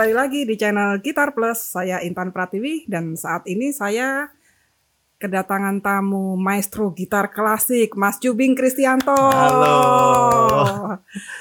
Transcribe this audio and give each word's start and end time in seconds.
Kembali 0.00 0.16
lagi 0.16 0.48
di 0.48 0.56
channel 0.56 0.96
Gitar 1.04 1.36
Plus, 1.36 1.76
saya 1.76 2.00
Intan 2.00 2.32
Pratiwi 2.32 2.88
dan 2.88 3.20
saat 3.20 3.44
ini 3.44 3.68
saya 3.68 4.32
kedatangan 5.20 5.84
tamu 5.84 6.40
maestro 6.40 6.88
gitar 6.96 7.28
klasik 7.28 7.92
Mas 8.00 8.16
Jubing 8.16 8.56
Kristianto. 8.56 9.12
Halo. 9.12 9.76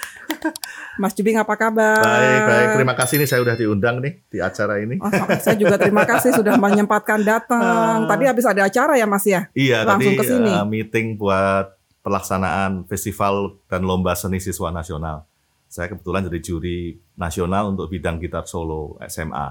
Mas 0.99 1.15
Jubing 1.15 1.39
apa 1.39 1.55
kabar? 1.55 2.03
Baik, 2.03 2.41
baik. 2.51 2.67
Terima 2.83 2.95
kasih 2.99 3.15
nih 3.23 3.29
saya 3.31 3.39
udah 3.47 3.55
diundang 3.55 4.03
nih 4.03 4.27
di 4.27 4.43
acara 4.43 4.75
ini. 4.83 4.99
Oh, 4.99 5.07
saya 5.39 5.55
juga 5.55 5.79
terima 5.79 6.03
kasih 6.03 6.35
sudah 6.35 6.59
menyempatkan 6.59 7.23
datang. 7.23 7.63
Ah. 7.63 8.11
Tadi 8.11 8.27
habis 8.27 8.43
ada 8.43 8.67
acara 8.67 8.99
ya 8.99 9.07
Mas 9.07 9.23
ya? 9.23 9.47
Iya, 9.55 9.87
Langsung 9.87 10.19
tadi 10.19 10.19
ke 10.19 10.35
sini. 10.35 10.51
eh, 10.51 10.65
meeting 10.67 11.15
buat 11.15 11.79
pelaksanaan 12.03 12.83
festival 12.91 13.55
dan 13.71 13.87
lomba 13.87 14.19
seni 14.19 14.43
siswa 14.43 14.67
nasional. 14.67 15.23
Saya 15.69 15.85
kebetulan 15.87 16.25
jadi 16.25 16.39
juri 16.41 16.79
nasional 17.13 17.69
untuk 17.69 17.87
bidang 17.87 18.17
gitar 18.17 18.43
solo 18.43 18.97
SMA. 19.05 19.47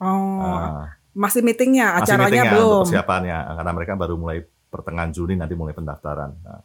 Oh, 0.00 0.40
Ah, 0.40 0.96
masih 1.12 1.44
meetingnya, 1.44 1.92
masih 1.94 2.16
acaranya 2.16 2.24
meetingnya 2.32 2.52
belum. 2.54 2.66
untuk 2.72 2.82
persiapannya 2.88 3.38
karena 3.52 3.72
mereka 3.72 3.92
baru 3.94 4.14
mulai 4.16 4.38
pertengahan 4.66 5.12
Juni 5.12 5.34
nanti 5.36 5.52
mulai 5.52 5.72
pendaftaran. 5.72 6.32
Nah, 6.40 6.60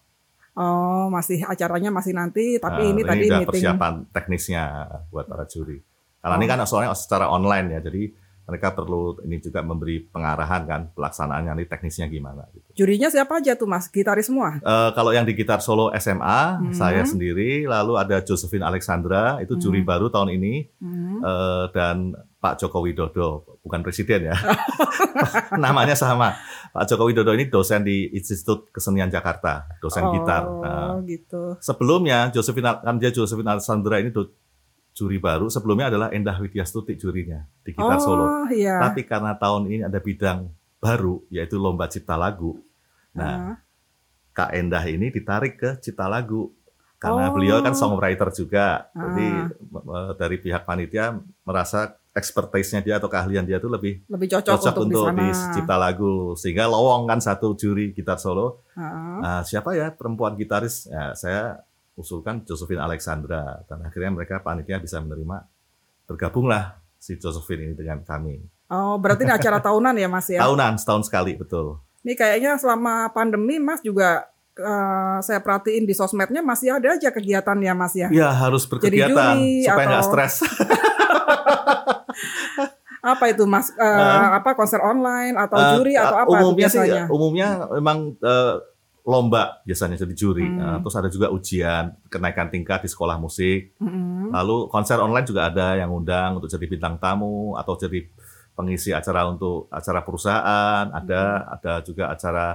Oh, 0.54 1.10
masih 1.10 1.42
acaranya 1.44 1.90
masih 1.90 2.14
nanti, 2.14 2.62
tapi 2.62 2.86
nah, 2.86 2.92
ini 2.94 3.02
tadi 3.02 3.26
udah 3.26 3.42
meeting. 3.42 3.50
persiapan 3.50 3.94
teknisnya 4.14 4.64
buat 5.10 5.26
para 5.26 5.50
juri. 5.50 5.82
Karena 6.22 6.38
ini 6.38 6.46
kan 6.46 6.62
soalnya 6.64 6.94
secara 6.94 7.26
online 7.26 7.74
ya, 7.74 7.80
jadi 7.82 8.14
mereka 8.44 8.72
perlu 8.72 9.24
ini 9.24 9.40
juga 9.40 9.60
memberi 9.60 10.04
pengarahan 10.04 10.62
kan 10.64 10.82
pelaksanaannya 10.92 11.56
nanti 11.56 11.66
teknisnya 11.66 12.06
gimana 12.06 12.44
gitu. 12.52 12.84
Jurinya 12.84 13.08
siapa 13.08 13.40
aja 13.40 13.56
tuh 13.56 13.66
Mas? 13.66 13.88
Gitaris 13.88 14.28
semua? 14.28 14.60
Eh, 14.60 14.90
kalau 14.92 15.12
yang 15.12 15.24
di 15.24 15.32
gitar 15.32 15.60
solo 15.60 15.88
SMA, 15.94 16.42
Hmm. 16.60 16.74
saya 16.74 17.04
sendiri, 17.04 17.64
lalu 17.64 17.96
ada 17.96 18.20
Josephine 18.20 18.64
Alexandra, 18.64 19.40
itu 19.40 19.56
juri 19.56 19.80
baru 19.80 20.08
tahun 20.08 20.36
ini, 20.36 20.54
Hmm. 20.78 21.20
eh, 21.20 21.66
dan 21.72 21.98
Pak 22.38 22.60
Joko 22.60 22.84
Widodo, 22.84 23.30
bukan 23.64 23.80
presiden 23.80 24.28
ya, 24.28 24.36
namanya 25.56 25.96
sama. 25.96 26.36
Pak 26.70 26.90
Joko 26.90 27.08
Widodo 27.08 27.32
ini 27.32 27.48
dosen 27.48 27.86
di 27.86 28.12
Institut 28.12 28.68
Kesenian 28.68 29.08
Jakarta, 29.08 29.64
dosen 29.80 30.04
gitar. 30.12 30.44
Nah, 30.44 30.98
Oh, 30.98 31.06
gitu. 31.06 31.56
sebelumnya 31.60 32.28
Josephine 32.30 32.76
kan 32.76 32.98
dia 32.98 33.10
Josephine 33.10 33.48
Alexandra 33.48 33.98
ini 33.98 34.10
do- 34.10 34.34
juri 34.94 35.18
baru, 35.18 35.50
sebelumnya 35.50 35.90
adalah 35.90 36.08
Endah 36.10 36.38
Widyastuti 36.38 36.94
jurinya 36.96 37.42
di 37.62 37.74
gitar 37.74 37.98
solo. 37.98 38.24
Oh, 38.24 38.48
iya. 38.48 38.78
Tapi 38.78 39.04
karena 39.04 39.34
tahun 39.34 39.66
ini 39.68 39.82
ada 39.84 39.98
bidang 39.98 40.48
baru, 40.78 41.26
yaitu 41.28 41.58
lomba 41.58 41.90
cipta 41.90 42.14
lagu. 42.14 42.62
Nah, 43.12 43.34
Ah. 43.54 43.56
Kak 44.34 44.54
Endah 44.54 44.82
ini 44.86 45.10
ditarik 45.10 45.58
ke 45.58 45.70
cipta 45.78 46.06
lagu 46.06 46.54
karena 46.98 47.30
Oh. 47.30 47.34
beliau 47.34 47.62
kan 47.62 47.74
songwriter 47.74 48.30
juga. 48.30 48.90
Ah. 48.90 49.10
Jadi 49.10 49.28
dari 50.16 50.38
pihak 50.38 50.64
panitia 50.64 51.18
merasa 51.42 51.94
expertise-nya 52.14 52.82
dia 52.82 52.96
atau 52.98 53.10
keahlian 53.10 53.42
dia 53.42 53.58
itu 53.58 53.66
lebih 53.66 54.06
lebih 54.06 54.30
cocok, 54.30 54.54
cocok 54.54 54.76
untuk, 54.86 55.10
untuk 55.10 55.18
di 55.18 55.26
di 55.26 55.34
sana. 55.34 55.54
cipta 55.54 55.76
lagu 55.76 56.14
sehingga 56.34 56.66
lowong 56.66 57.10
kan 57.10 57.18
satu 57.18 57.54
juri 57.54 57.90
gitar 57.92 58.18
solo. 58.18 58.62
Ah. 58.74 59.18
Nah, 59.18 59.40
siapa 59.42 59.74
ya 59.74 59.90
perempuan 59.90 60.34
gitaris? 60.34 60.86
Ya, 60.86 61.14
saya 61.14 61.66
usulkan 61.96 62.42
Josephine 62.44 62.82
Alexandra 62.82 63.62
dan 63.64 63.82
akhirnya 63.82 64.12
mereka 64.12 64.40
panitia 64.40 64.78
bisa 64.78 64.98
menerima 64.98 65.46
bergabunglah 66.04 66.78
si 66.96 67.16
Josephine 67.16 67.64
ini 67.64 67.74
dengan 67.74 68.02
kami. 68.02 68.42
Oh, 68.68 68.98
berarti 68.98 69.24
ini 69.24 69.34
acara 69.36 69.60
tahunan 69.60 69.94
ya 69.94 70.08
Mas 70.08 70.28
ya? 70.28 70.40
Tahunan 70.40 70.76
setahun 70.76 71.06
sekali 71.06 71.34
betul. 71.34 71.78
Ini 72.02 72.14
kayaknya 72.14 72.58
selama 72.58 73.08
pandemi 73.10 73.56
Mas 73.58 73.80
juga 73.80 74.26
eh, 74.54 75.18
saya 75.20 75.40
perhatiin 75.40 75.84
di 75.84 75.94
sosmednya 75.94 76.42
masih 76.42 76.74
ada 76.74 76.92
aja 76.92 77.10
kegiatan 77.10 77.58
ya 77.58 77.74
Mas 77.74 77.94
ya. 77.94 78.10
Ya 78.10 78.30
harus 78.30 78.66
berkegiatan 78.66 79.14
juri 79.36 79.64
supaya 79.64 79.86
nggak 79.88 80.02
atau- 80.02 80.10
stres. 80.10 80.34
Apa 83.04 83.28
itu 83.28 83.44
Mas? 83.44 83.68
Eh, 83.70 83.84
Ah. 83.84 84.40
apa 84.40 84.56
konser 84.56 84.80
online 84.80 85.36
atau 85.36 85.60
Eh, 85.60 85.70
juri 85.76 85.94
atau 85.94 86.16
apa 86.16 86.30
umumnya 86.34 86.56
biasanya? 86.58 87.04
sih 87.04 87.12
umumnya 87.12 87.48
memang 87.70 88.16
eh, 88.16 88.56
lomba 89.04 89.60
biasanya 89.68 90.00
jadi 90.00 90.16
juri 90.16 90.48
Hmm. 90.48 90.60
Eh, 90.64 90.78
terus 90.80 90.96
ada 90.96 91.10
juga 91.12 91.28
ujian 91.28 91.92
kenaikan 92.08 92.48
tingkat 92.48 92.88
di 92.88 92.90
sekolah 92.90 93.20
musik 93.20 93.76
Mm-mm. 93.78 94.32
lalu 94.32 94.72
konser 94.72 94.96
online 94.98 95.28
juga 95.28 95.52
ada 95.52 95.76
yang 95.76 95.92
undang 95.92 96.40
untuk 96.40 96.48
jadi 96.48 96.66
bintang 96.66 96.96
tamu 96.98 97.60
atau 97.60 97.76
jadi 97.76 98.08
pengisi 98.54 98.96
acara 98.96 99.28
untuk 99.28 99.68
acara 99.68 100.00
perusahaan 100.02 100.86
ada 100.88 101.22
Hmm. 101.44 101.54
ada 101.60 101.74
juga 101.84 102.04
acara 102.10 102.48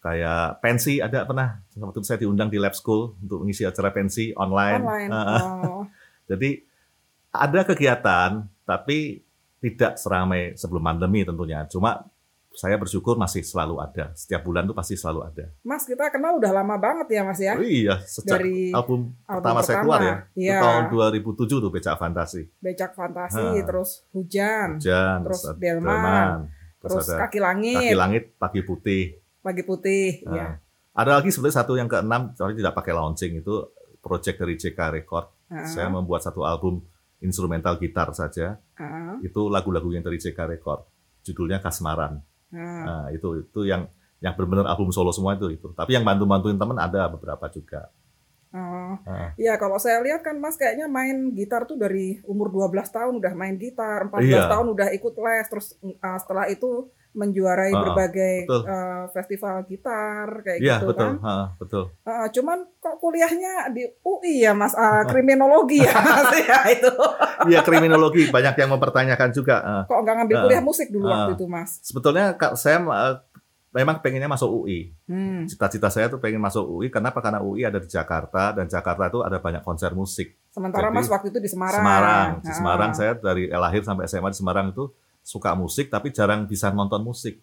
kayak 0.00 0.60
pensi 0.60 1.00
ada 1.00 1.24
pernah 1.24 1.62
waktu 1.78 1.96
itu 1.96 2.04
saya 2.04 2.20
diundang 2.20 2.50
di 2.50 2.58
lab 2.58 2.74
school 2.74 3.14
untuk 3.22 3.40
mengisi 3.40 3.64
acara 3.64 3.88
pensi 3.88 4.34
online, 4.34 4.82
Online. 4.84 5.10
Oh. 5.40 5.82
jadi 6.30 6.60
ada 7.30 7.60
kegiatan 7.62 8.30
tapi 8.64 9.22
tidak 9.60 9.96
seramai 9.96 10.52
sebelum 10.60 10.84
pandemi 10.84 11.24
tentunya. 11.24 11.64
Cuma 11.72 12.04
saya 12.54 12.78
bersyukur 12.78 13.14
masih 13.14 13.42
selalu 13.42 13.82
ada. 13.82 14.14
Setiap 14.14 14.40
bulan 14.40 14.62
tuh 14.64 14.72
pasti 14.72 14.94
selalu 14.94 15.26
ada. 15.26 15.44
Mas 15.60 15.82
kita 15.82 16.06
kenal 16.08 16.38
udah 16.38 16.54
lama 16.54 16.78
banget 16.78 17.06
ya 17.10 17.22
Mas 17.22 17.38
ya. 17.38 17.58
Oh 17.58 17.62
iya, 17.62 17.98
sejak 18.00 18.38
Dari 18.38 18.70
album, 18.70 19.10
album 19.26 19.42
pertama 19.42 19.60
saya 19.60 19.66
pertama, 19.74 19.82
keluar 19.82 20.00
ya. 20.00 20.14
iya. 20.32 20.52
Itu 20.54 20.64
tahun 20.64 20.84
2007 21.50 21.64
tuh 21.66 21.70
Becak 21.70 21.96
Fantasi. 21.98 22.42
Becak 22.62 22.92
Fantasi, 22.94 23.42
Ah. 23.42 23.64
terus 23.66 23.90
Hujan, 24.10 24.68
Hujan, 24.78 25.18
terus 25.26 25.42
ada 25.42 25.58
Delman, 25.58 26.36
terus 26.78 27.04
ada 27.04 27.26
Kaki 27.26 27.38
Langit, 27.38 27.76
Kaki 27.82 27.96
Langit, 27.98 28.24
Pagi 28.38 28.60
Putih. 28.62 29.04
Pagi 29.42 29.62
Putih, 29.62 30.06
Nah, 30.24 30.34
ya. 30.34 30.48
Ada 30.94 31.18
lagi 31.18 31.34
sebenarnya 31.34 31.58
satu 31.58 31.74
yang 31.74 31.90
keenam, 31.90 32.30
tapi 32.32 32.54
tidak 32.54 32.72
pakai 32.72 32.94
launching 32.94 33.42
itu 33.42 33.54
project 33.98 34.38
dari 34.38 34.54
JK 34.54 34.78
Record. 34.94 35.26
Ah. 35.50 35.66
Saya 35.66 35.90
membuat 35.90 36.22
satu 36.22 36.46
album 36.46 36.86
instrumental 37.18 37.74
gitar 37.76 38.14
saja. 38.14 38.62
Ah, 38.76 39.18
Itu 39.18 39.50
lagu-lagu 39.50 39.90
yang 39.90 40.00
dari 40.00 40.16
JK 40.16 40.38
Record. 40.48 40.86
Judulnya 41.20 41.58
Kasmaran. 41.58 42.20
Ah. 42.54 42.82
Nah, 42.86 43.04
itu 43.10 43.42
itu 43.42 43.60
yang 43.66 43.90
yang 44.22 44.32
benar-benar 44.38 44.72
album 44.72 44.88
solo 44.88 45.12
semua 45.12 45.36
itu 45.36 45.52
itu. 45.52 45.68
Tapi 45.76 45.92
yang 45.92 46.06
bantu-bantuin 46.06 46.56
teman 46.56 46.78
ada 46.80 47.10
beberapa 47.12 47.44
juga. 47.52 47.92
Oh. 48.54 48.94
Ah. 49.04 49.34
Ya 49.34 49.58
kalau 49.58 49.82
saya 49.82 49.98
lihat 50.00 50.22
kan 50.22 50.38
Mas 50.38 50.54
kayaknya 50.54 50.86
main 50.86 51.34
gitar 51.34 51.66
tuh 51.66 51.74
dari 51.74 52.22
umur 52.22 52.54
12 52.54 52.86
tahun 52.86 53.12
udah 53.18 53.32
main 53.34 53.58
gitar, 53.58 54.06
14 54.06 54.30
Iya. 54.30 54.46
tahun 54.46 54.66
udah 54.70 54.88
ikut 54.94 55.14
les, 55.18 55.46
terus 55.50 55.66
uh, 55.82 56.18
setelah 56.22 56.46
itu 56.46 56.86
menjuarai 57.14 57.70
Ah, 57.70 57.78
berbagai 57.80 58.34
betul. 58.42 58.62
uh, 58.66 59.04
festival 59.08 59.62
gitar 59.64 60.26
kayak 60.42 60.58
Iya 60.58 60.76
gitu 60.76 60.86
betul, 60.90 61.06
kan. 61.06 61.14
Ha, 61.22 61.34
betul. 61.56 61.84
Uh, 62.02 62.26
cuman 62.28 62.58
kok 62.76 62.96
kuliahnya 62.98 63.70
di 63.70 63.86
UI 64.02 64.42
ya 64.42 64.52
Mas, 64.52 64.74
Uh, 64.74 65.06
kriminologi 65.06 65.78
ya 65.78 65.94
Mas 65.94 66.34
ya 66.36 66.58
itu. 66.68 66.90
Iya 67.46 67.62
kriminologi 67.62 68.28
banyak 68.28 68.54
yang 68.56 68.70
mempertanyakan 68.70 69.30
juga. 69.30 69.56
Ah. 69.58 69.82
Kok 69.86 70.00
nggak 70.00 70.14
ngambil 70.18 70.36
Ah. 70.36 70.42
kuliah 70.44 70.60
musik 70.60 70.90
dulu 70.90 71.06
Ah. 71.06 71.14
waktu 71.24 71.38
itu 71.38 71.46
Mas? 71.46 71.78
Sebetulnya 71.80 72.34
Kak, 72.34 72.58
saya 72.58 72.82
eh, 72.82 73.14
memang 73.70 73.98
pengennya 73.98 74.26
masuk 74.26 74.50
UI. 74.62 74.90
Hmm. 75.06 75.46
Cita-cita 75.46 75.86
saya 75.88 76.06
tuh 76.06 76.18
pengen 76.18 76.38
masuk 76.38 76.62
UI. 76.64 76.90
Kenapa? 76.90 77.18
Karena 77.18 77.38
UI 77.40 77.62
ada 77.62 77.78
di 77.78 77.86
Jakarta 77.86 78.50
dan 78.50 78.66
Jakarta 78.66 79.06
itu 79.06 79.18
ada 79.20 79.38
banyak 79.38 79.62
konser 79.62 79.90
musik. 79.92 80.34
Sementara 80.50 80.90
Jadi, 80.90 80.96
Mas 80.96 81.06
waktu 81.06 81.30
itu 81.30 81.38
di 81.38 81.46
Semarang. 81.46 81.78
Semarang. 81.78 82.28
Di 82.40 82.50
Ah. 82.50 82.54
Semarang 82.54 82.90
saya 82.90 83.12
dari 83.14 83.46
lahir 83.46 83.82
sampai 83.82 84.04
SMA 84.04 84.28
di 84.28 84.38
Semarang 84.38 84.70
itu 84.70 84.90
suka 85.24 85.56
musik 85.56 85.88
tapi 85.88 86.12
jarang 86.12 86.44
bisa 86.44 86.68
nonton 86.68 87.00
musik. 87.00 87.40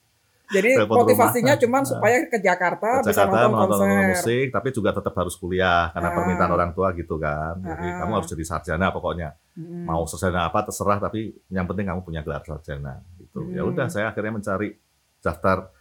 Jadi 0.51 0.75
telepon 0.75 1.07
motivasinya 1.07 1.55
cuma 1.55 1.79
Ah. 1.79 1.87
supaya 1.87 2.27
ke 2.27 2.37
Jakarta, 2.37 2.99
Ke 2.99 3.09
bisa 3.15 3.23
Jakarta 3.23 3.47
nonton 3.47 3.51
menonton 3.55 3.79
konser. 3.81 4.07
musik 4.11 4.45
tapi 4.51 4.67
juga 4.69 4.89
tetap 4.91 5.13
harus 5.15 5.35
kuliah 5.35 5.89
karena 5.89 6.09
Ah. 6.11 6.15
permintaan 6.15 6.51
orang 6.51 6.71
tua 6.75 6.87
gitu 6.91 7.15
kan. 7.15 7.55
Jadi 7.57 7.87
Ah. 7.87 7.95
kamu 8.03 8.11
harus 8.19 8.29
jadi 8.29 8.43
sarjana 8.45 8.87
pokoknya. 8.91 9.29
Hmm. 9.55 9.87
Mau 9.87 10.03
sarjana 10.05 10.45
apa 10.45 10.59
terserah 10.61 10.99
tapi 10.99 11.31
yang 11.47 11.63
penting 11.65 11.87
kamu 11.87 12.03
punya 12.03 12.21
gelar 12.21 12.43
sarjana 12.43 12.99
gitu. 13.17 13.47
Ya 13.49 13.63
Hmm. 13.63 13.71
udah 13.71 13.87
saya 13.87 14.11
akhirnya 14.11 14.35
mencari 14.35 14.75
daftar 15.23 15.71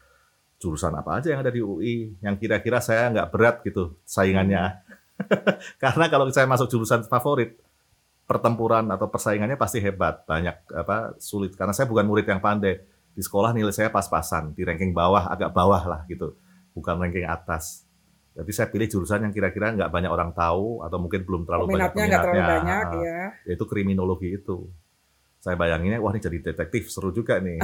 jurusan 0.56 0.92
apa 0.94 1.18
aja 1.18 1.34
yang 1.34 1.40
ada 1.42 1.50
di 1.50 1.58
UI 1.58 2.14
yang 2.22 2.38
kira-kira 2.38 2.78
saya 2.78 3.10
nggak 3.10 3.28
berat 3.28 3.56
gitu 3.66 3.98
saingannya. 4.06 4.86
Karena 5.82 6.06
kalau 6.06 6.30
saya 6.30 6.46
masuk 6.46 6.70
jurusan 6.70 7.02
favorit 7.04 7.58
pertempuran 8.30 8.86
atau 8.94 9.10
persaingannya 9.10 9.58
pasti 9.58 9.82
hebat, 9.82 10.22
banyak 10.22 10.70
apa 10.70 11.18
sulit 11.18 11.58
karena 11.58 11.74
saya 11.74 11.90
bukan 11.90 12.06
murid 12.06 12.30
yang 12.30 12.38
pandai. 12.38 12.78
Di 13.10 13.26
sekolah 13.26 13.50
nilai 13.50 13.74
saya 13.74 13.90
pas-pasan, 13.90 14.54
di 14.54 14.62
ranking 14.62 14.94
bawah 14.94 15.26
agak 15.26 15.50
bawah 15.50 15.82
lah 15.82 16.00
gitu. 16.06 16.38
Bukan 16.70 16.94
ranking 17.02 17.26
atas. 17.26 17.90
Jadi 18.30 18.54
saya 18.54 18.70
pilih 18.70 18.86
jurusan 18.86 19.26
yang 19.26 19.34
kira-kira 19.34 19.74
nggak 19.74 19.90
banyak 19.90 20.06
orang 20.06 20.30
tahu 20.30 20.86
atau 20.86 21.02
mungkin 21.02 21.26
belum 21.26 21.42
terlalu 21.42 21.74
banyak 21.74 21.90
Peminatnya 21.90 22.06
terlalu 22.22 22.22
peminatnya. 22.30 22.46
banyak 22.54 22.86
ya. 23.02 23.20
yaitu 23.50 23.64
kriminologi 23.66 24.28
itu. 24.38 24.70
Saya 25.42 25.56
bayanginnya, 25.58 25.98
wah 25.98 26.12
ini 26.14 26.22
jadi 26.22 26.38
detektif, 26.52 26.92
seru 26.92 27.10
juga 27.10 27.40
nih. 27.42 27.58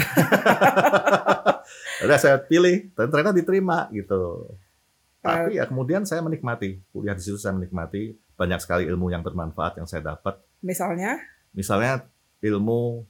Udah 2.08 2.18
saya 2.18 2.40
pilih, 2.40 2.90
dan 2.96 3.06
ternyata 3.12 3.36
diterima 3.36 3.86
gitu. 3.94 4.50
Tapi 5.20 5.60
ya 5.60 5.68
kemudian 5.68 6.02
saya 6.08 6.24
menikmati, 6.24 6.80
kuliah 6.90 7.12
di 7.12 7.22
situ 7.22 7.36
saya 7.36 7.52
menikmati, 7.54 8.16
banyak 8.36 8.60
sekali 8.60 8.84
ilmu 8.86 9.10
yang 9.10 9.24
bermanfaat 9.24 9.80
yang 9.80 9.88
saya 9.88 10.14
dapat. 10.14 10.38
Misalnya, 10.60 11.20
Misalnya 11.56 12.04
ilmu 12.44 13.00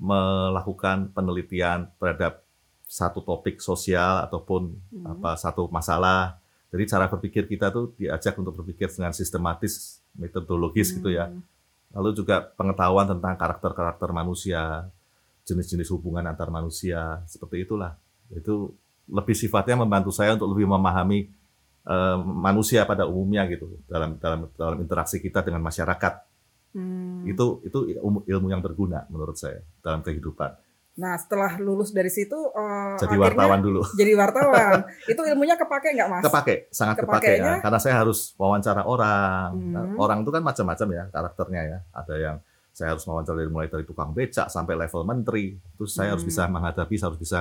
melakukan 0.00 1.12
penelitian 1.12 1.92
terhadap 2.00 2.40
satu 2.88 3.22
topik 3.22 3.60
sosial 3.62 4.24
ataupun 4.24 4.74
Hmm. 4.90 5.14
apa 5.18 5.36
satu 5.36 5.68
masalah. 5.70 6.40
Jadi 6.70 6.86
cara 6.86 7.10
berpikir 7.10 7.46
kita 7.50 7.68
tuh 7.70 7.92
diajak 7.98 8.34
untuk 8.38 8.54
berpikir 8.62 8.88
dengan 8.90 9.10
sistematis, 9.10 9.98
metodologis 10.14 10.94
gitu 10.94 11.10
ya 11.10 11.26
hmm, 11.26 11.42
lalu 11.94 12.14
juga 12.14 12.46
pengetahuan 12.54 13.06
tentang 13.10 13.34
karakter-karakter 13.34 14.10
manusia, 14.14 14.86
jenis-jenis 15.46 15.90
hubungan 15.90 16.22
antar 16.30 16.46
manusia, 16.50 17.22
seperti 17.26 17.66
itulah. 17.66 17.98
Itu 18.30 18.74
lebih 19.10 19.34
sifatnya 19.34 19.82
membantu 19.82 20.14
saya 20.14 20.38
untuk 20.38 20.54
lebih 20.54 20.70
memahami 20.70 21.26
uh, 21.86 22.18
manusia 22.20 22.84
pada 22.84 23.08
umumnya 23.08 23.46
gitu 23.48 23.80
dalam 23.88 24.20
dalam 24.20 24.50
dalam 24.56 24.78
interaksi 24.82 25.22
kita 25.22 25.40
dengan 25.40 25.64
masyarakat. 25.64 26.14
Hmm. 26.70 27.26
Itu 27.26 27.64
itu 27.66 27.98
ilmu 28.26 28.48
yang 28.50 28.62
berguna 28.62 29.06
menurut 29.10 29.34
saya 29.38 29.64
dalam 29.82 30.04
kehidupan. 30.04 30.54
Nah, 31.00 31.16
setelah 31.16 31.56
lulus 31.56 31.94
dari 31.94 32.12
situ 32.12 32.36
uh, 32.36 32.98
jadi 33.00 33.16
wartawan 33.16 33.62
dulu. 33.62 33.80
Jadi 34.00 34.12
wartawan. 34.12 34.84
itu 35.06 35.16
ilmunya 35.22 35.56
kepake 35.56 35.96
nggak, 35.96 36.08
Mas? 36.10 36.22
Kepake, 36.26 36.54
sangat 36.74 37.00
kepake 37.00 37.40
ya. 37.40 37.62
Karena 37.62 37.78
saya 37.80 38.02
harus 38.02 38.34
wawancara 38.36 38.84
orang. 38.84 39.54
Hmm. 39.54 39.72
Nah, 39.72 39.84
orang 39.96 40.26
itu 40.26 40.30
kan 40.34 40.42
macam-macam 40.44 40.88
ya 40.92 41.04
karakternya 41.08 41.62
ya. 41.64 41.78
Ada 41.94 42.14
yang 42.20 42.36
saya 42.70 42.94
harus 42.94 43.06
wawancara 43.06 43.38
dari 43.38 43.50
mulai 43.50 43.70
dari 43.72 43.84
tukang 43.86 44.12
becak 44.12 44.52
sampai 44.52 44.76
level 44.76 45.02
menteri. 45.08 45.56
Terus 45.78 45.90
saya 45.94 46.12
hmm. 46.12 46.14
harus 46.18 46.24
bisa 46.26 46.42
menghadapi, 46.50 46.94
saya 47.00 47.08
harus 47.14 47.22
bisa 47.22 47.40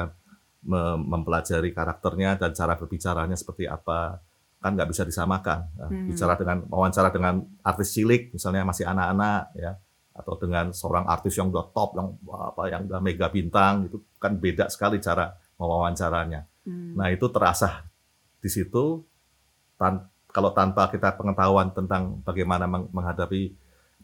mempelajari 1.00 1.72
karakternya 1.72 2.36
dan 2.36 2.52
cara 2.52 2.76
berbicaranya 2.76 3.40
seperti 3.40 3.64
apa 3.64 4.20
kan 4.60 4.76
nggak 4.76 4.92
bisa 4.92 5.08
disamakan 5.08 5.72
nah, 5.80 5.88
hmm. 5.88 6.12
bicara 6.12 6.36
dengan 6.36 6.58
wawancara 6.68 7.10
dengan 7.16 7.40
artis 7.64 7.96
cilik 7.96 8.36
misalnya 8.36 8.68
masih 8.68 8.84
anak-anak 8.84 9.56
ya 9.56 9.80
atau 10.12 10.36
dengan 10.36 10.76
seorang 10.76 11.08
artis 11.08 11.40
yang 11.40 11.48
udah 11.48 11.72
top 11.72 11.96
yang 11.96 12.12
apa 12.28 12.64
yang 12.68 12.82
udah 12.92 13.00
mega 13.00 13.32
bintang 13.32 13.88
itu 13.88 14.04
kan 14.20 14.36
beda 14.36 14.68
sekali 14.68 15.00
cara 15.00 15.32
mewawancaranya 15.56 16.44
hmm. 16.68 17.00
nah 17.00 17.08
itu 17.08 17.24
terasa 17.32 17.88
di 18.44 18.52
situ 18.52 19.00
tan 19.80 20.12
kalau 20.30 20.52
tanpa 20.52 20.92
kita 20.92 21.16
pengetahuan 21.16 21.72
tentang 21.72 22.20
bagaimana 22.28 22.68
menghadapi 22.68 23.56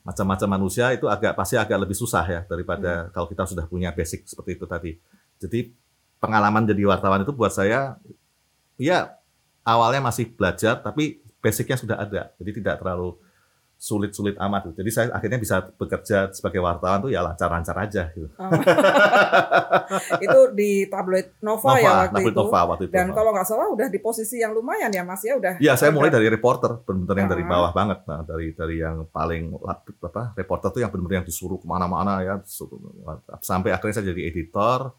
macam-macam 0.08 0.50
manusia 0.56 0.96
itu 0.96 1.12
agak 1.12 1.36
pasti 1.36 1.60
agak 1.60 1.84
lebih 1.84 1.98
susah 2.00 2.24
ya 2.24 2.42
daripada 2.48 3.06
hmm. 3.06 3.12
kalau 3.12 3.28
kita 3.28 3.44
sudah 3.44 3.68
punya 3.68 3.92
basic 3.92 4.24
seperti 4.24 4.56
itu 4.56 4.64
tadi 4.64 4.92
jadi 5.36 5.68
pengalaman 6.24 6.64
jadi 6.64 6.88
wartawan 6.88 7.28
itu 7.28 7.36
buat 7.36 7.52
saya 7.52 8.00
ya 8.80 9.20
awalnya 9.66 10.02
masih 10.06 10.30
belajar 10.32 10.80
tapi 10.80 11.20
basicnya 11.42 11.76
sudah 11.76 11.98
ada 11.98 12.32
jadi 12.38 12.52
tidak 12.62 12.76
terlalu 12.80 13.18
sulit-sulit 13.76 14.40
amat 14.40 14.72
jadi 14.72 14.90
saya 14.90 15.08
akhirnya 15.12 15.36
bisa 15.36 15.60
bekerja 15.76 16.32
sebagai 16.32 16.64
wartawan 16.64 17.04
tuh 17.04 17.12
ya 17.12 17.20
lancar-lancar 17.20 17.76
aja 17.76 18.08
gitu. 18.16 18.32
Oh. 18.40 18.50
itu 20.26 20.40
di 20.56 20.88
tabloid 20.88 21.36
Nova, 21.44 21.76
Nova 21.76 21.84
ya 21.84 21.92
waktu 22.08 22.22
itu. 22.24 22.40
Nova 22.40 22.60
waktu 22.72 22.84
itu. 22.88 22.94
Dan 22.96 23.12
kalau 23.12 23.36
nggak 23.36 23.44
salah 23.44 23.68
udah 23.68 23.92
di 23.92 24.00
posisi 24.00 24.40
yang 24.40 24.56
lumayan 24.56 24.88
ya 24.96 25.04
Mas 25.04 25.22
ya 25.28 25.36
udah. 25.36 25.60
Iya, 25.60 25.76
saya 25.76 25.92
mulai 25.92 26.08
dari 26.08 26.32
reporter, 26.32 26.82
benar-benar 26.88 27.18
yang 27.20 27.32
dari 27.36 27.44
ah. 27.44 27.50
bawah 27.52 27.72
banget. 27.76 28.00
Nah, 28.08 28.22
dari 28.24 28.48
dari 28.56 28.76
yang 28.80 29.06
paling 29.12 29.54
apa 30.02 30.34
reporter 30.40 30.70
tuh 30.72 30.80
yang 30.80 30.90
benar-benar 30.90 31.22
yang 31.22 31.28
disuruh 31.28 31.60
ke 31.60 31.68
mana-mana 31.68 32.24
ya 32.24 32.40
sampai 33.44 33.76
akhirnya 33.76 34.02
saya 34.02 34.16
jadi 34.16 34.24
editor 34.32 34.96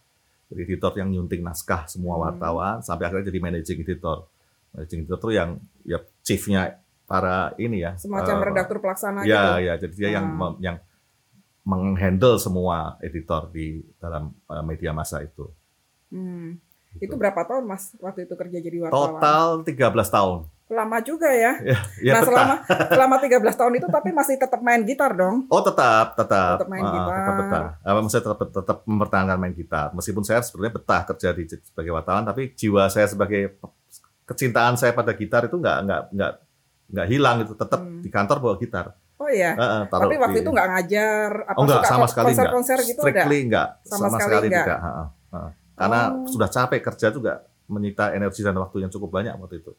jadi 0.47 0.61
editor 0.63 0.93
yang 0.95 1.11
nyunting 1.11 1.43
naskah 1.43 1.91
semua 1.91 2.17
hmm. 2.17 2.23
wartawan 2.23 2.75
hmm. 2.79 2.87
sampai 2.87 3.05
akhirnya 3.11 3.27
jadi 3.33 3.41
managing 3.43 3.79
editor. 3.83 4.31
Managing 4.77 5.09
editor 5.09 5.31
yang 5.33 5.51
ya 5.89 5.99
chiefnya 6.21 6.85
para 7.09 7.57
ini 7.57 7.81
ya. 7.81 7.97
Semacam 7.97 8.37
uh, 8.37 8.45
redaktur 8.45 8.79
pelaksana 8.85 9.25
ya, 9.25 9.57
gitu. 9.57 9.65
Ya, 9.65 9.75
jadi 9.81 9.95
dia 9.97 10.11
yang 10.21 10.27
yang 10.61 10.77
menghandle 11.65 12.37
semua 12.37 13.01
editor 13.01 13.49
di 13.49 13.81
dalam 13.97 14.37
uh, 14.53 14.61
media 14.61 14.93
massa 14.93 15.25
itu. 15.25 15.49
Hmm. 16.13 16.61
Gitu. 16.93 17.09
Itu 17.09 17.15
berapa 17.17 17.41
tahun 17.49 17.65
Mas 17.65 17.97
waktu 17.99 18.29
itu 18.29 18.37
kerja 18.37 18.59
jadi 18.61 18.77
wartawan? 18.85 19.19
Total 19.19 19.49
13 19.65 20.13
tahun 20.13 20.41
lama 20.67 20.99
juga 20.99 21.31
ya. 21.31 21.53
ya, 21.71 21.79
ya 22.03 22.13
nah, 22.19 22.23
selama 22.27 22.55
selama 22.91 23.17
13 23.23 23.61
tahun 23.61 23.73
itu 23.79 23.87
tapi 23.87 24.11
masih 24.11 24.35
tetap 24.35 24.61
main 24.63 24.83
gitar 24.83 25.15
dong. 25.15 25.47
Oh, 25.47 25.63
tetap, 25.63 26.19
tetap. 26.19 26.59
Tetap 26.59 26.71
main 26.71 26.83
uh, 26.83 26.91
gitar. 26.91 27.15
Tetap 27.15 27.35
betah. 27.39 27.65
Uh, 27.87 27.95
maksudnya 28.03 28.25
tetap 28.27 28.39
tetap 28.51 28.79
mempertahankan 28.83 29.39
main 29.39 29.55
gitar. 29.55 29.89
Meskipun 29.95 30.23
saya 30.27 30.43
sebenarnya 30.43 30.75
betah 30.75 31.03
kerja 31.07 31.29
di 31.31 31.45
sebagai 31.47 31.93
wartawan, 31.95 32.27
tapi 32.27 32.51
jiwa 32.59 32.91
saya 32.91 33.07
sebagai 33.07 33.55
kecintaan 34.27 34.75
saya 34.75 34.93
pada 34.93 35.15
gitar 35.15 35.47
itu 35.47 35.57
nggak 35.57 35.79
nggak 35.87 36.01
nggak 36.13 36.33
nggak 36.87 37.07
hilang 37.07 37.37
itu 37.47 37.55
tetap 37.55 37.81
hmm. 37.81 38.03
di 38.03 38.11
kantor 38.11 38.37
bawa 38.43 38.55
gitar. 38.59 38.93
Oh 39.17 39.31
iya. 39.33 39.57
Uh, 39.57 39.65
uh, 39.65 39.83
tapi 39.89 40.21
waktu 40.21 40.39
di, 40.39 40.43
itu 40.45 40.51
nggak 40.53 40.69
ngajar 40.77 41.31
apa 41.49 41.57
oh, 41.57 41.65
enggak, 41.65 41.83
sama 41.89 42.07
sekali 42.11 42.27
konser-konser 42.35 42.79
gitu 42.85 43.01
Strictly 43.01 43.39
enggak. 43.49 43.69
Sama, 43.89 44.13
sama 44.13 44.17
sekali, 44.21 44.29
sekali 44.29 44.47
enggak. 44.53 44.67
tidak. 44.67 44.79
Uh, 44.85 45.01
uh. 45.33 45.49
Karena 45.77 46.01
oh. 46.13 46.29
sudah 46.29 46.49
capek 46.53 46.81
kerja 46.85 47.09
juga 47.09 47.33
menyita 47.67 48.13
energi 48.13 48.41
dan 48.45 48.55
waktu 48.61 48.85
yang 48.85 48.91
cukup 48.93 49.09
banyak 49.09 49.33
waktu 49.41 49.65
itu. 49.65 49.73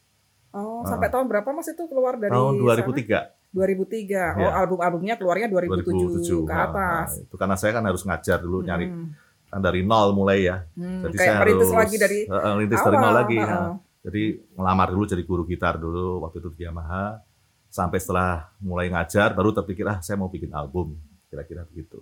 Oh, 0.48 0.80
sampai 0.88 1.12
tahun 1.12 1.28
berapa 1.28 1.48
Mas 1.52 1.68
itu 1.68 1.84
keluar 1.86 2.16
dari 2.16 2.32
Tahun 2.32 2.56
2003. 2.56 3.04
Sana? 3.04 3.36
2003. 3.52 4.08
Ya. 4.08 4.26
Oh, 4.36 4.52
album-albumnya 4.52 5.14
keluarnya 5.20 5.46
2007, 5.52 6.24
2007 6.24 6.48
ke 6.48 6.54
atas. 6.56 7.08
Nah, 7.14 7.24
itu 7.28 7.34
karena 7.36 7.56
saya 7.56 7.72
kan 7.76 7.84
harus 7.84 8.02
ngajar 8.04 8.38
dulu 8.40 8.58
hmm. 8.64 8.66
nyari 8.68 8.86
kan 9.48 9.60
dari 9.64 9.80
nol 9.80 10.12
mulai 10.12 10.44
ya. 10.44 10.56
Hmm, 10.76 11.08
Jadi 11.08 11.16
kayak 11.16 11.32
saya 11.32 11.40
harus 11.40 11.72
lagi 11.72 11.96
dari 11.96 12.18
uh, 12.28 12.54
rintis 12.60 12.80
dari 12.84 12.96
nol 13.00 13.14
lagi. 13.16 13.38
Uh, 13.40 13.44
ya. 13.44 13.56
Jadi 14.08 14.40
ngelamar 14.56 14.88
dulu 14.88 15.04
jadi 15.04 15.20
guru 15.20 15.44
gitar 15.44 15.76
dulu 15.76 16.24
waktu 16.24 16.40
itu 16.40 16.48
di 16.56 16.64
Yamaha. 16.64 17.20
Sampai 17.68 18.00
setelah 18.00 18.48
mulai 18.64 18.88
ngajar 18.88 19.36
baru 19.36 19.52
terpikir 19.52 19.84
ah 19.84 20.00
saya 20.00 20.16
mau 20.16 20.32
bikin 20.32 20.48
album. 20.56 20.96
Kira-kira 21.28 21.68
begitu. 21.68 22.00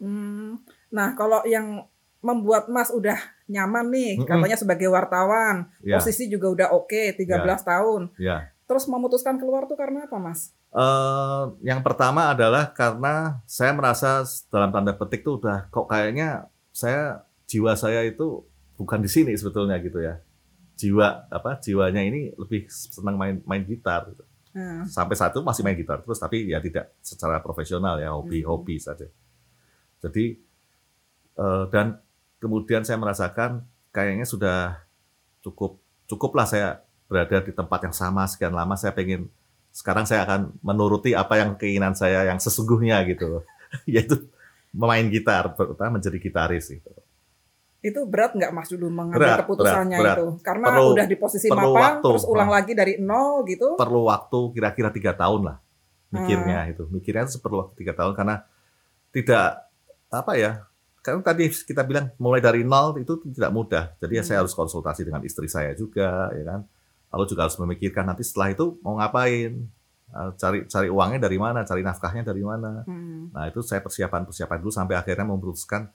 Hmm. 0.00 0.64
Nah, 0.88 1.12
kalau 1.12 1.44
yang 1.44 1.84
membuat 2.22 2.70
Mas 2.72 2.88
udah 2.88 3.18
nyaman 3.50 3.90
nih 3.92 4.12
mm 4.22 4.24
katanya 4.24 4.56
sebagai 4.56 4.88
wartawan 4.88 5.68
yeah. 5.82 5.98
posisi 5.98 6.30
juga 6.30 6.48
udah 6.48 6.68
oke 6.72 6.88
okay, 6.88 7.12
13 7.18 7.28
yeah. 7.28 7.58
tahun 7.60 8.02
yeah. 8.16 8.40
terus 8.64 8.86
memutuskan 8.86 9.36
keluar 9.36 9.66
tuh 9.68 9.76
karena 9.76 10.06
apa 10.06 10.16
Mas? 10.16 10.54
Uh, 10.72 11.52
yang 11.60 11.84
pertama 11.84 12.32
adalah 12.32 12.72
karena 12.72 13.44
saya 13.44 13.76
merasa 13.76 14.24
dalam 14.48 14.72
tanda 14.72 14.96
petik 14.96 15.20
tuh 15.20 15.36
udah 15.36 15.68
kok 15.68 15.84
kayaknya 15.84 16.48
saya 16.72 17.28
jiwa 17.44 17.76
saya 17.76 18.06
itu 18.08 18.40
bukan 18.80 19.04
di 19.04 19.10
sini 19.10 19.36
sebetulnya 19.36 19.76
gitu 19.84 20.00
ya 20.00 20.16
jiwa 20.82 21.30
apa 21.30 21.62
jiwanya 21.62 22.02
ini 22.02 22.34
lebih 22.34 22.66
senang 22.66 23.14
main 23.14 23.38
main 23.46 23.62
gitar 23.62 24.10
gitu. 24.10 24.26
Hmm. 24.52 24.82
Sampai 24.84 25.14
saat 25.14 25.30
itu 25.32 25.40
masih 25.46 25.62
main 25.62 25.78
gitar 25.78 26.02
terus 26.02 26.18
tapi 26.18 26.50
ya 26.50 26.58
tidak 26.58 26.90
secara 26.98 27.38
profesional 27.38 28.02
ya 28.02 28.10
hobi-hobi 28.10 28.82
hmm. 28.82 28.84
saja. 28.84 29.06
Jadi 30.02 30.42
uh, 31.38 31.70
dan 31.70 32.02
kemudian 32.42 32.82
saya 32.82 32.98
merasakan 32.98 33.62
kayaknya 33.94 34.26
sudah 34.26 34.82
cukup 35.46 35.78
cukuplah 36.10 36.50
saya 36.50 36.82
berada 37.06 37.44
di 37.44 37.54
tempat 37.54 37.86
yang 37.86 37.94
sama 37.94 38.26
sekian 38.26 38.50
lama 38.50 38.74
saya 38.74 38.90
pengen 38.90 39.30
sekarang 39.72 40.04
saya 40.04 40.26
akan 40.26 40.52
menuruti 40.60 41.16
apa 41.16 41.40
yang 41.40 41.56
keinginan 41.56 41.96
saya 41.96 42.28
yang 42.28 42.36
sesungguhnya 42.36 43.00
gitu 43.08 43.46
yaitu 43.88 44.28
memain 44.72 45.04
gitar 45.08 45.52
menjadi 45.78 46.18
gitaris 46.18 46.72
gitu 46.72 46.90
itu 47.82 48.00
berat 48.06 48.38
nggak 48.38 48.54
mas 48.54 48.70
dulu 48.70 48.86
mengambil 48.88 49.26
berat, 49.26 49.38
keputusannya 49.42 49.98
berat, 49.98 50.06
berat. 50.06 50.16
itu 50.16 50.26
karena 50.46 50.66
perlu, 50.70 50.86
udah 50.94 51.06
di 51.10 51.16
posisi 51.18 51.48
mapan 51.50 51.98
waktu. 51.98 52.06
terus 52.14 52.24
ulang 52.30 52.50
nah, 52.50 52.56
lagi 52.62 52.72
dari 52.78 52.94
nol 53.02 53.42
gitu 53.50 53.74
perlu 53.74 54.06
waktu 54.06 54.38
kira-kira 54.54 54.88
tiga 54.94 55.12
tahun 55.18 55.40
lah 55.50 55.56
mikirnya 56.14 56.58
hmm. 56.62 56.72
itu 56.78 56.82
mikirnya 56.94 57.26
itu 57.26 57.42
perlu 57.42 57.66
waktu 57.66 57.74
tiga 57.82 57.92
tahun 57.98 58.14
karena 58.14 58.34
tidak 59.10 59.66
apa 60.14 60.32
ya 60.38 60.52
karena 61.02 61.18
tadi 61.18 61.50
kita 61.50 61.82
bilang 61.82 62.14
mulai 62.22 62.38
dari 62.38 62.62
nol 62.62 62.94
itu 63.02 63.18
tidak 63.34 63.50
mudah. 63.50 63.84
Jadi 63.98 64.12
ya 64.14 64.22
saya 64.22 64.38
hmm. 64.38 64.42
harus 64.46 64.54
konsultasi 64.54 65.02
dengan 65.02 65.22
istri 65.26 65.50
saya 65.50 65.74
juga, 65.74 66.30
ya 66.30 66.46
kan. 66.46 66.60
Lalu 67.10 67.24
juga 67.26 67.50
harus 67.50 67.58
memikirkan 67.58 68.06
nanti 68.06 68.22
setelah 68.22 68.54
itu 68.54 68.78
mau 68.86 68.94
ngapain, 68.96 69.66
eh, 70.14 70.30
cari 70.38 70.58
cari 70.70 70.88
uangnya 70.88 71.26
dari 71.26 71.38
mana, 71.42 71.66
cari 71.66 71.82
nafkahnya 71.82 72.22
dari 72.22 72.46
mana. 72.46 72.86
Hmm. 72.86 73.34
Nah 73.34 73.50
itu 73.50 73.66
saya 73.66 73.82
persiapan 73.82 74.30
persiapan 74.30 74.56
dulu 74.62 74.70
sampai 74.70 74.94
akhirnya 74.94 75.26
memutuskan, 75.26 75.90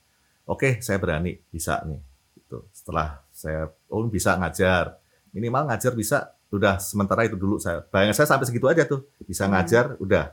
oke 0.48 0.58
okay, 0.58 0.72
saya 0.80 0.98
berani 0.98 1.36
bisa 1.52 1.84
nih. 1.84 2.00
Itu 2.40 2.72
setelah 2.72 3.22
saya 3.30 3.68
oh 3.92 4.08
bisa 4.08 4.40
ngajar, 4.40 4.98
minimal 5.36 5.68
ngajar 5.68 5.94
bisa, 5.94 6.34
udah 6.50 6.80
sementara 6.80 7.28
itu 7.28 7.36
dulu 7.36 7.60
saya. 7.60 7.84
Bayangin 7.84 8.16
saya 8.16 8.28
sampai 8.32 8.48
segitu 8.48 8.66
aja 8.72 8.88
tuh, 8.88 9.04
bisa 9.28 9.46
hmm. 9.46 9.52
ngajar, 9.54 9.86
udah 10.00 10.32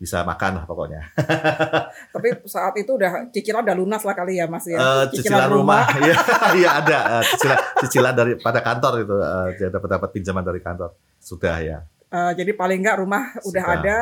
bisa 0.00 0.24
makan 0.24 0.56
lah 0.56 0.64
pokoknya. 0.64 1.12
Tapi 2.16 2.28
saat 2.48 2.72
itu 2.80 2.96
udah 2.96 3.28
cicilan 3.28 3.60
udah 3.68 3.76
lunas 3.76 4.00
lah 4.00 4.16
kali 4.16 4.40
ya 4.40 4.48
Mas 4.48 4.64
ya. 4.64 4.80
Uh, 4.80 5.04
cicilan, 5.12 5.44
cicilan 5.44 5.48
rumah, 5.52 5.84
iya 6.00 6.16
ya, 6.56 6.70
ada 6.80 6.98
uh, 7.20 7.24
cicilan 7.28 7.58
cicilan 7.84 8.14
dari 8.16 8.32
pada 8.40 8.64
kantor 8.64 9.04
itu 9.04 9.16
uh, 9.20 9.52
dapat 9.68 9.88
dapat 10.00 10.08
pinjaman 10.16 10.40
dari 10.40 10.64
kantor 10.64 10.96
sudah 11.20 11.60
ya. 11.60 11.84
Uh, 12.10 12.34
jadi 12.34 12.58
paling 12.58 12.82
enggak 12.82 12.98
rumah 12.98 13.22
udah 13.46 13.64
ada, 13.70 13.98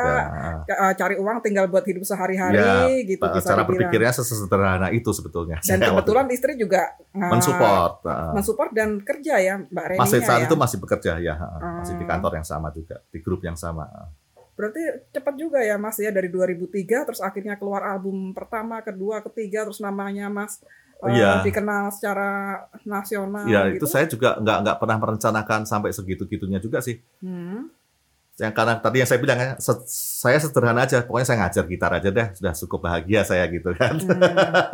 Uh, 0.69 0.93
cari 0.93 1.17
uang 1.17 1.41
tinggal 1.41 1.65
buat 1.65 1.81
hidup 1.81 2.05
sehari-hari 2.05 2.57
ya, 2.57 2.89
gitu. 3.05 3.21
Bisa 3.21 3.53
cara 3.53 3.65
berpikirnya 3.65 4.13
sesederhana 4.13 4.89
itu 4.93 5.09
sebetulnya. 5.13 5.57
Dan 5.61 5.81
kebetulan 5.93 6.25
istri 6.29 6.53
juga 6.57 6.93
uh, 7.13 7.29
mensupport, 7.29 8.05
uh, 8.05 8.33
mensupport 8.37 8.69
dan 8.73 9.01
kerja 9.01 9.41
ya 9.41 9.55
Mbak 9.61 9.85
Reni. 9.93 9.99
Masih 10.01 10.19
saat 10.21 10.41
ya? 10.41 10.45
itu 10.49 10.55
masih 10.57 10.77
bekerja 10.77 11.11
ya, 11.21 11.35
uh, 11.37 11.81
masih 11.81 11.97
di 11.97 12.05
kantor 12.05 12.41
yang 12.41 12.45
sama 12.45 12.69
juga, 12.73 13.01
di 13.09 13.17
grup 13.21 13.41
yang 13.45 13.57
sama. 13.57 13.85
Berarti 14.53 14.81
cepat 15.15 15.33
juga 15.39 15.63
ya 15.63 15.79
Mas 15.79 15.97
ya 15.97 16.11
dari 16.11 16.27
2003 16.27 17.07
terus 17.07 17.21
akhirnya 17.23 17.55
keluar 17.57 17.81
album 17.85 18.33
pertama, 18.33 18.81
kedua, 18.81 19.25
ketiga 19.25 19.65
terus 19.65 19.81
namanya 19.81 20.27
Mas 20.27 20.61
uh, 20.99 21.09
iya. 21.09 21.39
dikenal 21.41 21.95
secara 21.95 22.61
nasional. 22.83 23.47
Iya 23.47 23.71
gitu. 23.73 23.85
itu 23.85 23.87
saya 23.87 24.05
juga 24.05 24.35
nggak 24.37 24.57
nggak 24.67 24.77
pernah 24.83 24.97
merencanakan 24.99 25.61
sampai 25.63 25.95
segitu 25.95 26.27
gitunya 26.27 26.59
juga 26.59 26.83
sih. 26.83 26.99
Hmm. 27.23 27.71
Yang 28.39 28.55
karena 28.55 28.79
tadi 28.79 29.03
yang 29.03 29.09
saya 29.09 29.19
bilang 29.19 29.37
ya, 29.37 29.49
se- 29.59 29.83
saya 30.23 30.39
sederhana 30.39 30.87
aja, 30.87 31.03
pokoknya 31.03 31.27
saya 31.27 31.37
ngajar 31.43 31.63
gitar 31.67 31.91
aja 31.91 32.09
deh, 32.09 32.27
sudah 32.33 32.53
cukup 32.55 32.79
bahagia 32.87 33.21
saya 33.21 33.43
gitu 33.51 33.75
kan. 33.75 33.99
Hmm. 33.99 34.15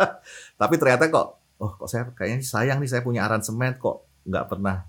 Tapi 0.62 0.74
ternyata 0.78 1.10
kok, 1.10 1.28
oh 1.58 1.72
kok 1.74 1.90
saya 1.90 2.06
kayaknya 2.14 2.46
sayang 2.46 2.78
nih 2.78 2.90
saya 2.90 3.02
punya 3.02 3.26
aransemen 3.26 3.74
kok 3.76 4.06
nggak 4.24 4.46
pernah 4.46 4.86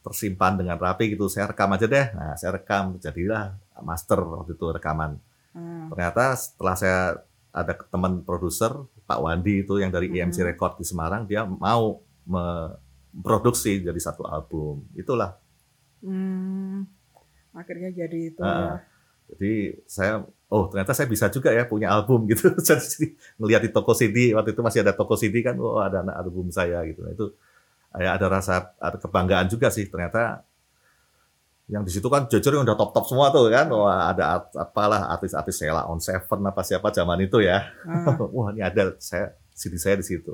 tersimpan 0.00 0.56
dengan 0.56 0.80
rapi 0.80 1.12
gitu. 1.12 1.28
Saya 1.28 1.46
rekam 1.46 1.68
aja 1.70 1.84
deh. 1.84 2.06
Nah, 2.16 2.32
saya 2.34 2.56
rekam 2.56 2.96
jadilah 2.96 3.52
master 3.78 4.16
waktu 4.18 4.56
itu 4.56 4.66
rekaman. 4.70 5.20
Hmm. 5.52 5.92
Ternyata 5.92 6.32
setelah 6.34 6.74
saya 6.74 7.00
ada 7.48 7.72
teman 7.74 8.22
produser 8.22 8.72
Pak 9.04 9.18
Wandi 9.18 9.64
itu 9.64 9.80
yang 9.80 9.88
dari 9.88 10.08
IMC 10.08 10.40
Mhm. 10.40 10.48
Record 10.52 10.76
di 10.76 10.84
Semarang, 10.84 11.24
dia 11.24 11.44
mau 11.44 12.00
memproduksi 12.24 13.80
jadi 13.80 13.96
satu 13.96 14.24
album. 14.24 14.84
Itulah. 14.94 15.36
Hmm. 15.98 16.86
Akhirnya 17.52 17.90
jadi 17.90 18.18
itu 18.32 18.40
Ah. 18.40 18.48
ya. 18.48 18.74
Jadi 19.28 19.52
saya, 19.84 20.24
oh 20.48 20.72
ternyata 20.72 20.96
saya 20.96 21.04
bisa 21.04 21.28
juga 21.28 21.52
ya 21.52 21.68
punya 21.68 21.92
album 21.92 22.24
gitu. 22.24 22.48
Jadi 22.68 23.12
ngelihat 23.36 23.60
di 23.60 23.70
toko 23.70 23.92
CD 23.92 24.32
waktu 24.32 24.56
itu 24.56 24.62
masih 24.64 24.80
ada 24.80 24.96
toko 24.96 25.20
CD 25.20 25.44
kan, 25.44 25.52
oh 25.60 25.76
ada 25.76 26.00
anak 26.00 26.16
album 26.16 26.48
saya 26.48 26.80
gitu. 26.88 27.04
Nah, 27.04 27.12
itu 27.12 27.26
ya 28.00 28.16
ada 28.16 28.26
rasa 28.32 28.72
ada 28.80 28.96
kebanggaan 28.96 29.48
juga 29.48 29.68
sih 29.68 29.84
ternyata 29.84 30.40
yang 31.68 31.84
di 31.84 31.92
situ 31.92 32.08
kan 32.08 32.24
jujur 32.24 32.48
yang 32.48 32.64
udah 32.64 32.76
top 32.80 32.96
top 32.96 33.04
semua 33.04 33.28
tuh 33.28 33.52
kan, 33.52 33.68
wah 33.68 34.08
ada 34.08 34.40
art- 34.40 34.56
apalah 34.56 35.12
artis-artis 35.12 35.60
Sheila 35.60 35.84
on 35.84 36.00
Seven 36.00 36.40
apa 36.48 36.64
siapa 36.64 36.88
zaman 36.88 37.20
itu 37.20 37.44
ya. 37.44 37.68
Ah. 37.84 38.16
Wah 38.32 38.48
ini 38.56 38.64
ada 38.64 38.96
saya 38.96 39.36
CD 39.52 39.76
saya 39.76 40.00
di 40.00 40.08
situ. 40.08 40.32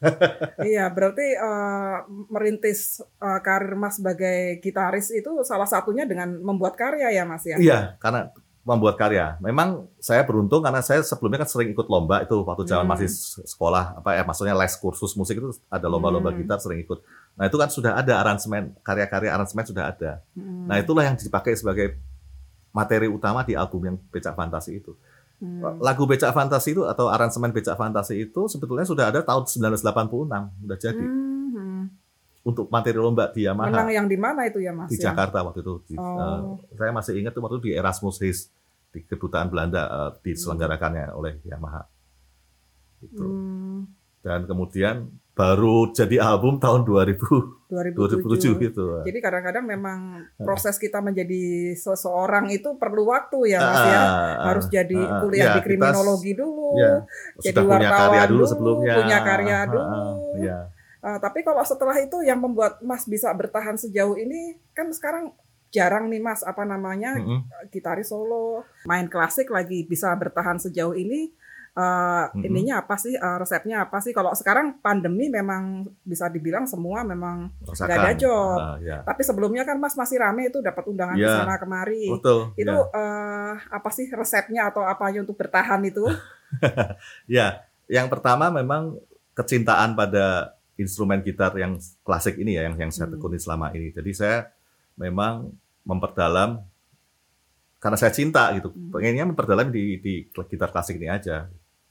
Iya, 0.70 0.88
berarti 0.92 1.26
eh, 1.36 1.96
merintis 2.28 3.00
eh, 3.00 3.40
karir 3.44 3.76
Mas 3.76 4.00
sebagai 4.00 4.58
gitaris 4.60 5.12
itu 5.12 5.30
salah 5.44 5.68
satunya 5.68 6.08
dengan 6.08 6.40
membuat 6.40 6.76
karya 6.76 7.12
ya, 7.12 7.24
Mas 7.28 7.44
ya? 7.44 7.56
Iya, 7.60 8.00
karena 8.00 8.32
membuat 8.60 9.00
karya. 9.00 9.40
Memang 9.40 9.88
saya 9.96 10.20
beruntung 10.24 10.60
karena 10.60 10.84
saya 10.84 11.00
sebelumnya 11.00 11.40
kan 11.40 11.48
sering 11.48 11.72
ikut 11.72 11.88
lomba 11.88 12.20
itu 12.20 12.36
waktu 12.44 12.68
zaman 12.68 12.84
Hmm. 12.84 12.92
masih 12.92 13.08
sekolah 13.48 14.04
apa 14.04 14.20
ya 14.20 14.22
maksudnya 14.22 14.52
les 14.52 14.76
kursus 14.76 15.16
musik 15.16 15.40
itu 15.40 15.48
ada 15.72 15.88
lomba-lomba 15.88 16.28
Hmm. 16.28 16.44
gitar 16.44 16.60
sering 16.60 16.84
ikut. 16.84 17.00
Nah, 17.40 17.48
itu 17.48 17.56
kan 17.56 17.72
sudah 17.72 17.96
ada 17.96 18.20
aransemen, 18.20 18.76
karya-karya 18.84 19.32
aransemen 19.32 19.64
sudah 19.64 19.88
ada. 19.88 20.20
Hmm. 20.36 20.68
Nah, 20.68 20.76
itulah 20.76 21.08
yang 21.08 21.16
dipakai 21.16 21.56
sebagai 21.56 21.96
materi 22.70 23.08
utama 23.08 23.42
di 23.42 23.56
album 23.56 23.80
yang 23.82 23.96
Becak 24.12 24.36
Fantasi 24.36 24.76
itu. 24.78 24.92
Hmm. 25.40 25.80
Lagu 25.80 26.04
Becak 26.04 26.30
Fantasi 26.30 26.72
itu 26.72 26.84
atau 26.84 27.08
aransemen 27.08 27.48
Becak 27.48 27.72
Fantasi 27.72 28.20
itu 28.20 28.44
sebetulnya 28.44 28.84
sudah 28.84 29.08
ada 29.08 29.20
tahun 29.20 29.48
1986, 29.48 30.28
sudah 30.60 30.76
jadi 30.78 31.00
Hmm, 31.00 31.48
hmm. 31.50 31.82
untuk 32.42 32.68
materi 32.68 32.94
lomba 32.94 33.28
di 33.28 33.44
Yamaha. 33.44 33.68
Menang 33.68 33.88
yang 33.90 34.04
di 34.04 34.16
mana 34.16 34.44
itu 34.44 34.58
ya, 34.58 34.70
Mas? 34.70 34.88
di 34.88 34.96
ya? 34.96 35.08
Jakarta 35.08 35.40
waktu 35.40 35.60
itu. 35.60 35.74
Di- 35.86 35.96
Oh. 35.96 36.60
eh, 36.60 36.76
saya 36.76 36.92
masih 36.92 37.16
ingat 37.16 37.32
waktu 37.34 37.56
itu 37.56 37.64
di 37.64 37.72
Erasmus 37.72 38.16
Haze 38.18 38.52
di 38.90 39.00
kedutaan 39.02 39.48
Belanda 39.48 39.82
eh, 39.88 40.10
diselenggarakannya 40.22 41.08
oleh 41.10 41.40
Yamaha. 41.42 41.88
Itu. 43.00 43.24
Hmm, 43.24 43.59
Dan 44.20 44.44
kemudian 44.44 45.08
baru 45.40 45.88
jadi 45.96 46.20
album 46.20 46.60
tahun 46.60 46.84
2000, 46.84 47.72
2007. 47.72 48.60
2007 48.60 48.64
gitu. 48.68 48.84
Jadi 49.08 49.18
kadang-kadang 49.24 49.64
memang 49.64 50.28
proses 50.36 50.76
kita 50.76 51.00
menjadi 51.00 51.72
seseorang 51.78 52.52
itu 52.52 52.76
perlu 52.76 53.08
waktu 53.08 53.56
ya, 53.56 53.60
Mas 53.64 53.84
ya. 53.88 54.02
Harus 54.52 54.66
jadi 54.68 55.00
ah, 55.00 55.24
kuliah 55.24 55.46
ya, 55.48 55.54
di 55.56 55.60
kita 55.64 55.66
kriminologi 55.66 56.32
dulu. 56.36 56.76
ya, 56.76 56.94
jadi 57.40 57.56
sudah 57.56 57.62
punya 57.64 57.88
wartawan 57.88 57.96
karya 57.96 58.22
dulu 58.28 58.36
dulu, 58.36 58.50
sebelumnya. 58.52 58.94
punya 59.00 59.18
karya 59.24 59.56
ah, 59.56 59.64
dulu. 59.64 60.00
Iya. 60.36 60.58
Uh, 61.00 61.16
tapi 61.16 61.40
kalau 61.40 61.64
setelah 61.64 61.96
itu 61.96 62.20
yang 62.20 62.44
membuat 62.44 62.76
Mas 62.84 63.08
bisa 63.08 63.32
bertahan 63.32 63.80
sejauh 63.80 64.20
ini 64.20 64.60
kan 64.76 64.92
sekarang 64.92 65.32
jarang 65.72 66.12
nih 66.12 66.20
Mas 66.20 66.44
apa 66.44 66.66
namanya 66.68 67.16
Mm-mm. 67.16 67.46
gitaris 67.72 68.12
solo 68.12 68.66
main 68.84 69.06
klasik 69.08 69.48
lagi 69.48 69.86
bisa 69.86 70.12
bertahan 70.18 70.60
sejauh 70.60 70.92
ini 70.92 71.32
uh, 71.74 72.24
ininya 72.36 72.82
apa 72.82 72.94
sih 72.96 73.14
uh, 73.14 73.38
resepnya 73.38 73.86
apa 73.86 73.98
sih 73.98 74.10
kalau 74.10 74.32
sekarang 74.32 74.78
pandemi 74.78 75.28
memang 75.28 75.86
bisa 76.02 76.26
dibilang 76.26 76.64
semua 76.64 77.02
memang 77.02 77.50
nggak 77.62 77.98
ada 78.00 78.12
job. 78.14 78.58
Ah, 78.58 78.76
ya. 78.78 79.02
tapi 79.02 79.22
sebelumnya 79.22 79.62
kan 79.62 79.76
Mas 79.76 79.94
masih 79.94 80.18
rame 80.18 80.48
itu 80.48 80.58
dapat 80.60 80.86
undangan 80.86 81.14
di 81.14 81.22
Iya. 81.22 81.42
sana 81.42 81.56
kemari 81.56 82.10
Betul. 82.10 82.54
itu 82.56 82.70
ya. 82.70 82.90
uh, 82.96 83.52
apa 83.70 83.90
sih 83.90 84.06
resepnya 84.08 84.70
atau 84.70 84.82
apanya 84.82 85.22
untuk 85.22 85.36
bertahan 85.36 85.80
itu 85.82 86.04
Ya, 87.30 87.62
yang 87.86 88.10
pertama 88.10 88.50
memang 88.50 88.98
kecintaan 89.34 89.94
pada 89.94 90.58
instrumen 90.74 91.22
gitar 91.22 91.54
yang 91.54 91.78
klasik 92.02 92.34
ini 92.36 92.58
ya, 92.58 92.66
yang 92.66 92.74
yang 92.76 92.90
saya 92.90 93.06
Hmm. 93.06 93.14
tekuni 93.14 93.38
selama 93.38 93.70
ini. 93.70 93.92
Jadi 93.92 94.10
saya 94.10 94.50
memang 94.96 95.52
memperdalam 95.84 96.58
karena 97.78 97.96
saya 97.96 98.12
cinta 98.12 98.50
gitu, 98.52 98.68
Hmm. 98.68 98.90
pengennya 98.92 99.24
memperdalam 99.24 99.70
di, 99.70 99.96
di 100.00 100.12
gitar 100.26 100.68
klasik 100.68 101.00
ini 101.00 101.08
aja. 101.08 101.48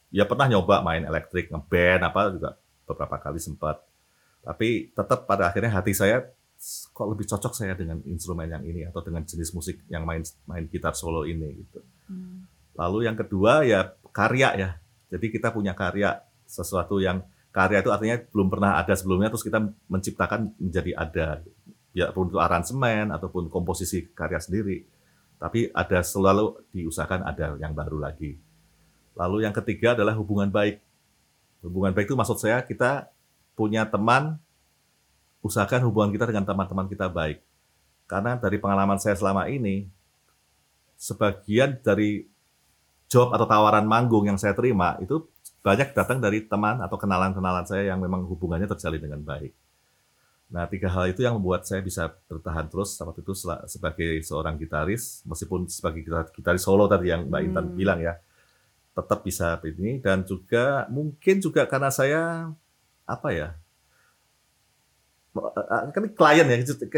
Ya 0.09 0.25
pernah 0.25 0.49
nyoba 0.49 0.81
main 0.81 1.05
elektrik, 1.05 1.53
ngeband 1.53 2.01
apa 2.01 2.21
juga 2.33 2.49
beberapa 2.89 3.15
kali 3.21 3.37
sempat. 3.37 3.81
Tapi 4.41 4.89
tetap 4.89 5.29
pada 5.29 5.53
akhirnya 5.53 5.69
hati 5.69 5.93
saya 5.93 6.25
kok 6.91 7.07
lebih 7.07 7.23
cocok 7.23 7.53
saya 7.55 7.71
dengan 7.71 8.03
instrumen 8.03 8.51
yang 8.51 8.63
ini 8.67 8.83
atau 8.83 8.99
dengan 8.99 9.23
jenis 9.23 9.55
musik 9.55 9.79
yang 9.87 10.03
main 10.03 10.25
main 10.43 10.67
gitar 10.67 10.91
solo 10.91 11.23
ini 11.23 11.63
gitu. 11.63 11.79
Lalu 12.75 13.07
yang 13.07 13.15
kedua 13.15 13.63
ya 13.63 13.95
karya 14.11 14.49
ya. 14.57 14.69
Jadi 15.09 15.25
kita 15.31 15.55
punya 15.55 15.71
karya 15.77 16.19
sesuatu 16.49 16.99
yang 16.99 17.23
karya 17.53 17.79
itu 17.85 17.89
artinya 17.93 18.17
belum 18.33 18.47
pernah 18.51 18.81
ada 18.81 18.93
sebelumnya 18.97 19.31
terus 19.31 19.45
kita 19.45 19.61
menciptakan 19.87 20.51
menjadi 20.59 20.91
ada. 20.97 21.27
Ya 21.95 22.11
untuk 22.13 22.41
aransemen 22.41 23.13
ataupun 23.13 23.47
komposisi 23.47 24.11
karya 24.11 24.41
sendiri. 24.41 24.83
Tapi 25.39 25.71
ada 25.71 26.03
selalu 26.03 26.67
diusahakan 26.75 27.23
ada 27.23 27.55
yang 27.55 27.71
baru 27.71 28.03
lagi. 28.03 28.35
Lalu 29.19 29.43
yang 29.43 29.51
ketiga 29.51 29.91
adalah 29.99 30.15
hubungan 30.15 30.47
baik. 30.47 30.79
Hubungan 31.59 31.91
baik 31.91 32.07
itu 32.07 32.15
maksud 32.15 32.39
saya 32.39 32.63
kita 32.63 33.11
punya 33.51 33.83
teman 33.83 34.39
usahakan 35.43 35.83
hubungan 35.91 36.15
kita 36.15 36.31
dengan 36.31 36.47
teman-teman 36.47 36.87
kita 36.87 37.11
baik. 37.11 37.43
Karena 38.07 38.39
dari 38.39 38.55
pengalaman 38.55 38.95
saya 38.95 39.19
selama 39.19 39.51
ini 39.51 39.91
sebagian 40.95 41.83
dari 41.83 42.23
job 43.11 43.35
atau 43.35 43.43
tawaran 43.43 43.83
manggung 43.83 44.23
yang 44.23 44.39
saya 44.39 44.55
terima 44.55 44.95
itu 45.03 45.27
banyak 45.59 45.91
datang 45.91 46.23
dari 46.23 46.47
teman 46.47 46.79
atau 46.79 46.95
kenalan-kenalan 46.95 47.67
saya 47.67 47.91
yang 47.91 47.99
memang 47.99 48.23
hubungannya 48.23 48.71
terjalin 48.71 49.03
dengan 49.03 49.19
baik. 49.19 49.51
Nah, 50.49 50.65
tiga 50.65 50.89
hal 50.89 51.13
itu 51.13 51.21
yang 51.21 51.37
membuat 51.37 51.67
saya 51.67 51.83
bisa 51.83 52.09
bertahan 52.25 52.65
terus 52.71 52.97
waktu 52.97 53.21
itu 53.21 53.33
sebagai 53.69 54.17
seorang 54.25 54.57
gitaris, 54.57 55.21
meskipun 55.27 55.69
sebagai 55.69 56.01
gitar- 56.01 56.31
gitaris 56.33 56.63
solo 56.65 56.89
tadi 56.89 57.13
yang 57.13 57.29
Mbak 57.29 57.41
Intan 57.45 57.65
Hmm. 57.69 57.75
bilang 57.77 57.99
ya, 58.01 58.17
tetap 58.99 59.23
bisa 59.23 59.55
ini 59.63 60.03
dan 60.03 60.27
juga 60.27 60.83
mungkin 60.91 61.39
juga 61.39 61.63
karena 61.63 61.87
saya 61.87 62.51
apa 63.07 63.29
ya, 63.31 63.49
kan 65.93 66.03
klien 66.11 66.45
ya, 66.45 66.55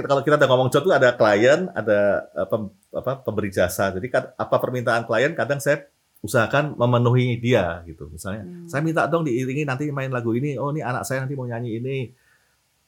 kalau 0.08 0.24
kita 0.26 0.36
udah 0.40 0.50
ngomong 0.50 0.70
job 0.74 0.88
itu 0.88 0.94
ada 0.96 1.14
klien, 1.14 1.70
ada 1.78 2.26
apa, 2.34 2.56
apa 2.96 3.12
pemberi 3.22 3.52
jasa. 3.54 3.92
Jadi 3.94 4.10
apa 4.16 4.56
permintaan 4.58 5.06
klien 5.06 5.36
kadang 5.38 5.62
saya 5.62 5.86
usahakan 6.24 6.78
memenuhi 6.80 7.38
dia 7.38 7.82
gitu. 7.86 8.08
Misalnya, 8.08 8.46
Hmm. 8.46 8.66
saya 8.70 8.82
minta 8.82 9.06
dong 9.10 9.28
diiringi 9.28 9.68
nanti 9.68 9.90
main 9.92 10.10
lagu 10.10 10.32
ini. 10.34 10.56
Oh, 10.58 10.72
ini 10.72 10.82
anak 10.82 11.04
saya 11.06 11.26
nanti 11.26 11.36
mau 11.36 11.46
nyanyi 11.46 11.82
ini. 11.82 11.98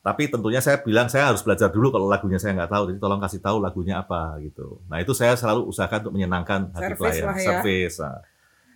Tapi 0.03 0.27
tentunya 0.27 0.59
saya 0.59 0.83
bilang 0.83 1.07
saya 1.07 1.31
harus 1.31 1.39
belajar 1.39 1.71
dulu 1.71 1.87
kalau 1.87 2.11
lagunya 2.11 2.35
saya 2.35 2.51
nggak 2.59 2.71
tahu. 2.71 2.83
Jadi 2.91 2.99
tolong 2.99 3.23
kasih 3.23 3.39
tahu 3.39 3.57
lagunya 3.63 4.03
apa 4.03 4.35
gitu. 4.43 4.83
Nah 4.91 4.99
itu 4.99 5.15
saya 5.15 5.31
selalu 5.39 5.63
usahakan 5.71 6.07
untuk 6.07 6.13
menyenangkan 6.19 6.75
hati 6.75 6.91
Service 6.91 6.99
klien. 6.99 7.23
lah 7.23 7.35
ya. 7.39 7.47
Service. 7.47 7.97
Nah. 8.03 8.19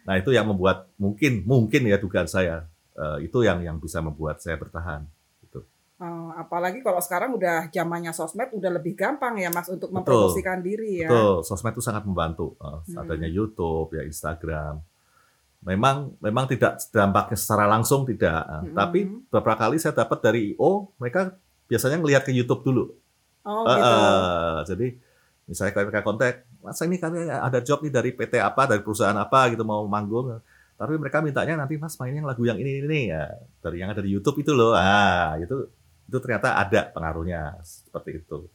Nah 0.07 0.15
itu 0.15 0.31
yang 0.31 0.47
membuat 0.47 0.87
mungkin 0.95 1.43
mungkin 1.43 1.83
ya 1.83 1.99
dugaan 1.99 2.25
saya 2.25 2.63
eh, 2.95 3.27
itu 3.27 3.43
yang 3.43 3.59
yang 3.59 3.77
bisa 3.77 3.99
membuat 3.99 4.39
saya 4.39 4.55
bertahan. 4.55 5.03
Gitu. 5.43 5.59
Uh, 5.97 6.29
apalagi 6.33 6.79
kalau 6.79 6.97
sekarang 6.97 7.33
udah 7.33 7.67
zamannya 7.67 8.09
sosmed 8.09 8.49
udah 8.49 8.71
lebih 8.71 8.93
gampang 8.93 9.35
ya 9.35 9.49
Mas 9.49 9.67
untuk 9.67 9.89
Betul. 9.89 9.99
mempromosikan 9.99 10.63
diri 10.63 11.03
ya. 11.03 11.09
Betul, 11.11 11.43
sosmed 11.43 11.73
itu 11.73 11.83
sangat 11.83 12.07
membantu. 12.07 12.55
Eh, 12.57 12.79
Hmm. 12.87 13.01
Adanya 13.03 13.27
YouTube, 13.27 13.91
ya 13.93 14.01
Instagram. 14.01 14.79
Memang 15.59 16.15
memang 16.17 16.45
tidak 16.47 16.79
dampaknya 16.87 17.35
secara 17.35 17.67
langsung 17.67 18.05
tidak, 18.05 18.39
Eh, 18.39 18.71
Hmm. 18.71 18.75
tapi 18.77 18.99
beberapa 19.27 19.57
kali 19.59 19.75
saya 19.75 19.91
dapat 19.91 20.23
dari 20.23 20.39
IO, 20.53 20.95
mereka 20.95 21.35
biasanya 21.67 21.99
ngelihat 21.99 22.23
ke 22.23 22.31
YouTube 22.31 22.63
dulu. 22.63 22.95
Oh 23.43 23.65
gitu. 23.65 23.83
eh, 23.83 24.57
jadi 24.65 24.87
misalnya 25.43 25.83
mereka 25.83 26.01
kontak, 26.01 26.46
masa 26.61 26.85
ini 26.85 26.97
kami 26.97 27.29
ada 27.29 27.59
job 27.61 27.81
nih 27.83 27.93
dari 27.93 28.11
PT 28.13 28.41
apa, 28.41 28.67
dari 28.67 28.81
perusahaan 28.81 29.15
apa 29.17 29.53
gitu 29.53 29.63
mau 29.63 29.85
manggung. 29.85 30.37
Tapi 30.77 30.93
mereka 31.01 31.25
mintanya 31.25 31.57
nanti 31.65 31.73
mas 31.81 31.97
mainin 31.97 32.21
lagu 32.21 32.45
yang 32.45 32.61
ini 32.61 32.85
ini 32.85 33.09
ya 33.09 33.33
dari 33.65 33.81
yang 33.81 33.89
ada 33.89 34.01
di 34.01 34.13
YouTube 34.13 34.45
itu 34.45 34.53
loh. 34.53 34.77
Ah 34.77 35.33
itu 35.41 35.69
itu 36.07 36.17
ternyata 36.21 36.55
ada 36.55 36.87
pengaruhnya 36.93 37.57
seperti 37.65 38.21
itu. 38.23 38.47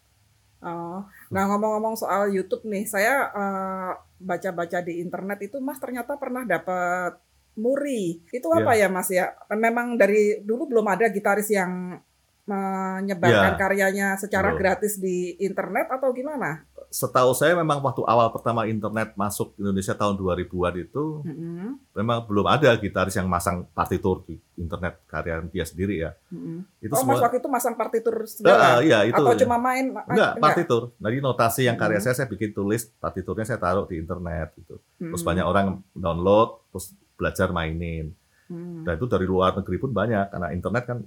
Oh. 0.63 1.03
Nah 1.35 1.43
ngomong-ngomong 1.51 1.99
soal 1.99 2.31
YouTube 2.31 2.63
nih, 2.71 2.87
saya 2.87 3.27
uh, 3.35 3.91
baca-baca 4.23 4.79
di 4.87 5.03
internet 5.03 5.51
itu 5.51 5.59
Mas 5.59 5.83
ternyata 5.83 6.15
pernah 6.15 6.47
dapat 6.47 7.19
muri. 7.59 8.23
Itu 8.31 8.47
apa 8.55 8.79
ya 8.79 8.87
Mas 8.87 9.11
ya? 9.11 9.35
Memang 9.51 9.99
dari 9.99 10.39
dulu 10.47 10.71
belum 10.71 10.87
ada 10.87 11.11
gitaris 11.11 11.51
yang 11.51 11.99
menyebarkan 12.43 13.55
Ya. 13.55 13.59
karyanya 13.59 14.09
secara 14.19 14.55
Belum. 14.55 14.61
gratis 14.63 14.99
di 14.99 15.39
internet 15.39 15.87
atau 15.91 16.11
gimana? 16.11 16.67
Setahu 16.93 17.33
saya 17.33 17.57
memang 17.57 17.81
waktu 17.81 18.05
awal 18.05 18.29
pertama 18.29 18.69
internet 18.69 19.17
masuk 19.17 19.57
Indonesia 19.57 19.97
tahun 19.97 20.13
2000-an 20.15 20.75
itu 20.77 21.25
Mm-mm. 21.25 21.81
memang 21.97 22.29
belum 22.29 22.45
ada 22.45 22.69
gitaris 22.77 23.17
yang 23.17 23.25
masang 23.27 23.65
partitur 23.73 24.21
di 24.23 24.37
internet 24.55 25.01
karya 25.09 25.41
dia 25.49 25.65
sendiri 25.65 25.95
ya. 25.99 26.13
Mm-mm. 26.29 26.69
Itu 26.79 26.93
oh, 26.93 27.01
semua 27.01 27.17
Mas 27.17 27.25
waktu 27.25 27.41
itu 27.41 27.49
masang 27.49 27.75
partitur 27.75 28.13
Eh, 28.21 28.29
segala? 28.29 28.85
iya 28.85 29.09
itu. 29.09 29.17
Atau 29.17 29.41
cuma 29.41 29.57
main? 29.57 29.89
ah, 29.91 30.05
Enggak, 30.05 30.33
partitur. 30.37 30.83
Jadi 30.95 31.17
notasi 31.19 31.61
yang 31.65 31.81
karya 31.81 31.97
Hmm. 31.97 32.05
saya 32.05 32.15
saya 32.15 32.29
bikin 32.29 32.53
tulis, 32.53 32.85
partiturnya 32.93 33.49
saya 33.49 33.57
taruh 33.57 33.89
di 33.89 33.97
internet 33.97 34.53
gitu. 34.55 34.77
Terus 35.01 35.25
Mm. 35.25 35.29
banyak 35.33 35.47
orang 35.49 35.67
download, 35.91 36.61
terus 36.69 36.93
belajar 37.17 37.49
mainin. 37.51 38.13
Mm. 38.47 38.85
Dan 38.85 38.93
itu 38.95 39.09
dari 39.09 39.25
luar 39.25 39.57
negeri 39.57 39.81
pun 39.81 39.91
banyak 39.91 40.29
karena 40.29 40.53
internet 40.53 40.85
kan 40.85 40.99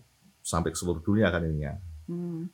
sampai 0.42 0.74
ke 0.74 0.77
seluruh 0.77 1.00
dunia 1.00 1.30
kan 1.30 1.46
ininya. 1.46 1.77
Mm. 2.10 2.50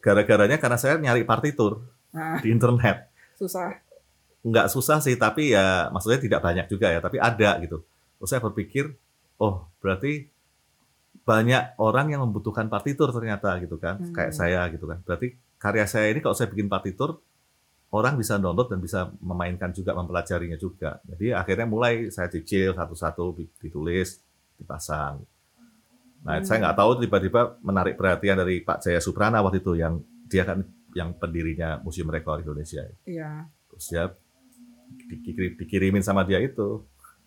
Gara-garanya 0.00 0.56
karena 0.56 0.78
saya 0.78 0.96
nyari 0.96 1.22
partitur 1.22 1.84
Nah, 2.10 2.38
di 2.42 2.48
internet. 2.50 3.08
susah. 3.38 3.72
Nggak 4.40 4.68
susah 4.68 5.00
sih, 5.00 5.16
tapi 5.16 5.52
ya 5.52 5.88
maksudnya 5.88 6.20
tidak 6.20 6.40
banyak 6.44 6.66
juga 6.68 6.92
ya, 6.92 7.00
tapi 7.00 7.16
ada 7.16 7.56
gitu. 7.60 7.80
Terus 8.20 8.28
saya 8.28 8.40
berpikir, 8.40 8.92
oh 9.36 9.64
berarti 9.80 10.28
banyak 11.24 11.76
orang 11.78 12.12
yang 12.12 12.20
membutuhkan 12.24 12.68
partitur 12.68 13.12
ternyata 13.12 13.56
gitu 13.60 13.76
kan, 13.76 14.00
Hmm. 14.00 14.12
kayak 14.12 14.32
saya 14.32 14.64
gitu 14.72 14.84
kan. 14.84 15.00
Berarti 15.04 15.36
karya 15.56 15.84
saya 15.88 16.08
ini 16.10 16.20
kalau 16.20 16.36
saya 16.36 16.48
bikin 16.48 16.68
partitur, 16.68 17.20
orang 17.90 18.16
bisa 18.16 18.36
download 18.36 18.68
dan 18.70 18.80
bisa 18.80 19.08
memainkan 19.20 19.70
juga, 19.72 19.92
mempelajarinya 19.92 20.56
juga. 20.56 21.00
Jadi 21.04 21.32
akhirnya 21.32 21.66
mulai 21.66 22.08
saya 22.08 22.28
cicil 22.28 22.72
satu-satu 22.72 23.34
ditulis, 23.60 24.20
dipasang. 24.56 25.20
Nah, 26.20 26.36
Hmm. 26.40 26.44
saya 26.44 26.60
nggak 26.60 26.76
tahu 26.76 26.90
tiba-tiba 27.00 27.56
menarik 27.60 27.96
perhatian 27.96 28.36
dari 28.36 28.60
Pak 28.60 28.84
Jaya 28.84 29.00
Suprana 29.00 29.40
waktu 29.40 29.60
itu 29.60 29.72
yang 29.76 30.00
dia 30.28 30.44
kan 30.44 30.60
yang 30.96 31.14
pendirinya 31.16 31.78
Museum 31.80 32.10
Rekor 32.10 32.42
Indonesia. 32.42 32.82
Iya. 33.06 33.46
Terus 33.70 33.84
dia 33.90 34.04
dikirim, 35.06 35.54
dikirimin 35.58 36.02
sama 36.02 36.26
dia 36.26 36.42
itu. 36.42 36.82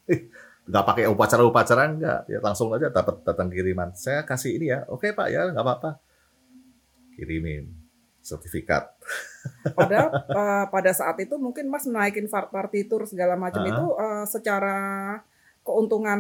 Nggak 0.70 0.86
pakai 0.88 1.04
upacara-upacara 1.12 1.92
enggak, 1.92 2.20
dia 2.24 2.40
langsung 2.40 2.72
aja 2.72 2.88
dapat 2.88 3.20
datang 3.28 3.52
kiriman. 3.52 3.92
Saya 4.00 4.24
kasih 4.24 4.56
ini 4.56 4.72
ya, 4.72 4.88
oke 4.88 5.12
Pak 5.12 5.28
ya, 5.28 5.52
nggak 5.52 5.60
apa-apa. 5.60 6.00
Kirimin 7.20 7.68
sertifikat. 8.24 8.88
Padahal 9.78 10.24
eh, 10.24 10.66
pada 10.72 10.92
saat 10.96 11.20
itu 11.20 11.36
mungkin 11.36 11.68
Mas 11.68 11.84
naikin 11.84 12.32
partitur 12.32 13.04
segala 13.04 13.36
macam 13.36 13.60
Ah. 13.60 13.70
itu 13.76 13.86
eh, 14.00 14.26
secara 14.32 14.78
keuntungan 15.64 16.20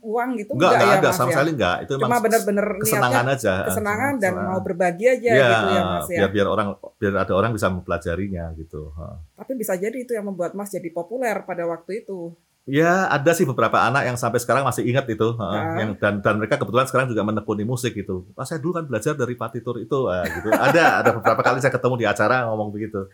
uang 0.00 0.30
gitu 0.34 0.50
Enggak, 0.52 0.72
enggak 0.74 0.82
ya 0.84 0.98
ada 0.98 1.08
Mas 1.08 1.14
sama 1.14 1.26
ya? 1.26 1.32
sekali 1.32 1.50
enggak. 1.54 1.76
Itu 1.80 1.92
Cuma 1.96 2.18
benar-benar 2.18 2.66
kesenangan 2.76 3.22
niatnya 3.22 3.34
aja. 3.38 3.54
kesenangan 3.64 4.12
dan 4.12 4.32
Kesenangan. 4.32 4.50
mau 4.50 4.60
berbagi 4.60 5.04
aja 5.06 5.30
Iya, 5.30 5.46
gitu 5.46 5.66
ya 5.70 5.82
Mas 5.84 6.04
ya. 6.04 6.18
biar 6.18 6.30
biar 6.30 6.46
orang 6.48 6.68
biar 6.98 7.12
ada 7.16 7.32
orang 7.32 7.50
bisa 7.54 7.66
mempelajarinya 7.68 8.44
gitu. 8.54 8.90
Tapi 9.32 9.52
bisa 9.54 9.72
jadi 9.74 9.94
itu 9.94 10.10
yang 10.10 10.26
membuat 10.26 10.52
Mas 10.52 10.68
jadi 10.68 10.90
populer 10.90 11.38
pada 11.40 11.64
waktu 11.64 12.02
itu. 12.02 12.34
Ya, 12.64 13.08
ada 13.08 13.32
sih 13.32 13.42
beberapa 13.42 13.80
anak 13.80 14.04
yang 14.04 14.14
sampai 14.14 14.36
sekarang 14.36 14.62
masih 14.62 14.84
ingat 14.84 15.08
itu, 15.08 15.32
ha, 15.36 15.46
Ah. 15.48 15.74
yang 15.80 15.96
dan 15.96 16.20
dan 16.20 16.36
mereka 16.36 16.54
kebetulan 16.54 16.84
sekarang 16.84 17.08
juga 17.08 17.24
menekuni 17.24 17.64
musik 17.64 17.92
gitu. 17.92 18.28
Pas 18.32 18.44
saya 18.44 18.60
dulu 18.60 18.76
kan 18.76 18.84
belajar 18.84 19.16
dari 19.16 19.34
partitur 19.34 19.74
itu, 19.76 19.98
ah, 20.06 20.22
gitu. 20.22 20.48
Ada 20.48 20.84
ada 21.02 21.10
beberapa 21.16 21.40
kali 21.40 21.58
saya 21.58 21.72
ketemu 21.72 21.94
di 21.96 22.06
acara 22.06 22.46
ngomong 22.46 22.68
begitu. 22.70 23.08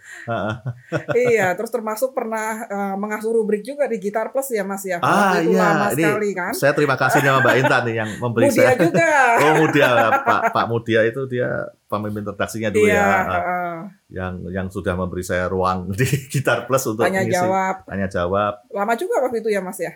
Iya, 1.14 1.54
terus 1.54 1.70
termasuk 1.70 2.12
pernah 2.12 2.66
eh, 2.66 2.94
mengasuh 2.96 3.32
rubrik 3.32 3.62
juga 3.62 3.86
di 3.86 3.96
Gitar 3.96 4.28
Plus 4.28 4.50
ya 4.50 4.60
Mas 4.62 4.82
ya. 4.82 4.98
Ah, 5.00 5.38
itu 5.38 5.54
iya. 5.54 5.62
lama 5.62 5.86
Ini 5.92 6.02
sekali 6.04 6.30
kan. 6.34 6.52
Saya 6.52 6.72
terima 6.74 6.96
kasih 6.98 7.20
sama 7.20 7.38
Mbak 7.40 7.56
Intan 7.62 7.82
nih 7.86 7.94
yang 7.96 8.10
memberi 8.18 8.44
Mudia 8.50 8.60
saya. 8.66 8.76
juga. 8.76 9.10
Oh 9.46 9.52
Mudia, 9.60 9.88
Pak 10.20 10.40
Pak 10.50 10.64
Mudia 10.66 11.00
itu 11.04 11.22
dia 11.28 11.48
pemimpin 11.86 12.26
redaksinya 12.26 12.68
dulu 12.68 12.82
Iya, 12.82 12.98
ya, 12.98 13.06
ah, 13.30 13.65
yang 14.08 14.34
yang 14.48 14.66
sudah 14.66 14.92
memberi 14.92 15.20
saya 15.20 15.46
ruang 15.46 15.88
di 15.98 16.04
Gitar 16.26 16.64
Plus 16.64 16.84
untuk 16.84 17.02
tanya 17.02 17.20
mengisi- 17.20 17.36
jawab. 17.36 17.74
tanya 17.84 18.06
jawab. 18.06 18.52
Lama 18.68 18.92
juga 18.94 19.14
waktu 19.20 19.38
itu 19.38 19.48
ya 19.48 19.60
Mas 19.60 19.78
ya. 19.78 19.92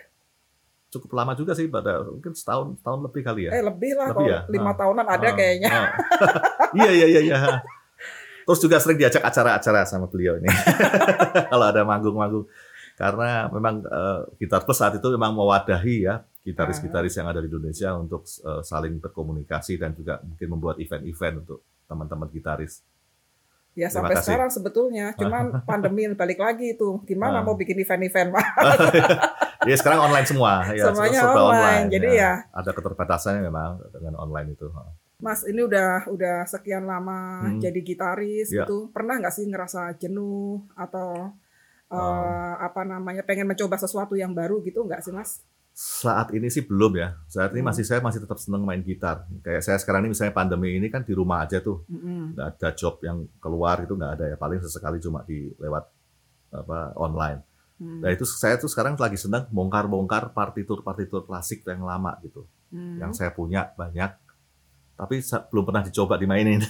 Cukup 0.87 1.13
lama 1.13 1.31
juga 1.31 1.51
sih, 1.51 1.65
pada 1.65 2.03
mungkin 2.03 2.31
setahun 2.31 2.75
tahun 2.79 2.99
lebih 3.01 3.21
kali 3.21 3.41
ya. 3.47 3.51
Eh 3.53 3.63
lebih 3.63 3.95
lah 3.95 4.11
Lebih 4.11 4.17
kalau 4.17 4.27
ya? 4.27 4.39
lima 4.45 4.69
Ah. 4.69 4.75
tahunan 4.75 5.05
ada 5.07 5.23
Ah, 5.23 5.33
kayaknya. 5.33 5.69
ah. 5.71 5.87
Iya 6.73 6.91
iya 6.91 7.05
iya 7.07 7.21
iya. 7.23 7.37
Terus 8.41 8.59
juga 8.59 8.75
sering 8.75 8.97
diajak 8.97 9.21
acara-acara 9.21 9.85
sama 9.85 10.05
beliau 10.05 10.35
ini. 10.35 10.49
Kalau 11.51 11.63
ada 11.63 11.85
manggung-manggung. 11.85 12.43
Karena 12.91 13.47
memang 13.47 13.81
eh, 13.81 14.19
Gitar 14.35 14.61
Plus 14.61 14.75
saat 14.75 14.91
itu 14.91 15.07
memang 15.07 15.31
mewadahi 15.31 15.95
ya 16.03 16.21
gitaris-gitaris 16.41 17.13
yang 17.13 17.29
ada 17.29 17.37
di 17.37 17.47
Indonesia 17.47 17.93
untuk 17.93 18.25
eh, 18.25 18.61
saling 18.61 18.97
berkomunikasi 18.97 19.77
dan 19.77 19.93
juga 19.93 20.19
mungkin 20.19 20.47
membuat 20.49 20.75
event-event 20.75 21.35
untuk 21.39 21.59
teman-teman 21.85 22.27
gitaris. 22.27 22.81
Ya 23.73 23.87
sampai 23.87 24.19
sekarang 24.19 24.49
sebetulnya, 24.49 25.15
cuman 25.15 25.43
pandemi 25.69 26.03
balik 26.11 26.37
lagi 26.37 26.75
itu. 26.75 26.99
Gimana 27.03 27.39
Ah. 27.39 27.43
mau 27.43 27.55
bikin 27.55 27.77
event-event 27.77 28.29
Mas? 28.29 28.43
Ya 29.61 29.77
sekarang 29.77 30.01
online 30.03 30.25
semua, 30.25 30.65
ya 30.69 30.89
Semuanya 30.89 31.21
serba 31.21 31.41
online, 31.45 31.85
jadi 31.87 32.07
ya. 32.11 32.31
ada 32.49 32.71
keterbatasannya 32.71 33.45
memang 33.45 33.77
dengan 33.89 34.17
online 34.17 34.57
itu. 34.57 34.65
Mas 35.17 35.45
ini 35.45 35.61
udah 35.61 36.09
udah 36.09 36.43
sekian 36.43 36.83
lama 36.83 37.45
Hmm. 37.45 37.61
jadi 37.61 37.77
gitaris 37.79 38.49
Ya. 38.49 38.65
gitu. 38.65 38.89
Pernah 38.89 39.21
nggak 39.21 39.29
sih 39.29 39.45
ngerasa 39.45 39.93
jenuh 39.95 40.65
atau 40.73 41.29
eh, 41.87 41.93
Oh. 41.93 42.55
apa 42.57 42.81
namanya 42.81 43.21
pengen 43.21 43.45
mencoba 43.45 43.75
sesuatu 43.75 44.15
yang 44.15 44.31
baru 44.31 44.59
gitu 44.61 44.81
nggak 44.81 44.99
sih 44.99 45.11
Mas? 45.11 45.45
Saat 45.71 46.35
ini 46.35 46.51
sih 46.51 46.67
belum 46.67 46.99
ya. 46.99 47.15
Saat 47.25 47.55
ini 47.55 47.63
Hmm. 47.63 47.71
masih 47.71 47.87
saya 47.87 48.03
masih 48.03 48.21
tetap 48.21 48.37
senang 48.37 48.61
main 48.61 48.83
gitar. 48.83 49.23
Kayak 49.39 49.63
saya 49.63 49.77
sekarang 49.79 50.05
ini 50.05 50.11
misalnya 50.11 50.35
pandemi 50.35 50.75
ini 50.75 50.91
kan 50.91 51.01
di 51.01 51.15
rumah 51.15 51.47
aja 51.47 51.63
tuh, 51.63 51.87
Mm-mm. 51.87 52.35
nggak 52.35 52.47
ada 52.59 52.69
job 52.75 52.99
yang 53.01 53.23
keluar 53.39 53.79
itu 53.79 53.95
nggak 53.95 54.11
ada 54.19 54.25
ya. 54.29 54.35
Paling 54.35 54.59
sesekali 54.59 54.99
cuma 54.99 55.23
di 55.23 55.47
lewat 55.55 55.83
apa 56.51 56.91
online. 56.99 57.39
Hmm. 57.79 58.03
Nah 58.03 58.11
itu 58.11 58.27
saya 58.27 58.59
tuh 58.59 58.67
sekarang 58.67 58.93
lagi 58.93 59.15
senang 59.15 59.47
bongkar-bongkar 59.49 60.35
partitur-partitur 60.35 61.23
klasik 61.23 61.63
yang 61.65 61.81
lama 61.81 62.19
gitu, 62.21 62.45
Hmm. 62.69 62.99
yang 62.99 63.11
saya 63.15 63.31
punya 63.31 63.71
banyak, 63.73 64.11
tapi 64.93 65.23
belum 65.49 65.63
pernah 65.65 65.81
dicoba 65.81 66.19
dimainin. 66.19 66.61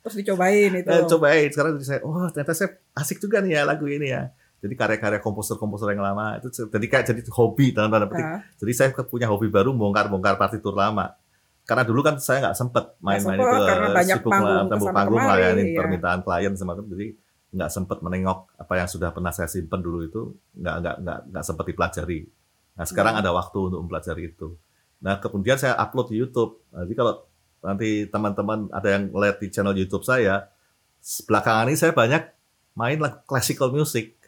Terus 0.00 0.16
dicobain 0.16 0.72
itu. 0.74 0.88
Eh, 0.96 1.04
cobain 1.06 1.48
sekarang 1.52 1.76
jadi 1.76 1.86
saya, 1.86 2.00
oh 2.02 2.24
ternyata 2.32 2.56
saya 2.56 2.72
asik 2.96 3.20
juga 3.20 3.44
nih 3.44 3.60
ya 3.60 3.62
lagu 3.62 3.84
ini 3.84 4.08
ya. 4.10 4.32
Jadi 4.60 4.74
karya-karya 4.76 5.24
komposer-komposer 5.24 5.96
yang 5.96 6.04
lama 6.04 6.36
itu 6.36 6.52
jadi 6.52 6.86
kayak 6.86 7.04
jadi 7.08 7.20
hobi 7.32 7.72
dalam 7.72 7.88
tanda 7.88 8.04
petik. 8.04 8.24
Nah, 8.28 8.44
Jadi 8.60 8.72
saya 8.76 8.88
punya 8.92 9.24
hobi 9.24 9.48
baru 9.48 9.72
bongkar-bongkar 9.72 10.36
partitur 10.36 10.76
lama. 10.76 11.16
Karena 11.64 11.86
dulu 11.86 12.04
kan 12.04 12.20
saya 12.20 12.44
nggak 12.44 12.56
sempet 12.56 12.84
main-main 13.00 13.38
itu 13.40 13.56
karena 13.62 13.88
eh, 13.88 13.94
banyak 13.94 14.16
sibuk 14.20 14.32
panggung 14.32 14.90
panggung 14.90 15.22
kemari, 15.22 15.40
layani 15.40 15.62
iya. 15.70 15.78
permintaan 15.78 16.20
klien 16.26 16.52
semacam 16.58 16.84
jadi 16.90 17.06
nggak 17.50 17.70
sempet 17.70 17.98
menengok 18.02 18.38
apa 18.58 18.72
yang 18.74 18.88
sudah 18.90 19.10
pernah 19.14 19.32
saya 19.34 19.46
simpen 19.46 19.78
dulu 19.78 20.02
itu 20.02 20.22
nggak 20.58 20.76
nggak 20.82 20.96
nggak 21.02 21.18
nggak 21.30 21.44
sempet 21.46 21.64
dipelajari. 21.70 22.20
Nah 22.74 22.84
sekarang 22.84 23.14
Hmm. 23.18 23.22
ada 23.22 23.30
waktu 23.32 23.58
untuk 23.70 23.80
mempelajari 23.86 24.22
itu. 24.34 24.54
Nah 25.00 25.22
kemudian 25.22 25.56
saya 25.56 25.78
upload 25.78 26.12
di 26.12 26.16
YouTube. 26.20 26.60
Nah, 26.74 26.84
Jadi 26.84 26.94
kalau 26.98 27.12
nanti 27.64 27.88
teman-teman 28.10 28.66
ada 28.74 28.88
yang 28.90 29.02
lihat 29.14 29.36
di 29.38 29.48
channel 29.48 29.76
YouTube 29.76 30.02
saya, 30.04 30.50
belakangan 31.28 31.70
ini 31.70 31.78
saya 31.78 31.92
banyak 31.94 32.22
main 32.76 32.98
lagu 33.00 33.20
classical 33.26 33.72
music. 33.72 34.19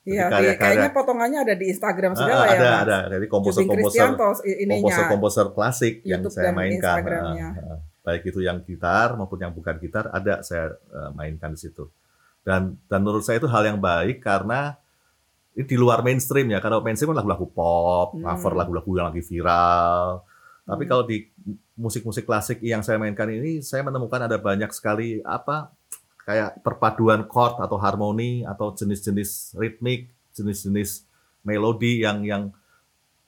Iya, 0.00 0.26
karya- 0.26 0.40
iya, 0.42 0.54
kayaknya 0.56 0.88
karya- 0.88 0.96
potongannya 0.96 1.38
ada 1.44 1.54
di 1.54 1.66
Instagram 1.68 2.12
Ah, 2.12 2.18
segala 2.18 2.42
ya 2.42 2.52
ada 2.54 2.68
ada 2.80 2.98
jadi 3.10 3.26
komposer-komposer 3.26 4.08
komposer-komposer 4.16 5.46
klasik 5.52 5.94
yang 6.02 6.20
YouTube 6.20 6.32
saya 6.32 6.44
dan 6.48 6.54
mainkan. 6.56 7.00
Ah. 7.04 7.78
Baik 8.00 8.22
itu 8.24 8.40
yang 8.40 8.64
gitar 8.64 9.12
maupun 9.12 9.36
yang 9.36 9.52
bukan 9.52 9.76
gitar 9.76 10.08
ada 10.08 10.40
saya 10.40 10.72
eh, 10.72 11.10
mainkan 11.12 11.52
di 11.52 11.60
situ. 11.60 11.84
Dan 12.40 12.80
dan 12.86 12.98
menurut 13.00 13.20
saya 13.20 13.36
itu 13.36 13.46
hal 13.46 13.60
yang 13.62 13.76
baik 13.76 14.18
karena 14.18 14.80
ini 15.52 15.66
di 15.66 15.76
luar 15.76 16.00
mainstream 16.00 16.48
ya. 16.48 16.58
Kalau 16.58 16.80
mainstream 16.80 17.12
kan 17.12 17.20
lagu-lagu 17.20 17.44
pop, 17.46 18.16
Hmm. 18.16 18.24
cover 18.24 18.56
lagu-lagu 18.56 18.90
yang 18.94 19.06
lagi 19.08 19.20
viral. 19.20 20.24
Tapi 20.64 20.82
Hmm. 20.82 20.90
kalau 20.90 21.04
di 21.04 21.28
musik-musik 21.74 22.24
klasik 22.24 22.60
yang 22.60 22.80
saya 22.80 22.96
mainkan 22.96 23.28
ini 23.28 23.60
saya 23.60 23.80
menemukan 23.82 24.22
ada 24.22 24.36
banyak 24.36 24.68
sekali 24.70 25.20
apa 25.20 25.68
kayak 26.30 26.62
perpaduan 26.62 27.26
chord 27.26 27.58
atau 27.58 27.74
harmoni 27.82 28.46
atau 28.46 28.70
jenis-jenis 28.70 29.58
ritmik, 29.58 30.14
jenis-jenis 30.30 31.10
melodi 31.42 32.06
yang 32.06 32.22
yang 32.22 32.54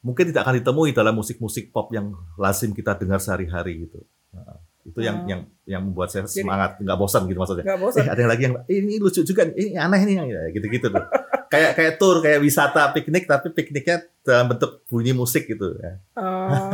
mungkin 0.06 0.30
tidak 0.30 0.46
akan 0.46 0.62
ditemui 0.62 0.94
dalam 0.94 1.18
musik-musik 1.18 1.74
pop 1.74 1.90
yang 1.90 2.14
lazim 2.38 2.70
kita 2.70 2.94
dengar 2.94 3.18
sehari-hari 3.18 3.90
gitu. 3.90 4.06
Nah, 4.30 4.62
itu 4.86 4.98
yang 5.02 5.26
Hmm. 5.26 5.30
yang 5.30 5.40
yang 5.66 5.82
membuat 5.82 6.14
saya 6.14 6.30
semangat, 6.30 6.78
nggak 6.78 6.98
bosan 6.98 7.26
gitu 7.26 7.38
maksudnya. 7.42 7.66
Nggak 7.66 7.80
bosan. 7.82 8.02
Eh 8.06 8.06
ada 8.06 8.20
yang 8.22 8.30
lagi 8.30 8.42
yang 8.46 8.54
ini 8.70 8.94
lucu 9.02 9.26
juga, 9.26 9.50
ini 9.50 9.74
aneh 9.74 10.00
nih, 10.06 10.14
gitu-gitu 10.54 10.86
tuh. 10.94 11.04
Kayak 11.52 11.76
kayak 11.76 11.92
tour, 12.00 12.24
kayak 12.24 12.40
wisata 12.40 12.88
piknik, 12.90 13.28
tapi 13.28 13.52
pikniknya 13.52 14.00
dalam 14.24 14.48
bentuk 14.48 14.80
bunyi 14.88 15.12
musik 15.12 15.44
gitu. 15.44 15.76
Ya. 15.76 16.00
Oh, 16.16 16.72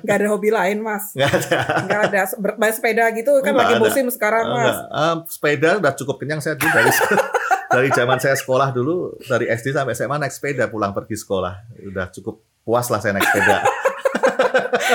nggak 0.00 0.16
ada 0.16 0.26
hobi 0.32 0.48
lain 0.48 0.80
Mas. 0.80 1.12
Nggak 1.12 1.30
ada. 1.30 1.58
Nggak 1.84 2.00
ada 2.08 2.20
Ber- 2.40 2.56
main 2.56 2.72
sepeda 2.72 3.04
gitu 3.12 3.32
kan 3.44 3.52
lagi 3.52 3.76
ada. 3.76 3.82
musim 3.84 4.08
sekarang 4.08 4.48
Mas. 4.48 4.78
Ah, 4.88 5.14
sepeda 5.28 5.76
udah 5.76 5.92
cukup 5.92 6.16
kenyang 6.16 6.40
saya 6.40 6.56
dulu 6.56 6.72
dari 6.72 6.90
dari 7.74 7.88
zaman 7.90 8.16
saya 8.16 8.36
sekolah 8.38 8.68
dulu 8.70 9.18
dari 9.20 9.50
SD 9.50 9.74
sampai 9.74 9.92
SMA 9.92 10.16
naik 10.16 10.32
sepeda 10.32 10.70
pulang 10.70 10.94
pergi 10.94 11.18
sekolah 11.18 11.54
udah 11.84 12.06
cukup 12.08 12.38
puas 12.62 12.86
lah 12.86 13.02
saya 13.02 13.18
naik 13.18 13.26
sepeda 13.26 13.66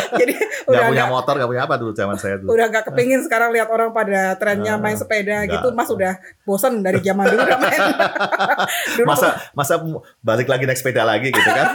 Jadi 0.21 0.33
Nggak 0.33 0.65
udah 0.65 0.81
punya 0.85 0.95
nggak 0.99 1.09
motor, 1.11 1.33
nggak 1.35 1.49
punya 1.49 1.63
apa 1.63 1.75
dulu 1.75 1.91
zaman 1.91 2.15
saya 2.15 2.35
dulu. 2.37 2.49
udah 2.51 2.65
nggak 2.67 2.83
kepingin 2.87 3.21
sekarang 3.21 3.49
lihat 3.51 3.67
orang 3.67 3.89
pada 3.89 4.35
trennya 4.35 4.73
Ah, 4.73 4.79
main 4.79 4.95
sepeda 4.95 5.35
nggak. 5.39 5.51
gitu. 5.53 5.67
Mas 5.71 5.89
udah 5.89 6.13
bosan 6.43 6.79
dari 6.79 6.99
zaman 6.99 7.25
dulu 7.25 7.41
udah 7.41 7.59
main. 7.59 7.79
dulu, 8.97 9.05
Masa 9.05 9.27
masa 9.51 9.73
balik 10.19 10.45
lagi 10.45 10.63
naik 10.63 10.77
sepeda 10.77 11.03
lagi 11.03 11.27
gitu 11.27 11.49
kan? 11.49 11.67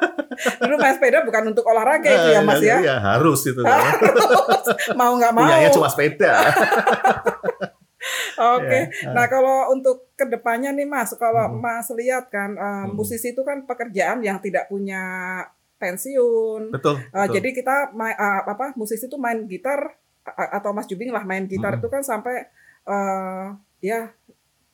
dulu 0.60 0.74
main 0.76 0.92
sepeda 0.92 1.22
bukan 1.22 1.42
untuk 1.48 1.64
olahraga 1.64 2.04
itu 2.06 2.28
ya 2.30 2.40
Mas 2.40 2.60
ya. 2.60 2.76
Iya, 2.78 2.96
harus 2.98 3.40
itu. 3.44 3.60
mau 4.94 5.12
nggak 5.14 5.30
mau. 5.30 5.42
Punyanya 5.42 5.70
cuma 5.70 5.86
sepeda. 5.86 6.32
Oke. 8.34 8.80
Iya. 8.92 9.14
Nah, 9.14 9.26
kalau 9.26 9.70
untuk 9.70 10.12
ke 10.12 10.26
depannya 10.26 10.68
nih 10.70 10.84
Mas, 10.84 11.14
kalau 11.14 11.48
Hmm. 11.48 11.58
Mas 11.58 11.88
lihat 11.90 12.28
kan 12.28 12.52
eh, 12.52 12.62
Hmm. 12.84 12.92
musisi 12.92 13.30
itu 13.30 13.40
kan 13.40 13.64
pekerjaan 13.64 14.20
yang 14.20 14.36
tidak 14.38 14.66
punya 14.66 15.00
pensiun. 15.84 16.62
Betul. 16.70 16.96
Eh, 16.96 17.04
betul. 17.04 17.34
jadi 17.34 17.48
kita 17.52 17.76
ma- 17.92 18.10
eh, 18.10 18.40
apa 18.42 18.72
musisi 18.74 19.04
itu 19.04 19.16
main 19.16 19.44
gitar 19.44 20.00
atau 20.24 20.72
Mas 20.72 20.86
Jubing 20.86 21.08
lah 21.08 21.20
main 21.22 21.44
gitar 21.44 21.76
Hmm. 21.76 21.78
itu 21.78 21.88
kan 21.88 22.00
sampai 22.00 22.48
eh, 22.82 23.44
ya 23.82 24.08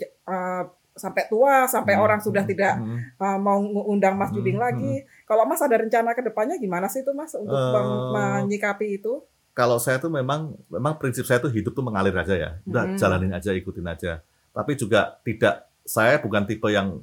eh, 0.01 0.63
sampai 0.93 1.23
tua, 1.27 1.65
sampai 1.65 1.95
Hmm. 1.95 2.05
orang 2.05 2.21
sudah 2.21 2.43
tidak 2.43 2.77
Hmm. 2.77 2.99
eh, 2.99 3.39
mau 3.39 3.59
ngundang 3.59 4.15
Mas 4.15 4.31
Jubing 4.31 4.55
Hmm, 4.55 4.65
lagi. 4.65 4.95
Kalau 5.25 5.45
Mas 5.45 5.59
ada 5.59 5.75
rencana 5.75 6.13
ke 6.13 6.21
depannya 6.21 6.55
gimana 6.57 6.87
sih 6.87 7.01
itu 7.01 7.11
Mas 7.11 7.33
untuk 7.33 7.51
meng- 7.51 8.11
menyikapi 8.47 8.97
itu? 8.97 9.23
kalau 9.51 9.77
saya 9.77 9.99
tuh 9.99 10.09
memang 10.09 10.41
memang 10.69 10.97
prinsip 10.97 11.23
saya 11.23 11.37
tuh 11.37 11.51
hidup 11.51 11.71
tuh 11.71 11.83
mengalir 11.83 12.15
aja 12.15 12.33
ya. 12.33 12.51
Udah 12.65 12.87
Mm-mm. 12.87 12.97
jalanin 12.97 13.29
aja, 13.31 13.51
ikutin 13.51 13.85
aja. 13.85 14.23
Tapi 14.51 14.73
juga 14.75 15.21
tidak 15.21 15.69
saya 15.83 16.17
bukan 16.17 16.43
tipe 16.45 16.65
yang 16.67 17.03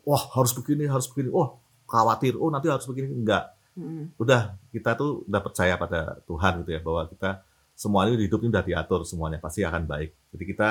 wah 0.00 0.22
harus 0.30 0.52
begini, 0.52 0.84
harus 0.84 1.06
begini. 1.06 1.28
Oh, 1.30 1.58
khawatir. 1.94 2.34
Oh, 2.34 2.50
nanti 2.50 2.66
harus 2.66 2.82
begini. 2.90 3.14
Enggak. 3.14 3.54
Hmm. 3.78 4.10
Udah 4.18 4.58
kita 4.74 4.98
tuh 4.98 5.22
udah 5.30 5.40
percaya 5.42 5.74
pada 5.78 6.18
Tuhan 6.26 6.62
gitu 6.66 6.70
ya 6.74 6.80
bahwa 6.82 7.06
kita 7.06 7.42
semua 7.74 8.06
ini 8.06 8.26
hidup 8.26 8.42
ini 8.42 8.50
udah 8.54 8.66
diatur 8.66 9.06
semuanya 9.06 9.38
pasti 9.38 9.62
akan 9.62 9.86
baik. 9.86 10.10
Jadi 10.34 10.44
kita 10.46 10.68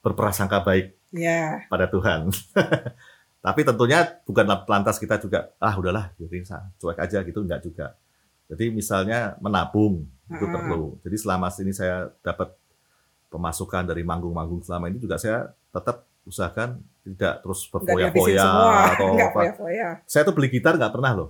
berprasangka 0.00 0.60
baik 0.64 0.96
Ya. 1.12 1.64
pada 1.68 1.84
Tuhan. 1.88 2.32
Tapi 3.44 3.60
tentunya 3.64 4.04
bukan 4.28 4.44
lantas 4.68 5.00
kita 5.00 5.16
juga 5.16 5.48
ah 5.56 5.72
udahlah 5.72 6.12
jadi 6.20 6.44
cuek 6.76 6.98
aja 7.00 7.18
gitu 7.24 7.40
enggak 7.40 7.64
juga. 7.64 7.96
Jadi 8.52 8.68
misalnya 8.72 9.36
menabung 9.40 10.04
itu 10.28 10.44
perlu. 10.44 10.96
Jadi 11.04 11.16
selama 11.16 11.48
ini 11.60 11.72
saya 11.72 12.08
dapat 12.20 12.52
pemasukan 13.30 13.86
dari 13.86 14.02
manggung-manggung 14.02 14.60
selama 14.60 14.90
ini 14.90 14.98
juga 14.98 15.16
saya 15.16 15.54
tetap 15.70 16.04
usahakan 16.26 16.82
tidak 17.10 17.34
terus 17.40 17.60
berfoya-foya 17.66 18.46
atau 18.94 19.06
Nggak 19.14 19.28
apa. 19.28 19.38
foya-foya. 19.40 19.88
Saya 20.04 20.22
tuh 20.22 20.32
beli 20.32 20.48
gitar 20.48 20.74
nggak 20.74 20.90
pernah 20.90 21.12
loh. 21.12 21.28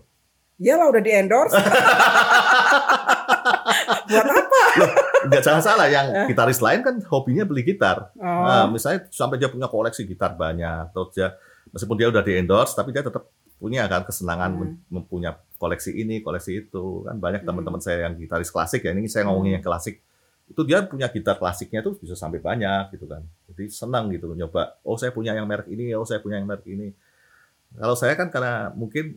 Iyalah 0.56 0.86
udah 0.88 1.00
di 1.00 1.10
endorse. 1.10 1.56
Buat 4.06 4.26
apa? 4.26 4.60
Nggak 5.22 5.42
salah 5.42 5.62
salah 5.62 5.86
yang 5.86 6.06
Eh. 6.10 6.26
gitaris 6.28 6.58
lain 6.58 6.80
kan 6.80 7.00
hobinya 7.06 7.44
beli 7.44 7.64
gitar. 7.64 8.10
Oh. 8.14 8.24
Nah, 8.24 8.66
misalnya 8.66 9.08
sampai 9.08 9.36
dia 9.36 9.48
punya 9.48 9.66
koleksi 9.66 10.04
gitar 10.04 10.34
banyak, 10.34 10.90
atau 10.90 11.08
dia 11.08 11.32
meskipun 11.70 11.96
dia 11.96 12.08
udah 12.08 12.20
di 12.20 12.32
endorse, 12.36 12.74
tapi 12.74 12.90
dia 12.90 13.00
tetap 13.00 13.24
punya 13.56 13.84
kan 13.86 14.02
kesenangan 14.02 14.50
Hmm. 14.50 14.60
mem- 14.60 14.78
mempunyai 14.90 15.32
koleksi 15.56 15.92
ini, 15.94 16.20
koleksi 16.20 16.60
itu 16.62 17.04
kan 17.04 17.16
banyak 17.16 17.40
Hmm. 17.40 17.48
teman-teman 17.50 17.80
saya 17.80 18.04
yang 18.04 18.16
gitaris 18.16 18.48
klasik 18.48 18.82
ya. 18.82 18.92
Ini 18.92 19.04
saya 19.06 19.28
ngomongin 19.28 19.56
yang 19.56 19.64
klasik. 19.64 20.00
Itu 20.50 20.66
dia 20.66 20.82
punya 20.82 21.06
gitar 21.06 21.38
klasiknya 21.38 21.78
tuh 21.80 21.94
bisa 21.94 22.18
sampai 22.18 22.42
banyak 22.42 22.90
gitu 22.98 23.06
kan. 23.06 23.22
Jadi 23.46 23.70
senang 23.70 24.10
gitu 24.10 24.34
nyoba. 24.34 24.82
Oh 24.82 24.98
saya 24.98 25.14
punya 25.14 25.30
yang 25.30 25.46
merek 25.46 25.70
ini, 25.70 25.94
oh 25.94 26.02
saya 26.02 26.18
punya 26.18 26.42
yang 26.42 26.50
merek 26.50 26.66
ini. 26.66 26.90
Kalau 27.78 27.94
saya 27.94 28.18
kan 28.18 28.34
karena 28.34 28.74
mungkin 28.74 29.14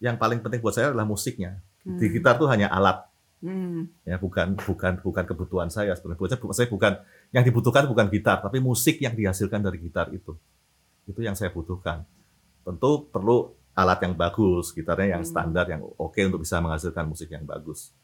yang 0.00 0.16
paling 0.16 0.40
penting 0.40 0.64
buat 0.64 0.72
saya 0.72 0.88
adalah 0.88 1.04
musiknya. 1.04 1.60
Di 1.80 2.08
Hmm. 2.08 2.12
gitar 2.12 2.36
tuh 2.36 2.48
hanya 2.48 2.68
alat 2.68 3.08
Hmm. 3.40 3.88
ya 4.04 4.20
bukan 4.20 4.52
bukan 4.52 5.00
bukan 5.00 5.24
kebutuhan 5.24 5.72
saya 5.72 5.96
sebenarnya 5.96 6.20
buat 6.20 6.28
saya, 6.28 6.40
saya 6.52 6.68
bukan 6.68 6.92
yang 7.32 7.40
dibutuhkan 7.40 7.88
bukan 7.88 8.12
gitar 8.12 8.36
tapi 8.36 8.60
musik 8.60 9.00
yang 9.00 9.16
dihasilkan 9.16 9.64
dari 9.64 9.80
gitar 9.80 10.12
itu 10.12 10.36
itu 11.08 11.24
yang 11.24 11.32
saya 11.32 11.48
butuhkan 11.48 12.04
tentu 12.60 13.08
perlu 13.08 13.48
alat 13.72 13.96
yang 14.04 14.12
bagus 14.12 14.76
gitarnya 14.76 15.16
yang 15.16 15.24
Hmm. 15.24 15.32
standar 15.32 15.64
yang 15.72 15.80
oke 15.80 16.20
untuk 16.20 16.44
bisa 16.44 16.60
menghasilkan 16.60 17.08
musik 17.08 17.32
yang 17.32 17.48
bagus 17.48 17.96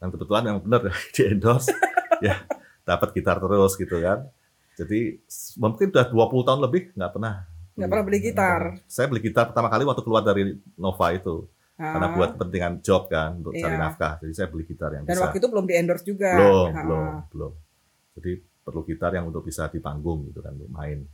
dan 0.00 0.08
kebetulan 0.08 0.44
yang 0.48 0.58
benar 0.64 0.80
di 1.12 1.20
endorse 1.36 1.68
ya 2.26 2.36
dapat 2.82 3.08
gitar 3.12 3.36
terus 3.36 3.74
gitu 3.74 3.96
kan 3.98 4.26
jadi 4.74 5.18
mungkin 5.56 5.90
udah 5.90 6.06
20 6.06 6.16
tahun 6.44 6.60
lebih 6.62 6.82
nggak 6.94 7.12
pernah 7.12 7.34
Nggak 7.74 7.88
pernah 7.88 8.04
beli 8.04 8.18
gitar. 8.20 8.62
saya 8.84 9.06
beli 9.06 9.22
gitar 9.22 9.46
pertama 9.46 9.68
kali 9.68 9.82
waktu 9.82 10.02
keluar 10.02 10.22
dari 10.22 10.50
Nova 10.74 11.06
itu 11.10 11.46
karena 11.74 12.06
Ah. 12.06 12.12
buat 12.12 12.34
kepentingan 12.34 12.74
job 12.80 13.06
kan 13.06 13.38
untuk 13.38 13.54
cari 13.54 13.70
Iya. 13.70 13.78
nafkah 13.80 14.18
jadi 14.18 14.32
saya 14.34 14.48
beli 14.48 14.64
gitar 14.64 14.90
yang 14.90 15.06
Dan 15.06 15.14
bisa 15.14 15.22
waktu 15.24 15.38
itu 15.38 15.46
belum 15.46 15.62
di 15.62 15.74
endorse 15.74 16.02
juga. 16.02 16.30
belum, 16.34 16.66
Ah. 16.68 16.82
belum, 16.82 17.06
belum. 17.30 17.52
Jadi 18.14 18.30
perlu 18.60 18.80
gitar 18.82 19.10
yang 19.12 19.24
untuk 19.24 19.42
bisa 19.42 19.66
di 19.66 19.78
panggung 19.78 20.26
gitu 20.26 20.40
kan, 20.40 20.52
untuk 20.52 20.66
main. 20.68 21.06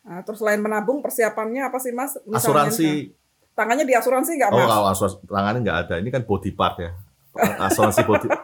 Ah, 0.00 0.20
terus 0.20 0.36
selain 0.38 0.60
menabung 0.60 1.00
persiapannya 1.00 1.64
apa 1.64 1.80
sih 1.80 1.90
Mas? 1.90 2.12
Misalnya 2.20 2.68
Asuransi, 2.68 3.08
tangannya 3.50 3.82
di 3.82 3.94
asuransi 3.94 4.30
nggak 4.36 4.50
oh 4.50 4.58
Mas? 4.58 4.68
kalau 4.68 4.86
asuransi 4.86 5.16
tangannya 5.24 5.60
nggak 5.62 5.78
ada. 5.80 5.94
Ini 5.96 6.10
kan 6.10 6.22
body 6.22 6.50
part 6.52 6.76
ya. 6.76 6.90
Asuransi 7.58 8.04
body 8.04 8.28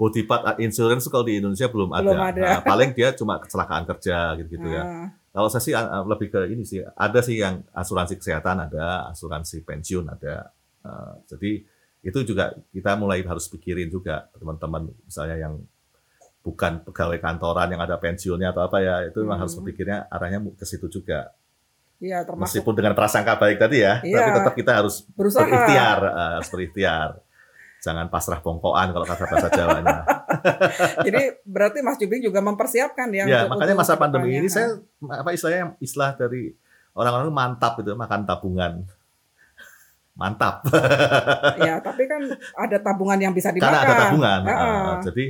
body 0.00 0.24
part 0.24 0.42
uh, 0.48 0.56
insurance 0.56 1.04
kalau 1.12 1.28
di 1.28 1.36
Indonesia 1.36 1.68
belum 1.68 1.92
ada. 1.92 2.08
Belum 2.08 2.24
ada. 2.24 2.40
Nah, 2.40 2.60
paling 2.64 2.96
dia 2.96 3.12
cuma 3.12 3.36
kecelakaan 3.36 3.84
kerja 3.84 4.32
gitu-gitu 4.40 4.64
ya. 4.64 4.80
Ah, 4.80 5.08
Kalau 5.30 5.52
saya 5.52 5.60
sih 5.60 5.74
uh, 5.76 6.00
lebih 6.08 6.32
ke 6.32 6.48
ini 6.48 6.64
sih, 6.64 6.80
ada 6.80 7.20
sih 7.20 7.36
yang 7.36 7.60
asuransi 7.70 8.16
kesehatan 8.16 8.64
ada, 8.64 9.12
asuransi 9.12 9.60
pensiun 9.60 10.08
ada. 10.08 10.48
Uh, 10.80 11.20
jadi 11.28 11.60
itu 12.00 12.18
juga 12.24 12.56
kita 12.72 12.96
mulai 12.96 13.20
harus 13.20 13.44
pikirin 13.46 13.92
juga 13.92 14.24
teman-teman 14.32 14.88
misalnya 15.04 15.36
yang 15.36 15.60
bukan 16.40 16.80
pegawai 16.88 17.20
kantoran 17.20 17.68
yang 17.68 17.84
ada 17.84 18.00
pensiunnya 18.00 18.56
atau 18.56 18.64
apa 18.64 18.80
ya 18.80 19.04
itu 19.04 19.20
memang 19.20 19.36
Hmm. 19.36 19.42
harus 19.44 19.54
berpikirnya 19.60 20.08
arahnya 20.08 20.40
ke 20.56 20.64
situ 20.64 20.88
juga 20.88 21.36
Iya 22.00 22.24
termasuk 22.24 22.48
meskipun 22.48 22.72
dengan 22.80 22.96
prasangka 22.96 23.36
baik 23.36 23.60
tadi 23.60 23.84
ya 23.84 24.00
Iya. 24.00 24.16
tapi 24.16 24.30
tetap 24.40 24.54
kita 24.56 24.72
harus 24.72 25.04
berusaha. 25.12 25.44
berikhtiar 25.44 25.98
uh, 26.00 26.30
harus 26.40 26.48
berikhtiar 26.48 27.08
jangan 27.80 28.12
pasrah 28.12 28.44
bongkoan 28.44 28.92
kalau 28.92 29.06
kata 29.08 29.24
bahasa 29.24 29.48
Jawanya. 29.48 30.04
Jadi 31.08 31.22
berarti 31.48 31.80
Mas 31.80 31.96
Jubing 31.96 32.20
juga 32.20 32.44
mempersiapkan 32.44 33.08
ya. 33.08 33.24
ya 33.24 33.48
untuk- 33.48 33.56
makanya 33.56 33.74
untuk 33.74 33.82
masa 33.88 33.94
pandemi 33.96 34.36
ini 34.36 34.48
saya 34.52 34.76
apa 35.08 35.32
istilahnya 35.32 35.74
istilah 35.80 36.12
dari 36.14 36.52
orang-orang 36.92 37.32
mantap 37.32 37.80
itu 37.80 37.96
makan 37.96 38.28
tabungan. 38.28 38.72
Mantap. 40.12 40.60
Ya 41.64 41.80
tapi 41.80 42.04
kan 42.04 42.20
ada 42.56 42.76
tabungan 42.80 43.16
yang 43.16 43.32
bisa 43.32 43.48
dimakan. 43.48 43.72
karena 43.72 43.80
ada 43.84 43.94
tabungan. 44.06 44.40
Ah, 44.44 44.52
ah. 44.52 44.60
Uh, 44.60 44.96
jadi 45.08 45.24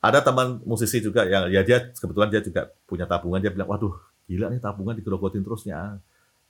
ada 0.00 0.18
teman 0.26 0.58
musisi 0.66 0.98
juga 0.98 1.22
yang 1.28 1.46
ya 1.52 1.62
dia 1.62 1.92
kebetulan 1.94 2.28
dia 2.32 2.42
juga 2.42 2.66
punya 2.88 3.06
tabungan 3.06 3.38
dia 3.38 3.52
bilang 3.54 3.70
waduh 3.70 3.94
gila 4.26 4.50
nih 4.50 4.58
tabungan 4.62 4.96
digerogotin 4.98 5.42
terusnya 5.44 5.98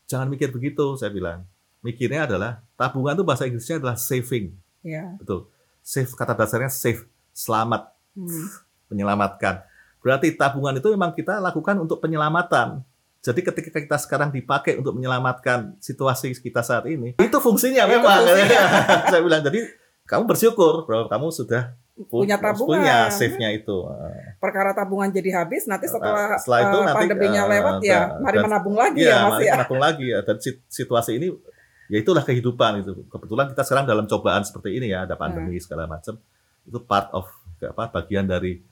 jangan 0.08 0.32
mikir 0.32 0.48
begitu 0.48 0.96
saya 0.96 1.12
bilang. 1.12 1.44
Mikirnya 1.80 2.28
adalah 2.28 2.60
tabungan 2.76 3.16
itu 3.16 3.24
bahasa 3.24 3.48
Inggrisnya 3.48 3.80
adalah 3.80 3.96
saving 3.96 4.52
Ya. 4.82 5.14
betul 5.16 5.48
save 5.80 6.08
kata 6.10 6.32
dasarnya 6.34 6.68
save 6.68 7.04
selamat 7.30 7.92
Hmm. 8.10 8.48
menyelamatkan 8.88 9.62
berarti 9.98 10.32
tabungan 10.32 10.74
itu 10.74 10.88
memang 10.88 11.12
kita 11.12 11.38
lakukan 11.38 11.78
untuk 11.78 11.98
penyelamatan 11.98 12.82
jadi 13.18 13.40
ketika 13.44 13.78
kita 13.78 13.96
sekarang 13.96 14.28
dipakai 14.28 14.74
untuk 14.74 14.92
menyelamatkan 14.92 15.76
situasi 15.78 16.32
kita 16.34 16.60
saat 16.60 16.84
ini 16.86 17.14
itu 17.14 17.38
fungsinya 17.38 17.84
Itu 17.84 17.92
memang 17.94 18.18
fungsinya. 18.18 18.62
saya 19.10 19.20
bilang 19.20 19.42
jadi 19.42 19.60
kamu 20.02 20.24
bersyukur 20.26 20.84
bahwa 20.84 21.06
kamu 21.06 21.26
sudah 21.30 21.62
pu- 22.02 22.24
Punya 22.24 22.34
tabungan. 22.34 22.80
punya 22.80 22.96
save-nya 23.08 23.52
itu 23.52 23.76
Perkara 24.42 24.72
tabungan 24.72 25.06
jadi 25.08 25.30
habis 25.38 25.64
nanti 25.64 25.84
setelah, 25.84 26.34
Nah, 26.34 26.40
Setelah 26.40 26.60
itu 26.62 26.72
eh, 26.72 26.82
nanti, 26.82 26.96
pandeminya 26.96 27.42
eh, 27.42 27.50
lewat 27.52 27.74
ya 27.80 27.98
dan- 28.00 28.10
mari 28.18 28.36
menabung 28.40 28.74
lagi 28.74 28.98
Iya, 28.98 29.06
ya 29.06 29.16
Mas 29.20 29.30
mari 29.30 29.44
ya. 29.44 29.52
menabung 29.54 29.80
lagi 29.80 30.04
ya. 30.08 30.18
Dan 30.20 30.36
sit- 30.36 30.64
situasi 30.66 31.10
ini 31.14 31.28
ya 31.90 31.98
itulah 31.98 32.22
kehidupan 32.22 32.80
itu. 32.80 32.92
Kebetulan 33.10 33.50
kita 33.50 33.62
sekarang 33.66 33.84
dalam 33.84 34.06
cobaan 34.06 34.46
seperti 34.46 34.78
ini 34.78 34.94
ya, 34.94 35.04
ada 35.04 35.18
pandemi 35.18 35.58
Hmm. 35.58 35.62
segala 35.62 35.84
macam. 35.84 36.14
Itu 36.62 36.78
part 36.80 37.10
of 37.10 37.26
apa 37.60 37.90
bagian 37.92 38.24
dari 38.24 38.62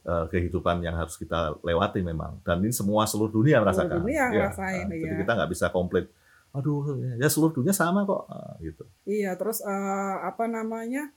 eh, 0.00 0.26
kehidupan 0.32 0.80
yang 0.80 0.96
harus 0.96 1.20
kita 1.20 1.60
lewati 1.60 2.00
memang. 2.00 2.40
Dan 2.40 2.64
ini 2.64 2.72
semua 2.72 3.04
seluruh 3.04 3.28
dunia 3.28 3.60
merasakan. 3.60 4.00
dunia 4.00 4.32
Ya, 4.32 4.48
ngerasain, 4.48 4.86
eh, 4.88 4.96
Jadi 4.96 5.12
iya. 5.12 5.20
kita 5.20 5.32
nggak 5.36 5.50
bisa 5.52 5.66
komplain. 5.68 6.08
Aduh, 6.50 6.96
ya 7.14 7.28
seluruh 7.28 7.52
dunia 7.52 7.70
sama 7.70 8.08
kok 8.08 8.24
eh, 8.26 8.52
gitu. 8.64 8.84
Iya, 9.04 9.36
terus 9.36 9.60
eh, 9.60 10.14
apa 10.24 10.48
namanya? 10.48 11.12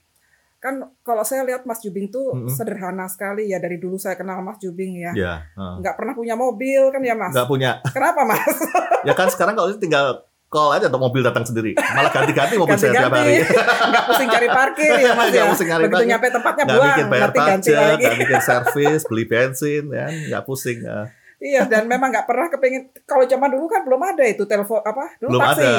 Kan 0.60 0.80
kalau 1.00 1.24
saya 1.24 1.44
lihat 1.44 1.64
Mas 1.64 1.80
Jubing 1.80 2.08
tuh 2.08 2.36
Mm-mm. 2.36 2.48
sederhana 2.48 3.04
sekali 3.04 3.48
ya 3.48 3.56
dari 3.56 3.76
dulu 3.76 3.96
saya 3.96 4.16
kenal 4.16 4.40
Mas 4.40 4.60
Jubing 4.60 5.00
ya. 5.00 5.12
Ya, 5.12 5.34
eh. 5.56 5.74
Nggak 5.80 5.96
pernah 5.96 6.12
punya 6.12 6.36
mobil 6.36 6.88
kan 6.92 7.00
ya 7.00 7.16
Mas? 7.16 7.32
nggak 7.32 7.48
punya. 7.48 7.80
Kenapa 7.88 8.20
Mas? 8.24 8.56
Ya 9.08 9.12
kan 9.12 9.28
sekarang 9.28 9.52
kalau 9.52 9.68
tinggal 9.76 10.24
call 10.54 10.70
aja 10.70 10.86
atau 10.86 11.02
mobil 11.02 11.18
datang 11.20 11.42
sendiri. 11.42 11.74
Malah 11.74 12.14
ganti-ganti 12.14 12.54
mobil 12.54 12.78
saya 12.78 12.94
tiap 12.94 13.10
hari. 13.10 13.42
Ganti-ganti. 13.42 13.90
Nggak 13.90 14.04
pusing 14.06 14.28
cari 14.30 14.48
parkir 14.48 14.90
ya 14.94 15.12
Mas 15.12 15.28
ya. 15.28 15.44
pusing 15.50 15.66
cari 15.66 15.82
Begitu 15.84 16.04
nyampe 16.06 16.26
tempatnya 16.30 16.62
nggak 16.62 16.76
buang, 16.78 16.88
mikir 16.94 17.06
bayar 17.10 17.30
ganti 17.34 17.42
pajak, 17.42 17.74
lagi. 17.82 18.02
nggak 18.06 18.16
mikir 18.22 18.38
servis, 18.40 19.00
beli 19.04 19.24
bensin, 19.26 19.84
ya, 19.90 20.06
nggak 20.30 20.42
pusing. 20.46 20.78
ya. 20.80 20.98
Iya, 21.42 21.62
dan 21.66 21.84
memang 21.84 22.08
nggak 22.08 22.24
pernah 22.24 22.46
kepingin. 22.46 22.82
Kalau 23.02 23.26
zaman 23.26 23.50
dulu 23.50 23.66
kan 23.66 23.82
belum 23.82 24.00
ada 24.00 24.22
itu 24.24 24.46
telepon 24.46 24.80
apa? 24.80 25.18
Dulu 25.18 25.28
Belum 25.34 25.42
taksi. 25.42 25.66
ada. 25.66 25.74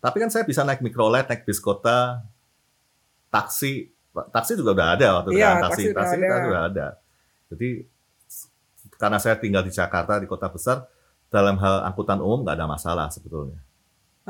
Tapi 0.00 0.16
kan 0.16 0.30
saya 0.30 0.44
bisa 0.46 0.62
naik 0.62 0.80
mikrolet, 0.80 1.26
naik 1.26 1.42
bis 1.44 1.58
kota, 1.58 2.24
taksi 3.28 3.90
taksi 4.32 4.52
juga 4.56 4.72
udah 4.72 4.88
ada 4.96 5.06
waktu 5.20 5.28
itu 5.30 5.38
Iya, 5.38 5.48
kan 5.50 5.62
taksi 5.68 5.70
taksi 5.70 5.84
udah 5.86 5.98
taksi 6.00 6.16
ada. 6.16 6.26
kan 6.26 6.40
udah 6.48 6.62
ada. 6.66 6.86
Jadi 7.50 7.70
karena 8.96 9.18
saya 9.20 9.34
tinggal 9.36 9.62
di 9.62 9.72
Jakarta 9.72 10.16
di 10.16 10.26
kota 10.26 10.48
besar 10.48 10.84
dalam 11.30 11.56
hal 11.56 11.86
angkutan 11.86 12.18
umum 12.18 12.42
nggak 12.42 12.56
ada 12.58 12.66
masalah 12.66 13.06
sebetulnya. 13.08 13.60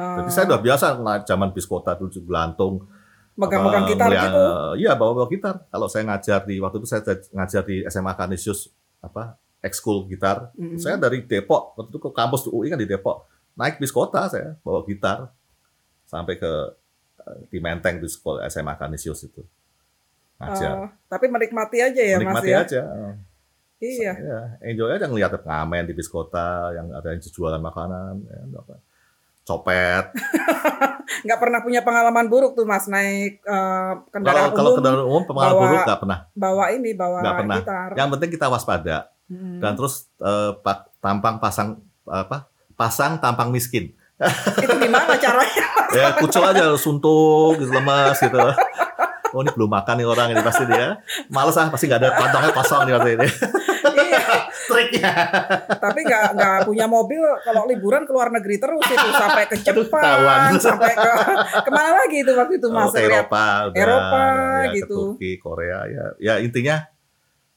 Jadi 0.00 0.28
Eh, 0.28 0.32
saya 0.32 0.44
udah 0.48 0.60
biasa 0.60 0.86
zaman 1.24 1.48
bis 1.50 1.64
kota 1.64 1.94
dulu 1.94 2.10
gelantung 2.22 2.84
megang-megang 3.34 3.84
gitar 3.88 4.08
melia- 4.08 4.24
gitu. 4.26 4.44
Iya 4.78 4.92
bawa 4.94 5.12
bawa 5.16 5.28
gitar. 5.28 5.54
Kalau 5.66 5.86
saya 5.86 6.04
ngajar 6.04 6.40
di 6.44 6.56
waktu 6.58 6.76
itu 6.78 6.86
saya 6.86 7.00
ngajar 7.30 7.62
di 7.64 7.76
SMA 7.84 8.12
Kanisius 8.12 8.68
apa 9.00 9.34
ekskul 9.60 10.04
gitar. 10.06 10.52
Mm-mm. 10.54 10.76
Saya 10.76 10.96
dari 10.96 11.24
Depok 11.24 11.72
waktu 11.74 11.88
itu 11.88 12.00
ke 12.00 12.10
kampus 12.10 12.44
UI 12.46 12.68
kan 12.68 12.76
di 12.76 12.84
Depok 12.84 13.24
naik 13.54 13.76
bis 13.76 13.90
kota 13.90 14.28
saya 14.28 14.56
bawa 14.60 14.84
gitar 14.84 15.32
sampai 16.04 16.36
ke 16.36 16.52
eh, 17.20 17.38
di 17.48 17.58
Menteng 17.58 17.96
di 17.96 18.08
sekolah 18.08 18.44
SMA 18.46 18.76
Kanisius 18.76 19.24
itu 19.24 19.40
ngajar. 20.36 20.72
Eh, 20.84 20.88
tapi 21.06 21.28
menikmati 21.28 21.78
aja 21.80 22.02
ya 22.02 22.16
Mas 22.16 22.40
Menikmati 22.40 22.50
ya. 22.50 22.60
aja. 22.60 22.82
Iya. 23.80 24.12
Ya, 24.12 24.40
enjoy 24.60 24.92
aja 24.92 25.08
ngeliat 25.08 25.32
pengamen 25.40 25.88
di 25.88 25.96
bis 25.96 26.04
kota 26.04 26.68
yang 26.76 26.92
ada 26.92 27.16
yang 27.16 27.20
jualan 27.24 27.56
makanan, 27.56 28.20
ya, 28.28 28.60
apa, 28.60 28.76
copet. 29.50 30.04
Nggak 31.26 31.38
pernah 31.38 31.60
punya 31.60 31.80
pengalaman 31.80 32.26
buruk 32.26 32.54
tuh 32.54 32.62
Mas 32.62 32.86
naik 32.86 33.42
Kalau 33.42 34.06
kendaraan 34.08 34.50
kalau 34.50 34.70
umum 34.70 34.78
kendaraan 34.78 35.04
umum 35.04 35.22
pengalaman 35.24 35.50
bawa- 35.50 35.62
buruk 35.66 35.80
nggak 35.84 36.00
pernah. 36.00 36.18
bawa 36.32 36.64
ini 36.70 36.90
bawa 36.92 37.18
Nggak 37.18 37.36
pernah. 37.36 37.58
gitar. 37.58 37.88
Yang 37.94 38.08
penting 38.14 38.30
kita 38.30 38.46
waspada 38.46 38.96
Hmm. 39.26 39.58
dan 39.58 39.74
terus 39.74 40.10
pa- 40.56 40.90
tampang 40.98 41.38
pasang 41.38 41.78
apa? 42.04 42.46
Pasang 42.74 43.14
tampang 43.16 43.50
miskin. 43.50 43.94
itu 44.58 44.74
gimana 44.76 45.14
caranya? 45.14 45.64
Ya 45.90 46.14
kucel 46.14 46.42
aja 46.44 46.74
suntuk 46.74 47.56
gitu 47.56 47.70
lemas 47.70 48.18
gitu. 48.18 48.38
Oh 49.30 49.40
ini 49.40 49.50
belum 49.50 49.70
makan 49.70 49.94
nih 49.96 50.06
orang 50.06 50.28
ini 50.28 50.42
pasti 50.42 50.66
dia. 50.66 50.98
Males 51.28 51.54
ah 51.54 51.66
pasti 51.66 51.86
nggak 51.86 52.00
ada 52.00 52.10
kantongnya 52.12 52.50
kosong 52.50 52.80
nih 52.82 52.92
pasti 52.92 53.10
ini. 53.12 53.26
Iya. 54.70 54.86
Triknya. 54.86 55.12
Tapi 55.82 56.00
nggak 56.06 56.24
nggak 56.38 56.56
punya 56.68 56.86
mobil 56.86 57.22
kalau 57.42 57.66
liburan 57.66 58.06
ke 58.06 58.12
luar 58.14 58.30
negeri 58.30 58.56
terus 58.62 58.84
itu 58.86 59.08
sampai 59.10 59.44
ke 59.50 59.56
Jepang, 59.60 60.54
sampai 60.58 60.92
ke 60.94 61.10
ke 61.66 61.70
mana 61.70 61.90
lagi 62.04 62.22
itu 62.22 62.32
waktu 62.32 62.54
itu 62.62 62.66
Oh, 62.70 62.86
ke 62.88 63.02
lihat 63.02 63.26
Eropa, 63.26 63.46
Eropa, 63.74 64.22
ya, 64.64 64.70
gitu. 64.78 64.86
Ke 64.86 65.06
Turki, 65.18 65.30
Korea, 65.42 65.78
ya. 65.90 66.04
Ya 66.22 66.34
intinya 66.38 66.86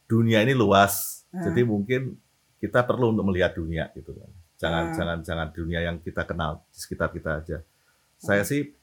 dunia 0.10 0.42
ini 0.42 0.54
luas. 0.58 1.26
Ah. 1.34 1.50
Jadi 1.50 1.62
mungkin 1.66 2.18
kita 2.58 2.86
perlu 2.86 3.14
untuk 3.18 3.26
melihat 3.30 3.54
dunia 3.58 3.90
gitu 3.94 4.14
kan. 4.14 4.30
Jangan 4.58 4.84
Ah. 4.90 4.94
jangan 4.96 5.18
jangan 5.26 5.48
dunia 5.52 5.80
yang 5.84 5.98
kita 6.00 6.24
kenal 6.24 6.64
di 6.72 6.78
sekitar 6.78 7.10
kita 7.12 7.42
aja. 7.44 7.58
Ah. 7.60 7.64
Saya 8.18 8.44
sih 8.48 8.74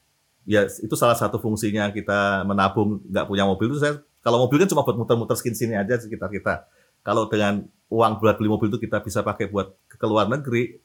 ya 0.45 0.65
itu 0.65 0.95
salah 0.97 1.13
satu 1.13 1.37
fungsinya 1.37 1.89
kita 1.93 2.41
menabung 2.49 2.97
nggak 3.05 3.25
punya 3.29 3.45
mobil 3.45 3.69
itu 3.69 3.77
saya 3.77 4.01
kalau 4.21 4.45
mobil 4.45 4.61
kan 4.61 4.69
cuma 4.69 4.85
buat 4.85 4.97
muter-muter 4.97 5.33
skin 5.37 5.57
sini 5.57 5.73
aja 5.73 5.97
sekitar 5.97 6.29
kita. 6.29 6.65
Kalau 7.01 7.25
dengan 7.25 7.65
uang 7.91 8.13
buat 8.17 8.35
beli 8.39 8.47
mobil 8.47 8.71
itu 8.71 8.79
kita 8.79 9.03
bisa 9.03 9.19
pakai 9.19 9.51
buat 9.51 9.75
ke 9.85 10.05
luar 10.07 10.31
negeri, 10.31 10.79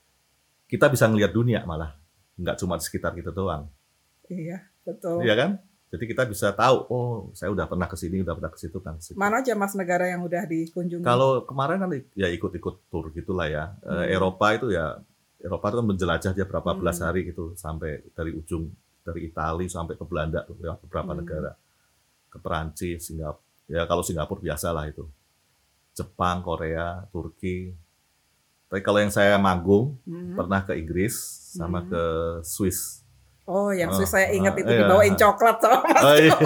kita 0.67 0.91
bisa 0.91 1.07
ngelihat 1.07 1.31
dunia 1.31 1.63
malah 1.63 1.95
nggak 2.37 2.59
cuma 2.59 2.77
di 2.77 2.85
sekitar 2.85 3.15
kita 3.15 3.31
doang. 3.31 3.71
Iya, 4.27 4.67
betul. 4.83 5.23
Iya 5.23 5.35
kan? 5.39 5.51
Jadi 5.87 6.05
kita 6.11 6.27
bisa 6.27 6.51
tahu, 6.51 6.77
oh 6.91 7.11
saya 7.31 7.55
udah 7.55 7.71
pernah 7.71 7.87
ke 7.87 7.95
sini, 7.95 8.19
udah 8.21 8.35
pernah 8.35 8.51
ke 8.51 8.59
situ 8.59 8.83
kan. 8.83 8.99
Mana 9.15 9.39
aja 9.39 9.55
Mas 9.55 9.79
negara 9.79 10.11
yang 10.11 10.27
udah 10.27 10.43
dikunjungi? 10.45 11.07
Kalau 11.07 11.47
kemarin 11.47 11.79
kan 11.79 11.91
ya 12.19 12.27
ikut-ikut 12.27 12.91
tur 12.91 13.15
gitulah 13.15 13.47
ya. 13.47 13.71
Eh, 13.87 14.11
Hmm. 14.11 14.15
Eropa 14.19 14.47
itu 14.53 14.75
ya 14.75 14.99
Eropa 15.39 15.71
itu 15.71 15.77
kan 15.79 15.87
menjelajah 15.87 16.33
dia 16.35 16.43
berapa 16.43 16.75
Hmm. 16.75 16.81
belas 16.83 16.99
hari 16.99 17.31
gitu 17.31 17.55
sampai 17.55 18.03
dari 18.19 18.35
ujung 18.35 18.67
dari 19.07 19.31
Italia 19.31 19.71
sampai 19.71 19.95
ke 19.95 20.03
Belanda 20.03 20.43
lewat 20.51 20.83
beberapa 20.83 21.15
Hmm. 21.15 21.23
negara. 21.23 21.51
Ke 22.35 22.43
Perancis, 22.43 23.07
Singapura. 23.07 23.47
Ya 23.71 23.87
kalau 23.87 24.03
Singapura 24.03 24.43
biasa 24.43 24.75
lah 24.75 24.91
itu. 24.91 25.07
Jepang, 25.97 26.45
Korea, 26.45 27.09
Turki. 27.09 27.73
Tapi 28.69 28.81
kalau 28.85 29.01
yang 29.01 29.09
saya 29.09 29.41
manggung 29.41 29.97
Hmm. 30.05 30.37
pernah 30.37 30.61
ke 30.61 30.77
Inggris 30.77 31.17
sama 31.57 31.81
Hmm. 31.81 31.89
ke 31.89 32.03
Swiss. 32.45 33.01
Oh, 33.47 33.71
yang 33.71 33.89
Oh, 33.89 33.97
Swiss 33.97 34.11
saya 34.11 34.29
ingat 34.29 34.53
ah, 34.53 34.61
itu 34.61 34.69
iya. 34.69 34.81
dibawain 34.85 35.15
coklat 35.15 35.57
sama 35.63 35.79
Mas. 35.87 36.03
Oh, 36.03 36.17
iya. 36.19 36.35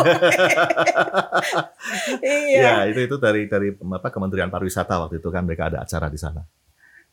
iya. 2.22 2.60
Ya, 2.60 2.74
itu 2.86 3.00
itu 3.08 3.16
dari 3.16 3.48
dari 3.48 3.68
apa 3.72 4.08
Kementerian 4.08 4.52
Pariwisata 4.52 5.00
waktu 5.00 5.18
itu 5.18 5.28
kan 5.28 5.42
mereka 5.42 5.72
ada 5.72 5.82
acara 5.82 6.06
di 6.06 6.20
sana. 6.20 6.44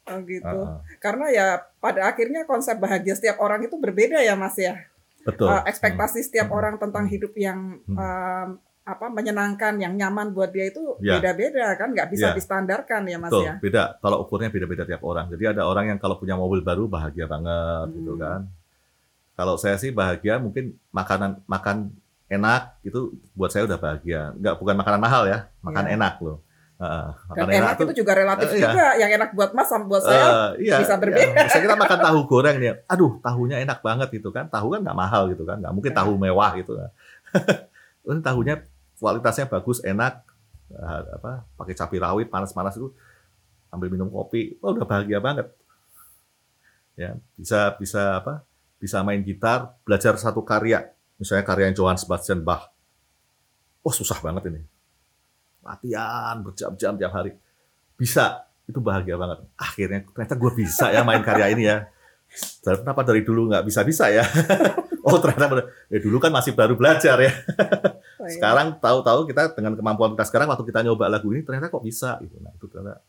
Oh 0.08 0.19
gitu. 0.23 0.43
Heeh. 0.43 0.76
Karena 1.00 1.26
ya 1.32 1.47
pada 1.80 2.08
akhirnya 2.08 2.43
konsep 2.43 2.76
bahagia 2.76 3.15
setiap 3.15 3.39
orang 3.39 3.63
itu 3.63 3.76
berbeda 3.76 4.19
ya 4.19 4.36
Mas 4.36 4.56
ya. 4.56 4.76
Betul. 5.23 5.52
Eh, 5.52 5.62
ekspektasi 5.67 6.23
setiap 6.23 6.47
Hmm. 6.47 6.58
orang 6.58 6.76
tentang 6.78 7.08
hidup 7.08 7.36
yang 7.36 7.80
Hmm. 7.84 7.97
em, 7.97 8.50
apa 8.88 9.12
menyenangkan, 9.12 9.76
yang 9.78 9.93
nyaman 9.93 10.32
buat 10.32 10.47
dia 10.50 10.71
itu 10.71 10.95
Ya. 10.97 11.19
beda-beda 11.19 11.76
kan, 11.76 11.91
nggak 11.91 12.08
bisa 12.08 12.32
Ya. 12.32 12.34
distandarkan 12.34 13.04
ya 13.04 13.19
Mas 13.19 13.30
Betul, 13.30 13.43
ya. 13.43 13.54
beda. 13.60 13.84
Kalau 14.00 14.17
ukurnya 14.23 14.47
beda-beda 14.47 14.88
tiap 14.88 15.04
orang. 15.04 15.28
Jadi 15.28 15.43
ada 15.45 15.67
orang 15.67 15.91
yang 15.91 16.00
kalau 16.00 16.15
punya 16.15 16.34
mobil 16.34 16.63
baru 16.63 16.88
bahagia 16.88 17.28
banget 17.28 17.91
gitu 17.93 18.15
Hmm. 18.15 18.21
kan. 18.23 18.39
Kalau 19.36 19.60
saya 19.60 19.76
sih 19.76 19.91
bahagia 19.91 20.39
mungkin 20.39 20.80
makanan 20.89 21.43
makan 21.45 21.91
enak 22.28 22.80
itu 22.82 23.12
buat 23.36 23.52
saya 23.52 23.67
udah 23.67 23.76
bahagia. 23.76 24.32
Enggak 24.34 24.56
bukan 24.56 24.76
makanan 24.76 25.00
mahal 25.00 25.23
ya, 25.28 25.52
makan 25.60 25.86
Iya. 25.86 25.93
enak 25.93 26.15
loh. 26.19 26.39
Heeh, 26.78 27.10
Dan 27.34 27.45
makan 27.50 27.58
enak, 27.58 27.73
tuh, 27.73 27.86
itu 27.89 27.95
juga 28.00 28.13
relatif 28.13 28.47
Eh, 28.47 28.56
iya. 28.56 28.69
juga. 28.69 28.86
Yang 29.02 29.12
enak 29.17 29.30
buat 29.34 29.52
Mas 29.52 29.65
sama 29.65 29.86
buat 29.89 30.04
saya 30.06 30.26
eh, 30.54 30.69
iya, 30.69 30.78
bisa 30.78 30.93
iya. 30.93 31.02
berbeda. 31.02 31.34
Misalnya 31.43 31.65
kita 31.65 31.78
makan 31.78 32.00
tahu 32.06 32.19
goreng 32.23 32.56
nih, 32.62 32.71
aduh 32.86 33.12
tahunya 33.19 33.58
enak 33.65 33.80
banget 33.82 34.08
gitu 34.13 34.30
kan. 34.30 34.45
Tahu 34.47 34.67
kan 34.71 34.80
nggak 34.86 34.93
mahal 34.95 35.28
gitu 35.28 35.41
kan, 35.43 35.58
nggak 35.60 35.73
mungkin 35.73 35.91
Iya. 35.91 35.97
tahu 36.00 36.12
mewah 36.15 36.52
gitu. 36.56 36.71
Ini 38.08 38.21
tahunya 38.23 38.56
kualitasnya 38.97 39.45
bagus, 39.49 39.79
enak, 39.86 40.25
eh, 40.73 41.01
apa 41.17 41.45
pakai 41.55 41.73
cabai 41.77 41.99
rawit 42.01 42.27
panas-panas 42.27 42.75
itu 42.77 42.89
ambil 43.71 43.93
minum 43.93 44.10
kopi, 44.10 44.57
wah 44.60 44.73
udah 44.73 44.86
bahagia 44.88 45.19
banget. 45.21 45.47
Ya 46.97 47.15
bisa 47.38 47.77
bisa 47.77 48.21
apa? 48.21 48.41
Bisa 48.77 49.01
main 49.01 49.21
gitar, 49.25 49.73
belajar 49.86 50.13
satu 50.17 50.45
karya, 50.45 50.93
misalnya 51.17 51.45
karya 51.45 51.73
Johann 51.73 51.97
Sebastian 51.97 52.45
Bach. 52.45 52.69
Wah 53.81 53.93
susah 53.93 54.21
banget 54.21 54.53
ini. 54.53 54.62
Latihan 55.65 56.38
berjam-jam 56.45 56.93
tiap 56.95 57.12
hari. 57.12 57.33
Bisa, 57.97 58.45
itu 58.69 58.77
bahagia 58.77 59.17
banget. 59.17 59.41
Akhirnya 59.57 60.05
ternyata 60.05 60.36
gue 60.38 60.51
bisa 60.53 60.93
ya 60.93 61.01
main 61.01 61.25
karya 61.25 61.47
ini 61.51 61.63
ya. 61.65 61.89
Dan 62.62 62.83
kenapa 62.83 63.01
dari 63.07 63.23
dulu 63.23 63.49
nggak 63.49 63.65
bisa-bisa 63.65 64.12
ya? 64.12 64.23
oh 65.07 65.17
ternyata 65.23 65.71
ya 65.88 65.99
dulu 66.03 66.19
kan 66.19 66.29
masih 66.29 66.53
baru 66.53 66.75
belajar 66.75 67.17
ya. 67.17 67.31
Iya. 68.28 68.34
Sekarang 68.34 68.68
tahu-tahu 68.78 69.26
kita 69.26 69.52
dengan 69.52 69.74
kemampuan 69.74 70.13
kita 70.13 70.24
sekarang 70.26 70.48
waktu 70.48 70.63
kita 70.63 70.80
nyoba 70.84 71.08
lagu 71.08 71.28
ini 71.32 71.42
ternyata 71.42 71.68
kok 71.68 71.82
bisa 71.82 72.18
gitu. 72.20 72.36
Nah, 72.38 72.52
itu 72.52 72.66
ternyata 72.68 73.00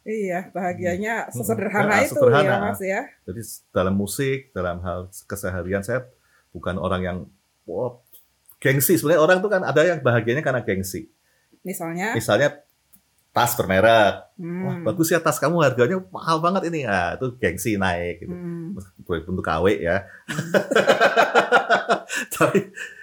Iya, 0.00 0.48
bahagianya 0.50 1.28
Hmm. 1.28 1.32
sesederhana 1.34 1.94
Ya, 1.94 1.98
itu 2.04 2.14
sederhana. 2.16 2.42
ya 2.42 2.54
Mas 2.62 2.80
ya. 2.80 3.00
jadi 3.22 3.40
dalam 3.70 3.94
musik, 3.94 4.38
dalam 4.50 4.80
hal 4.80 5.06
keseharian 5.26 5.80
saya 5.80 6.04
bukan 6.50 6.74
orang 6.76 7.00
yang 7.00 7.16
wah, 7.64 7.94
gengsi. 8.58 8.96
Sebenarnya 8.96 9.20
orang 9.20 9.36
tuh 9.38 9.48
kan 9.48 9.60
ada 9.60 9.80
yang 9.84 10.00
bahagianya 10.00 10.40
karena 10.40 10.60
gengsi. 10.60 11.08
Misalnya, 11.60 12.16
Misalnya 12.16 12.48
tas 13.30 13.52
bermerek. 13.54 14.14
Wah, 14.40 14.74
hmm, 14.74 14.82
bagus 14.82 15.12
ya 15.12 15.20
tas 15.20 15.36
kamu 15.36 15.60
harganya 15.60 16.00
mahal 16.08 16.40
banget 16.40 16.72
ini. 16.72 16.82
Nah, 16.82 17.14
itu 17.14 17.36
gengsi 17.36 17.76
naik 17.76 18.24
gitu. 18.24 18.32
hmm, 18.32 18.74
bentuk 19.04 19.44
KW 19.44 19.64
ya. 19.78 20.08
Tapi 22.34 22.58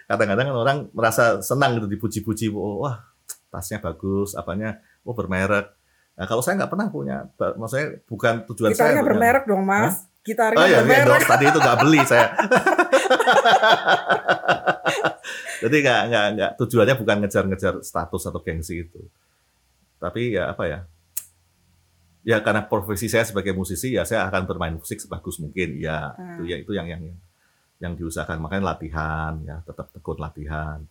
kadang-kadang 0.07 0.45
kan 0.45 0.55
orang 0.57 0.77
merasa 0.91 1.23
senang 1.39 1.75
gitu 1.75 1.87
dipuji-puji, 1.89 2.47
oh, 2.49 2.81
wah 2.81 3.03
tasnya 3.47 3.77
bagus, 3.77 4.33
apanya, 4.33 4.75
oh 5.01 5.11
bermerek. 5.11 5.67
Nah 6.13 6.25
kalau 6.25 6.39
saya 6.39 6.57
nggak 6.57 6.71
pernah 6.71 6.87
punya, 6.87 7.17
maksudnya 7.53 7.99
bukan 8.03 8.41
tujuan 8.45 8.71
saya. 8.71 8.89
gitarnya 8.89 8.95
punya- 8.97 9.09
bermerek 9.09 9.43
dong 9.45 9.63
Mas. 9.63 10.07
Gitarnya 10.19 10.57
Oh 10.57 10.65
iya, 10.65 10.71
iya 10.73 10.79
bermerek. 10.81 11.03
endorse. 11.05 11.29
tadi 11.29 11.45
itu 11.45 11.57
nggak 11.57 11.77
beli 11.79 11.99
saya. 12.03 12.27
Jadi 15.57 15.75
nggak 15.79 16.01
nggak 16.05 16.25
nggak 16.33 16.51
tujuannya 16.55 16.95
bukan 16.95 17.15
ngejar-ngejar 17.21 17.73
status 17.81 18.23
atau 18.25 18.39
gengsi 18.39 18.83
itu. 18.83 19.01
Tapi 19.97 20.35
ya 20.35 20.51
apa 20.51 20.63
ya? 20.65 20.79
Ya 22.21 22.37
karena 22.39 22.61
profesi 22.61 23.07
saya 23.07 23.23
sebagai 23.23 23.55
musisi 23.55 23.95
ya 23.95 24.03
saya 24.03 24.27
akan 24.27 24.43
bermain 24.45 24.75
musik 24.75 24.99
sebagus 24.99 25.39
mungkin. 25.39 25.79
Ya 25.79 26.11
Hmm. 26.13 26.37
itu 26.37 26.43
ya 26.45 26.57
itu 26.59 26.71
yang 26.71 26.87
yang 26.87 27.01
yang, 27.01 27.17
yang 27.77 27.93
diusahakan 27.93 28.41
makanya 28.41 28.73
latihan 28.73 29.33
ya 29.43 29.61
tetap 29.61 29.89
tekun 29.91 30.17
latihan. 30.17 30.81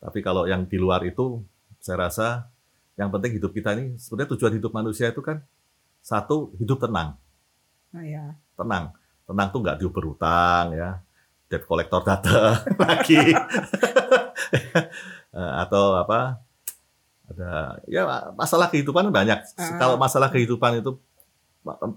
Tapi 0.00 0.18
kalau 0.20 0.44
yang 0.44 0.64
di 0.64 0.76
luar 0.76 1.04
itu 1.04 1.40
saya 1.78 2.08
rasa 2.08 2.48
yang 2.96 3.10
penting 3.10 3.36
hidup 3.36 3.50
kita 3.50 3.74
ini 3.74 3.96
sebenarnya 3.96 4.36
tujuan 4.36 4.54
hidup 4.56 4.70
manusia 4.70 5.08
itu 5.08 5.20
kan 5.20 5.42
satu 6.00 6.52
hidup 6.56 6.78
tenang 6.78 7.16
Nah, 7.90 8.02
ya. 8.02 8.24
tenang 8.54 8.90
tenang 9.24 9.48
tuh 9.48 9.60
nggak 9.60 9.78
berhutang 9.86 10.72
ya 10.72 11.00
debt 11.46 11.64
collector 11.64 12.00
datang 12.02 12.60
lagi 12.84 13.20
Eh, 15.34 15.52
atau 15.58 15.98
apa 15.98 16.38
ada 17.26 17.74
ya 17.90 18.06
masalah 18.32 18.70
kehidupan 18.70 19.10
banyak 19.10 19.42
Ah. 19.58 19.78
kalau 19.82 19.98
masalah 19.98 20.30
kehidupan 20.30 20.78
itu 20.78 20.94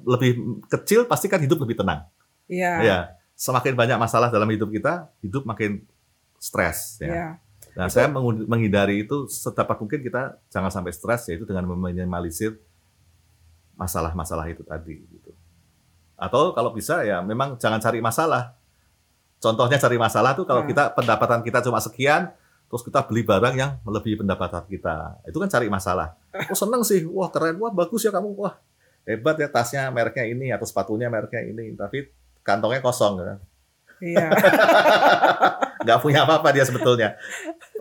lebih 0.03 0.31
kecil 0.65 1.05
pasti 1.05 1.29
kan 1.29 1.37
hidup 1.37 1.61
lebih 1.61 1.77
tenang 1.77 2.09
Iya. 2.49 2.71
ya 2.81 2.99
semakin 3.37 3.77
banyak 3.77 3.95
masalah 3.95 4.33
dalam 4.33 4.49
hidup 4.49 4.73
kita 4.73 5.13
hidup 5.21 5.45
makin 5.45 5.85
stres 6.41 6.97
ya. 6.97 7.07
Iya. 7.07 7.27
Nah, 7.77 7.85
saya 7.93 8.09
mengu- 8.09 8.49
menghindari 8.49 9.05
itu 9.05 9.29
sedapat 9.29 9.77
mungkin 9.77 10.01
kita 10.01 10.41
jangan 10.49 10.73
sampai 10.73 10.89
stres 10.89 11.29
yaitu 11.29 11.45
dengan 11.45 11.69
meminimalisir 11.69 12.57
masalah-masalah 13.77 14.49
itu 14.49 14.65
tadi 14.65 14.97
gitu. 15.05 15.31
Atau 16.17 16.57
kalau 16.57 16.73
bisa 16.73 17.05
ya 17.05 17.21
memang 17.21 17.61
jangan 17.61 17.77
cari 17.77 18.01
masalah. 18.01 18.57
Contohnya 19.37 19.77
cari 19.77 20.01
masalah 20.01 20.33
tuh 20.33 20.49
kalau 20.49 20.65
Hmm. 20.65 20.69
kita 20.73 20.97
pendapatan 20.97 21.45
kita 21.45 21.61
cuma 21.61 21.77
sekian 21.77 22.33
terus 22.67 22.81
kita 22.81 23.05
beli 23.05 23.21
barang 23.21 23.53
yang 23.53 23.77
melebihi 23.85 24.17
pendapatan 24.17 24.65
kita. 24.65 25.21
Itu 25.29 25.37
kan 25.37 25.47
cari 25.47 25.69
masalah. 25.69 26.17
Oh 26.49 26.57
seneng 26.57 26.81
sih, 26.81 27.05
wah 27.05 27.29
keren, 27.29 27.57
wah 27.57 27.69
bagus 27.69 28.01
ya 28.01 28.09
kamu, 28.09 28.33
wah 28.33 28.57
hebat 29.05 29.37
ya 29.37 29.45
tasnya 29.47 29.87
mereknya 29.87 30.25
ini 30.25 30.49
atau 30.49 30.65
sepatunya 30.65 31.07
mereknya 31.07 31.45
ini, 31.45 31.73
tapi 31.73 32.09
kantongnya 32.47 32.79
kosong 32.79 33.19
kan. 33.19 33.37
Iya. 33.99 34.29
nggak 35.83 35.99
punya 36.03 36.23
apa-apa 36.27 36.51
dia 36.51 36.63
sebetulnya. 36.63 37.15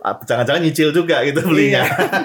Jangan-jangan 0.01 0.61
nyicil 0.63 0.95
juga 0.95 1.19
gitu 1.25 1.43
belinya. 1.43 1.83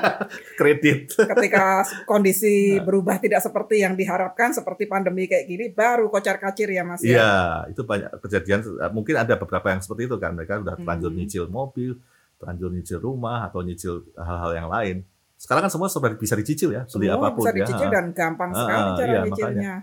Kredit. 0.61 1.11
Ketika 1.13 1.83
kondisi 2.07 2.55
Nah. 2.79 2.85
berubah 2.89 3.19
tidak 3.19 3.43
seperti 3.43 3.83
yang 3.83 3.99
diharapkan, 3.99 4.55
seperti 4.55 4.87
pandemi 4.87 5.27
kayak 5.27 5.45
gini, 5.45 5.65
baru 5.75 6.07
kocar-kacir 6.09 6.71
ya 6.71 6.83
Mas 6.87 7.03
ya. 7.03 7.11
Iya, 7.11 7.31
itu 7.75 7.83
banyak 7.83 8.11
kejadian. 8.23 8.61
Mungkin 8.95 9.15
ada 9.19 9.35
beberapa 9.37 9.71
yang 9.75 9.81
seperti 9.83 10.07
itu 10.07 10.17
kan. 10.17 10.33
Mereka 10.39 10.63
udah 10.63 10.75
terlanjur 10.79 11.11
Hmm. 11.11 11.19
nyicil 11.19 11.45
mobil, 11.51 11.99
terlanjur 12.39 12.71
nyicil 12.71 12.99
rumah, 13.03 13.51
atau 13.51 13.61
nyicil 13.61 14.07
hal-hal 14.15 14.53
yang 14.55 14.69
lain. 14.71 14.97
Sekarang 15.37 15.67
kan 15.67 15.73
semua 15.75 15.91
sudah 15.91 16.15
bisa 16.15 16.39
dicicil 16.39 16.71
ya, 16.71 16.87
beli 16.87 17.11
apa 17.11 17.35
pun 17.35 17.43
bisa 17.43 17.51
ya. 17.51 17.59
dicicil 17.67 17.89
dan 17.91 18.07
gampang 18.15 18.55
sekali 18.55 18.79
ah, 18.79 18.95
cara 18.95 19.11
iya, 19.11 19.21
nyicilnya. 19.27 19.75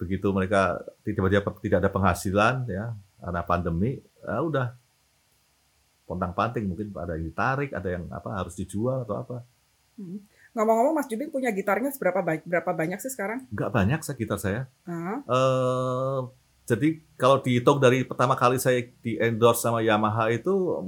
Begitu 0.00 0.26
mereka 0.34 0.82
tiba-tiba 1.06 1.42
tidak 1.62 1.78
ada 1.84 1.90
penghasilan 1.90 2.54
ya 2.66 2.94
karena 3.20 3.40
pandemi, 3.46 4.02
ya 4.20 4.38
udah 4.42 4.66
pontang-panting 6.04 6.68
mungkin 6.68 6.92
ada 6.92 7.16
yang 7.16 7.24
ditarik, 7.32 7.70
ada 7.72 7.88
yang 7.88 8.04
apa 8.12 8.28
harus 8.36 8.54
dijual 8.58 9.08
atau 9.08 9.16
apa. 9.16 9.36
Hmm. 9.96 10.20
Ngomong-ngomong 10.54 10.94
Mas 10.94 11.10
Jubing 11.10 11.34
punya 11.34 11.50
gitarnya 11.50 11.90
seberapa 11.90 12.22
banyak, 12.22 12.46
berapa 12.46 12.70
banyak 12.70 12.98
sih 13.02 13.10
sekarang? 13.10 13.46
Nggak 13.50 13.70
banyak 13.74 14.00
saya 14.04 14.16
gitar 14.18 14.38
saya. 14.38 14.62
Ah, 14.86 15.18
eh 15.24 16.20
jadi 16.64 16.88
kalau 17.20 17.44
dihitung 17.44 17.76
dari 17.76 18.08
pertama 18.08 18.32
kali 18.32 18.56
saya 18.56 18.88
di 19.04 19.20
endorse 19.20 19.60
sama 19.60 19.84
Yamaha 19.84 20.32
itu 20.32 20.80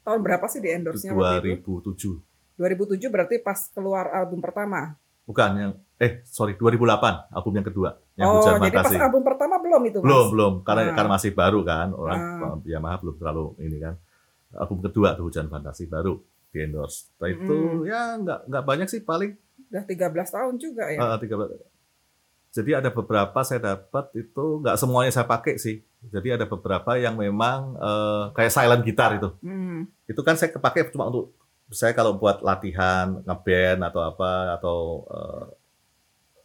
tahun 0.00 0.20
berapa 0.24 0.48
sih 0.48 0.64
di 0.64 0.72
endorse-nya 0.72 1.12
waktu 1.12 1.60
itu? 1.60 1.84
2007. 2.56 2.56
2007 2.56 3.12
berarti 3.12 3.36
pas 3.44 3.68
keluar 3.72 4.08
album 4.12 4.40
pertama. 4.40 4.96
Bukan 5.30 5.50
yang 5.54 5.72
eh 5.94 6.24
sorry 6.24 6.56
2008 6.56 7.30
album 7.30 7.52
yang 7.54 7.62
kedua 7.62 7.90
yang 8.16 8.26
oh, 8.26 8.40
Hujan 8.40 8.56
jadi 8.58 8.72
pas 8.72 8.88
album 9.04 9.22
pertama 9.22 9.56
belum 9.56 9.82
itu 9.84 9.98
Mas? 9.98 10.04
Belum 10.04 10.26
belum 10.28 10.52
karena 10.60 10.82
Ah. 10.82 10.94
karena 10.96 11.10
masih 11.12 11.30
baru 11.30 11.60
kan 11.62 11.88
orang 11.92 12.18
Ah. 12.18 12.56
Yamaha 12.64 12.96
belum 12.98 13.14
terlalu 13.14 13.44
ini 13.60 13.78
kan. 13.78 13.94
Album 14.50 14.80
kedua 14.80 15.12
tuh 15.12 15.24
Hujan 15.24 15.46
Fantasi 15.46 15.86
baru 15.86 16.18
di 16.48 16.58
endorse. 16.58 17.06
Setelah 17.06 17.30
itu 17.30 17.54
Mm. 17.54 17.80
ya 17.84 18.02
nggak 18.18 18.40
nggak 18.44 18.64
banyak 18.64 18.88
sih 18.88 19.00
paling 19.00 19.38
Udah 19.62 19.84
13 19.84 20.10
tahun 20.26 20.54
juga 20.56 20.84
ya. 20.88 20.98
eh, 20.98 21.16
13. 21.20 21.62
Jadi 22.50 22.70
ada 22.74 22.90
beberapa 22.90 23.38
saya 23.40 23.60
dapat 23.62 24.10
itu 24.12 24.44
nggak 24.58 24.74
semuanya 24.74 25.12
saya 25.12 25.22
pakai 25.24 25.54
sih. 25.54 25.78
Jadi 26.02 26.34
ada 26.34 26.44
beberapa 26.44 26.96
yang 26.96 27.14
memang 27.14 27.78
eh, 27.78 28.24
kayak 28.32 28.50
silent 28.50 28.82
gitar 28.82 29.14
itu. 29.14 29.30
Hmm. 29.40 29.86
itu 30.04 30.18
kan 30.20 30.34
saya 30.34 30.50
kepake 30.50 30.90
cuma 30.90 31.06
untuk 31.06 31.30
saya 31.70 31.94
kalau 31.94 32.18
buat 32.18 32.42
latihan 32.42 33.22
ngeband 33.22 33.80
atau 33.86 34.00
apa 34.02 34.30
atau 34.58 34.76
eh, 35.06 35.44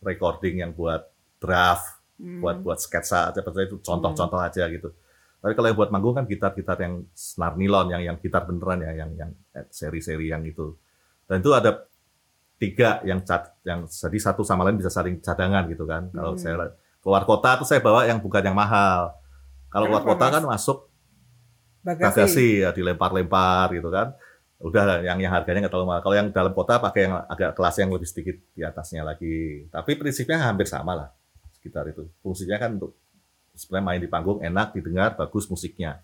recording 0.04 0.62
yang 0.62 0.72
buat 0.72 1.06
draft 1.42 1.98
Hmm. 2.16 2.40
buat 2.40 2.64
buat 2.64 2.80
sketsa 2.80 3.28
aja 3.36 3.44
seperti 3.44 3.68
itu 3.68 3.84
contoh-contoh 3.84 4.40
aja 4.40 4.72
gitu 4.72 4.88
tapi 5.44 5.52
kalau 5.52 5.68
yang 5.68 5.76
buat 5.76 5.92
manggung 5.92 6.16
kan 6.16 6.24
gitar-gitar 6.24 6.80
yang 6.80 7.04
senar 7.12 7.60
nilon 7.60 7.92
yang 7.92 8.00
yang 8.08 8.16
gitar 8.24 8.48
beneran 8.48 8.80
ya 8.88 9.04
yang 9.04 9.12
yang 9.20 9.32
seri-seri 9.68 10.32
yang 10.32 10.40
itu 10.48 10.80
dan 11.28 11.44
itu 11.44 11.52
ada 11.52 11.84
tiga 12.56 13.04
yang 13.04 13.20
cat 13.20 13.52
yang 13.68 13.84
jadi 13.84 14.16
satu 14.32 14.48
sama 14.48 14.64
lain 14.64 14.80
bisa 14.80 14.88
saling 14.88 15.20
cadangan 15.20 15.68
gitu 15.68 15.84
kan 15.84 16.08
kalau 16.16 16.34
Hmm. 16.34 16.40
saya 16.40 16.72
keluar 17.04 17.28
kota 17.28 17.60
tuh 17.60 17.68
saya 17.68 17.84
bawa 17.84 18.08
yang 18.08 18.24
bukan 18.24 18.40
yang 18.48 18.56
mahal 18.56 19.12
kalau 19.68 19.92
keluar 19.92 20.08
kota 20.08 20.40
kan 20.40 20.44
masuk 20.48 20.88
bagasi. 21.84 22.08
bagasi 22.16 22.48
ya 22.64 22.72
dilempar-lempar 22.72 23.76
gitu 23.76 23.92
kan. 23.92 24.16
Udah 24.66 24.98
yang 25.00 25.22
yang 25.22 25.30
harganya 25.30 25.62
nggak 25.62 25.72
terlalu 25.72 25.88
mahal. 25.88 26.02
Kalau 26.02 26.16
yang 26.18 26.28
dalam 26.30 26.50
kota 26.52 26.82
pakai 26.82 27.06
yang 27.06 27.22
agak 27.24 27.54
kelas 27.54 27.76
yang 27.78 27.90
lebih 27.94 28.10
sedikit 28.10 28.36
di 28.52 28.66
atasnya 28.66 29.06
lagi. 29.06 29.70
Tapi 29.70 29.92
prinsipnya 29.94 30.42
hampir 30.42 30.66
sama 30.66 30.98
lah 30.98 31.10
sekitar 31.54 31.86
itu. 31.86 32.10
Fungsinya 32.20 32.58
kan 32.58 32.74
untuk 32.74 32.98
sebenarnya 33.54 33.86
main 33.86 34.02
di 34.02 34.10
panggung 34.10 34.42
enak 34.42 34.74
didengar 34.74 35.14
bagus 35.14 35.46
musiknya. 35.46 36.02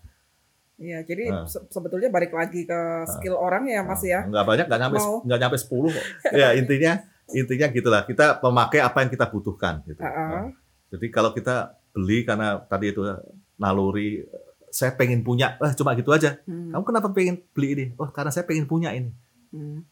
Iya, 0.78 1.02
jadi 1.02 1.24
Ah. 1.28 1.44
se- 1.44 1.62
sebetulnya 1.68 2.08
balik 2.08 2.32
lagi 2.32 2.62
ke 2.62 2.80
skill 3.04 3.34
orang 3.34 3.66
ya 3.66 3.82
Mas 3.82 4.02
ya. 4.02 4.22
Nggak 4.24 4.46
banyak, 4.46 4.66
nggak 4.66 4.80
nyampe 4.80 4.98
Mau. 4.98 5.16
nggak 5.22 5.38
nyampe 5.38 5.56
10 5.58 5.90
kok. 5.90 6.06
ya 6.40 6.48
intinya 6.54 6.92
intinya 7.30 7.66
gitulah. 7.68 8.02
Kita 8.02 8.38
memakai 8.40 8.78
apa 8.78 8.98
yang 9.02 9.10
kita 9.10 9.26
butuhkan 9.26 9.82
gitu. 9.84 10.00
Ah, 10.00 10.06
ah. 10.08 10.28
Nah, 10.30 10.46
jadi 10.88 11.06
kalau 11.10 11.34
kita 11.34 11.54
beli 11.90 12.22
karena 12.22 12.62
tadi 12.62 12.90
itu 12.90 13.02
naluri 13.54 14.22
saya 14.72 14.96
pengen 14.96 15.20
punya, 15.20 15.60
eh 15.60 15.72
cuma 15.76 15.92
gitu 15.92 16.08
aja. 16.10 16.40
Hmm. 16.48 16.72
Kamu 16.72 16.82
kenapa 16.82 17.12
pengen 17.12 17.44
beli 17.52 17.68
ini? 17.72 17.84
Oh, 17.94 18.08
karena 18.08 18.32
saya 18.32 18.42
pengen 18.42 18.64
punya 18.64 18.90
ini. 18.90 19.12
Hmm. 19.52 19.84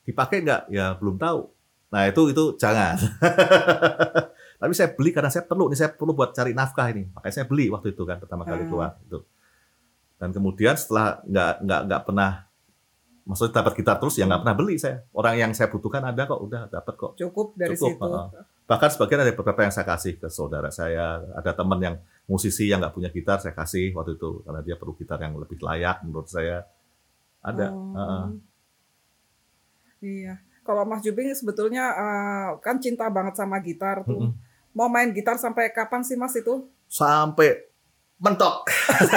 dipakai 0.00 0.40
nggak? 0.40 0.70
Ya 0.70 0.94
belum 0.94 1.18
tahu. 1.18 1.50
Nah 1.90 2.06
itu 2.06 2.30
itu 2.30 2.54
jangan. 2.54 2.94
Tapi 4.60 4.72
saya 4.76 4.92
beli 4.92 5.10
karena 5.10 5.32
saya 5.32 5.42
perlu 5.42 5.66
nih, 5.66 5.78
saya 5.78 5.90
perlu 5.90 6.12
buat 6.12 6.30
cari 6.30 6.52
nafkah 6.52 6.90
ini. 6.92 7.08
Makanya 7.10 7.34
saya 7.34 7.46
beli 7.48 7.72
waktu 7.72 7.90
itu 7.90 8.02
kan 8.04 8.20
pertama 8.20 8.44
kali 8.44 8.64
Ah. 8.64 8.68
keluar 8.68 8.90
itu. 9.00 9.18
Dan 10.20 10.30
kemudian 10.30 10.76
setelah 10.76 11.24
nggak 11.24 11.52
nggak 11.64 11.80
nggak 11.88 12.02
pernah, 12.04 12.30
maksudnya 13.24 13.64
dapat 13.64 13.72
gitar 13.72 13.96
terus 13.96 14.14
ya 14.20 14.28
nggak 14.28 14.40
pernah 14.44 14.56
beli 14.56 14.76
saya. 14.76 15.00
Orang 15.10 15.34
yang 15.34 15.50
saya 15.56 15.72
butuhkan 15.72 16.04
ada 16.04 16.22
kok, 16.28 16.40
udah 16.40 16.62
dapat 16.68 16.94
kok. 16.94 17.12
Cukup 17.16 17.56
dari 17.56 17.72
Cukup, 17.72 17.96
situ. 17.96 18.04
ah. 18.04 18.28
Bahkan 18.68 18.88
sebagian 18.94 19.20
ada 19.24 19.32
beberapa 19.32 19.60
yang 19.64 19.72
saya 19.72 19.86
kasih 19.88 20.20
ke 20.20 20.28
saudara 20.28 20.68
saya. 20.68 21.24
Ada 21.34 21.56
teman 21.56 21.80
yang 21.80 21.96
musisi 22.30 22.70
yang 22.70 22.78
nggak 22.78 22.94
punya 22.94 23.10
gitar 23.10 23.42
saya 23.42 23.50
kasih 23.58 23.90
waktu 23.90 24.14
itu 24.14 24.46
karena 24.46 24.62
dia 24.62 24.78
perlu 24.78 24.94
gitar 24.94 25.18
yang 25.18 25.34
lebih 25.34 25.58
layak 25.58 26.06
menurut 26.06 26.30
saya. 26.30 26.62
Ada. 27.42 27.74
Oh. 27.74 27.98
ah, 27.98 28.00
ah. 28.00 28.26
Iya. 29.98 30.38
Kalau 30.62 30.86
Mas 30.86 31.02
Jubing 31.02 31.34
sebetulnya 31.34 31.90
eh, 31.90 32.48
kan 32.62 32.78
cinta 32.78 33.10
banget 33.10 33.34
sama 33.34 33.58
gitar 33.58 34.06
tuh. 34.06 34.30
Mm-mm. 34.30 34.38
Mau 34.70 34.86
main 34.86 35.10
gitar 35.10 35.34
sampai 35.34 35.74
kapan 35.74 36.06
sih 36.06 36.14
Mas 36.14 36.38
itu? 36.38 36.70
sampai 36.90 37.70
mentok 38.20 38.68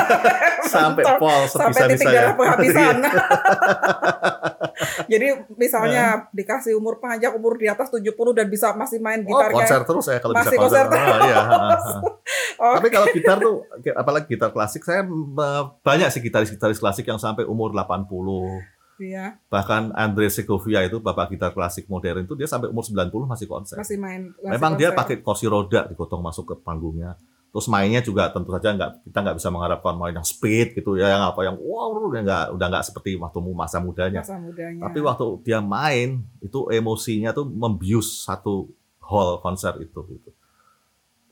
sampai 0.73 1.03
pol 1.19 1.43
sampai 1.49 1.91
titik 1.91 2.07
darah 2.07 2.37
penghabisan. 2.39 3.03
Jadi 5.11 5.27
misalnya 5.59 6.31
dikasih 6.31 6.79
umur 6.79 7.03
panjang 7.03 7.35
umur 7.35 7.59
di 7.59 7.67
atas 7.67 7.91
70 7.91 8.15
dan 8.31 8.47
bisa 8.47 8.71
masih 8.77 9.03
main 9.03 9.19
oh, 9.25 9.27
gitar 9.27 9.51
konser 9.51 9.81
kayak 9.83 9.89
terus 9.91 10.05
saya 10.07 10.19
kalau 10.23 10.33
Masih 10.39 10.55
bisa 10.55 10.61
konser, 10.63 10.85
konser 10.87 11.03
Oh, 11.03 11.19
iya, 11.27 11.41
ha. 12.63 12.67
Oh, 12.71 12.73
tapi 12.79 12.87
kalau 12.87 13.07
gitar 13.11 13.37
tuh 13.43 13.67
apalagi 13.91 14.25
gitar 14.31 14.55
klasik 14.55 14.87
saya 14.87 15.03
banyak 15.83 16.07
sih 16.07 16.23
gitaris-gitaris 16.23 16.79
klasik 16.79 17.03
yang 17.03 17.19
sampai 17.19 17.43
umur 17.43 17.75
80 17.75 18.07
iya, 19.03 19.35
bahkan 19.51 19.91
Andre 19.91 20.31
Segovia 20.31 20.87
itu 20.87 21.03
bapak 21.03 21.35
gitar 21.35 21.51
klasik 21.51 21.91
modern 21.91 22.23
itu 22.23 22.39
dia 22.39 22.47
sampai 22.47 22.71
umur 22.71 22.87
90 22.87 23.11
masih 23.27 23.47
konser 23.51 23.75
masih 23.75 23.99
main. 23.99 24.31
masih 24.39 24.53
memang 24.55 24.79
dia 24.79 24.95
konser. 24.95 24.99
pakai 25.03 25.15
kursi 25.19 25.45
roda 25.51 25.83
digotong 25.91 26.23
masuk 26.23 26.55
ke 26.55 26.55
panggungnya 26.63 27.19
terus 27.53 27.69
mainnya 27.69 28.01
juga 28.01 28.33
tentu 28.33 28.49
saja 28.49 28.73
nggak 28.73 29.05
kita 29.05 29.19
nggak 29.21 29.37
bisa 29.37 29.49
mengharapkan 29.53 29.93
main 29.93 30.15
yang 30.17 30.25
speed 30.25 30.73
gitu 30.73 30.97
ya 30.97 31.13
yang 31.13 31.21
apa 31.21 31.45
yang 31.45 31.53
wow 31.61 31.93
udah 31.93 32.21
nggak 32.25 32.45
udah 32.57 32.67
nggak 32.69 32.85
seperti 32.85 33.13
waktu 33.17 33.39
masa 33.53 33.77
mudanya 33.77 34.21
masa 34.25 34.41
mudanya. 34.41 34.89
Tapi 34.89 34.99
waktu 35.05 35.25
dia 35.45 35.59
main 35.61 36.25
itu 36.41 36.59
emosinya 36.69 37.29
tuh 37.29 37.45
membius 37.45 38.25
satu 38.25 38.73
hall 39.05 39.37
konser 39.37 39.77
itu 39.85 40.01
gitu. 40.13 40.29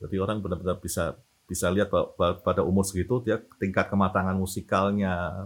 Jadi 0.01 0.15
orang 0.17 0.41
benar-benar 0.41 0.81
bisa 0.81 1.13
bisa 1.45 1.67
lihat 1.69 1.91
pada 2.17 2.65
umur 2.65 2.81
segitu 2.81 3.21
dia 3.21 3.37
tingkat 3.59 3.91
kematangan 3.91 4.33
musikalnya, 4.33 5.45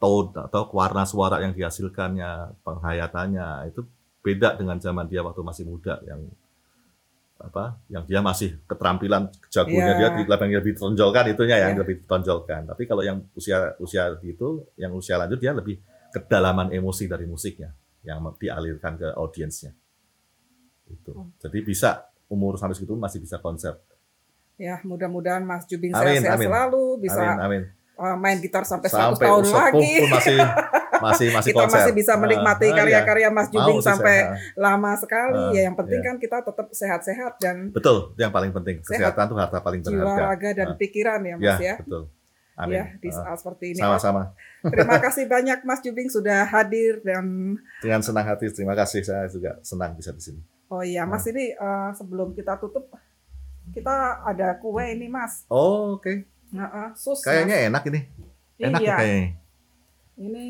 tone 0.00 0.32
atau 0.34 0.66
warna 0.72 1.04
suara 1.04 1.42
yang 1.42 1.52
dihasilkannya, 1.54 2.62
penghayatannya 2.66 3.70
itu 3.70 3.84
beda 4.22 4.58
dengan 4.58 4.78
zaman 4.78 5.06
dia 5.06 5.22
waktu 5.22 5.42
masih 5.42 5.64
muda 5.66 6.02
yang 6.02 6.22
apa 7.38 7.78
yang 7.86 8.02
dia 8.02 8.18
masih 8.18 8.58
keterampilan 8.66 9.30
jagonya 9.46 9.94
Iya. 9.94 9.98
dia 9.98 10.08
di 10.18 10.22
yang 10.26 10.58
lebih 10.58 10.74
ditonjolkan 10.74 11.24
itunya 11.30 11.56
yang 11.62 11.78
Iya. 11.78 11.80
lebih 11.86 12.02
ditonjolkan 12.02 12.66
tapi 12.66 12.82
kalau 12.82 13.06
yang 13.06 13.22
usia 13.38 13.78
usia 13.78 14.10
itu 14.26 14.66
yang 14.74 14.90
usia 14.98 15.22
lanjut 15.22 15.38
dia 15.38 15.54
lebih 15.54 15.78
kedalaman 16.10 16.74
emosi 16.74 17.06
dari 17.06 17.30
musiknya 17.30 17.70
yang 18.02 18.26
dialirkan 18.42 18.98
ke 18.98 19.08
audiensnya 19.14 19.70
itu 20.90 21.14
Hmm. 21.14 21.30
jadi 21.38 21.58
bisa 21.62 22.07
umur 22.28 22.54
sampai 22.54 22.72
segitu 22.72 22.94
masih 22.94 23.18
bisa 23.18 23.36
konser 23.38 23.76
Ya, 24.56 24.82
mudah-mudahan 24.82 25.40
Mas 25.40 25.62
Jubing 25.64 25.90
Amin, 25.90 26.18
sehat-sehat 26.18 26.34
amin. 26.34 26.46
selalu 26.46 26.84
bisa 26.98 27.22
amin 27.22 27.38
amin 27.40 27.62
uh, 27.94 28.14
main 28.14 28.38
gitar 28.38 28.62
sampai 28.62 28.86
100 28.86 28.94
sampai 29.14 29.22
tahun 29.24 29.44
lagi. 29.48 29.92
pun 29.96 30.08
masih 30.10 30.36
masih 30.98 31.28
masih 31.30 31.50
kita 31.50 31.60
konser 31.62 31.78
masih 31.78 31.92
bisa 31.94 32.12
menikmati 32.14 32.58
Ah, 32.60 32.66
ah, 32.66 32.66
iya. 32.66 32.78
karya-karya 33.00 33.28
Mas 33.30 33.48
Jubing 33.48 33.78
sampai 33.80 34.16
saya. 34.18 34.34
lama 34.56 34.92
sekali. 34.94 35.38
Ah, 35.40 35.50
ya 35.52 35.60
yang 35.62 35.76
penting 35.76 36.00
iya. 36.00 36.06
kan 36.06 36.14
kita 36.16 36.36
tetap 36.42 36.66
sehat-sehat 36.68 37.32
dan 37.38 37.56
betul 37.70 38.10
itu 38.12 38.18
yang 38.18 38.30
paling 38.30 38.50
penting 38.50 38.82
Sehat. 38.82 39.14
kesehatan 39.14 39.24
tuh 39.26 39.36
harta 39.36 39.58
paling 39.60 39.78
jiwa 39.80 39.94
berharga 39.94 40.26
raga 40.26 40.50
dan 40.56 40.66
Ah. 40.68 40.76
pikiran 40.76 41.20
ya 41.20 41.28
ya 41.28 41.36
Mas 41.38 41.60
ya. 41.60 41.74
betul 41.78 42.02
Amin. 42.56 42.74
ya 42.74 42.84
di 42.96 43.08
Ah, 43.08 43.14
saat 43.14 43.38
seperti 43.38 43.64
ini. 43.70 43.78
Sama-sama. 43.78 44.34
Terima 44.60 44.98
kasih 45.06 45.24
banyak 45.24 45.58
Mas 45.62 45.78
Jubing 45.78 46.10
sudah 46.10 46.42
hadir 46.44 46.98
dan 47.00 47.54
Dengan 47.78 48.02
senang 48.02 48.26
hati, 48.26 48.50
terima 48.50 48.74
kasih. 48.74 49.00
Saya 49.00 49.30
juga 49.30 49.54
senang 49.62 49.94
bisa 49.94 50.10
di 50.10 50.18
sini. 50.20 50.42
Oh 50.68 50.82
iya 50.84 51.02
Mas 51.04 51.24
Ah. 51.24 51.30
ini 51.32 51.44
eh, 51.52 51.90
sebelum 51.96 52.32
kita 52.32 52.56
tutup 52.60 52.88
kita 53.72 54.24
ada 54.24 54.56
kue 54.56 54.84
ini 54.96 55.12
Mas. 55.12 55.44
Oh, 55.52 56.00
oke. 56.00 56.24
Nah, 56.52 56.68
eh, 56.72 56.90
sus. 56.96 57.20
Kayaknya 57.20 57.68
enak 57.68 57.82
ini. 57.92 58.00
Mas. 58.08 58.66
Enak 58.68 58.80
iya. 58.80 58.96
kayaknya. 58.96 59.28
Ini 60.18 60.46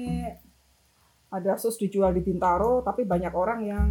ada 1.29 1.53
sus 1.61 1.77
dijual 1.77 2.15
di 2.15 2.23
Bintaro 2.25 2.81
tapi 2.81 3.05
banyak 3.05 3.35
orang 3.35 3.61
yang 3.67 3.89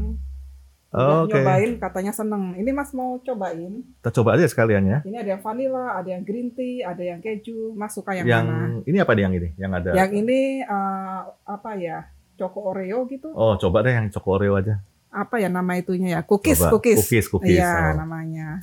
Oh, 0.87 1.27
Oke. 1.27 1.35
nyobain 1.35 1.75
katanya 1.83 2.15
seneng. 2.15 2.55
Ini 2.55 2.71
Mas 2.71 2.95
mau 2.95 3.19
cobain? 3.19 3.83
Kita 3.99 4.09
coba 4.23 4.39
aja 4.39 4.47
sekalian 4.47 4.87
ya. 4.87 4.99
Ini 5.03 5.19
ada 5.19 5.29
yang 5.35 5.43
vanilla, 5.43 5.99
ada 5.99 6.09
yang 6.15 6.23
green 6.23 6.55
tea, 6.55 6.79
ada 6.79 7.03
yang 7.03 7.19
keju. 7.19 7.75
Mas 7.75 7.91
suka 7.91 8.15
yang, 8.15 8.23
Yang, 8.23 8.45
mana? 8.47 8.79
ini 8.87 8.97
apa 9.03 9.11
yang 9.19 9.35
ini? 9.35 9.51
Yang 9.59 9.71
ada. 9.83 9.89
Yang 9.99 10.11
ini 10.23 10.39
eh, 10.63 11.19
apa 11.43 11.71
ya? 11.75 12.07
Choco 12.39 12.71
Oreo 12.71 13.03
gitu. 13.11 13.35
Oh, 13.35 13.59
coba 13.59 13.83
deh 13.83 13.99
yang 13.99 14.07
Choco 14.15 14.39
Oreo 14.39 14.55
aja. 14.55 14.79
Apa 15.17 15.41
ya 15.41 15.49
nama 15.49 15.73
itunya 15.73 16.09
ya? 16.13 16.21
Cookies, 16.21 16.61
Coba. 16.61 16.77
cookies. 16.77 16.97
Cookies, 17.01 17.25
cookies. 17.25 17.57
Iya, 17.57 17.73
Oh. 17.97 18.05
namanya. 18.05 18.61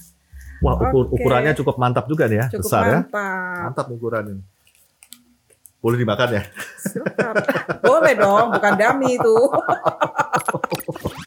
Wah, 0.62 0.78
ukur- 0.78 1.10
Oke. 1.10 1.18
ukurannya 1.18 1.52
cukup 1.52 1.76
mantap 1.76 2.06
juga 2.06 2.30
nih 2.30 2.38
ya. 2.38 2.46
Cukup 2.48 2.70
Besar 2.70 2.82
ya. 2.84 2.92
mantap. 3.02 3.62
Mantap 3.66 3.86
ukuran 3.90 4.24
ini. 4.30 4.42
Boleh 5.82 5.98
dimakan 5.98 6.28
ya? 6.32 6.42
Boleh 7.82 8.14
dong, 8.16 8.46
bukan 8.54 8.72
dami 8.72 9.18
itu. 9.18 9.36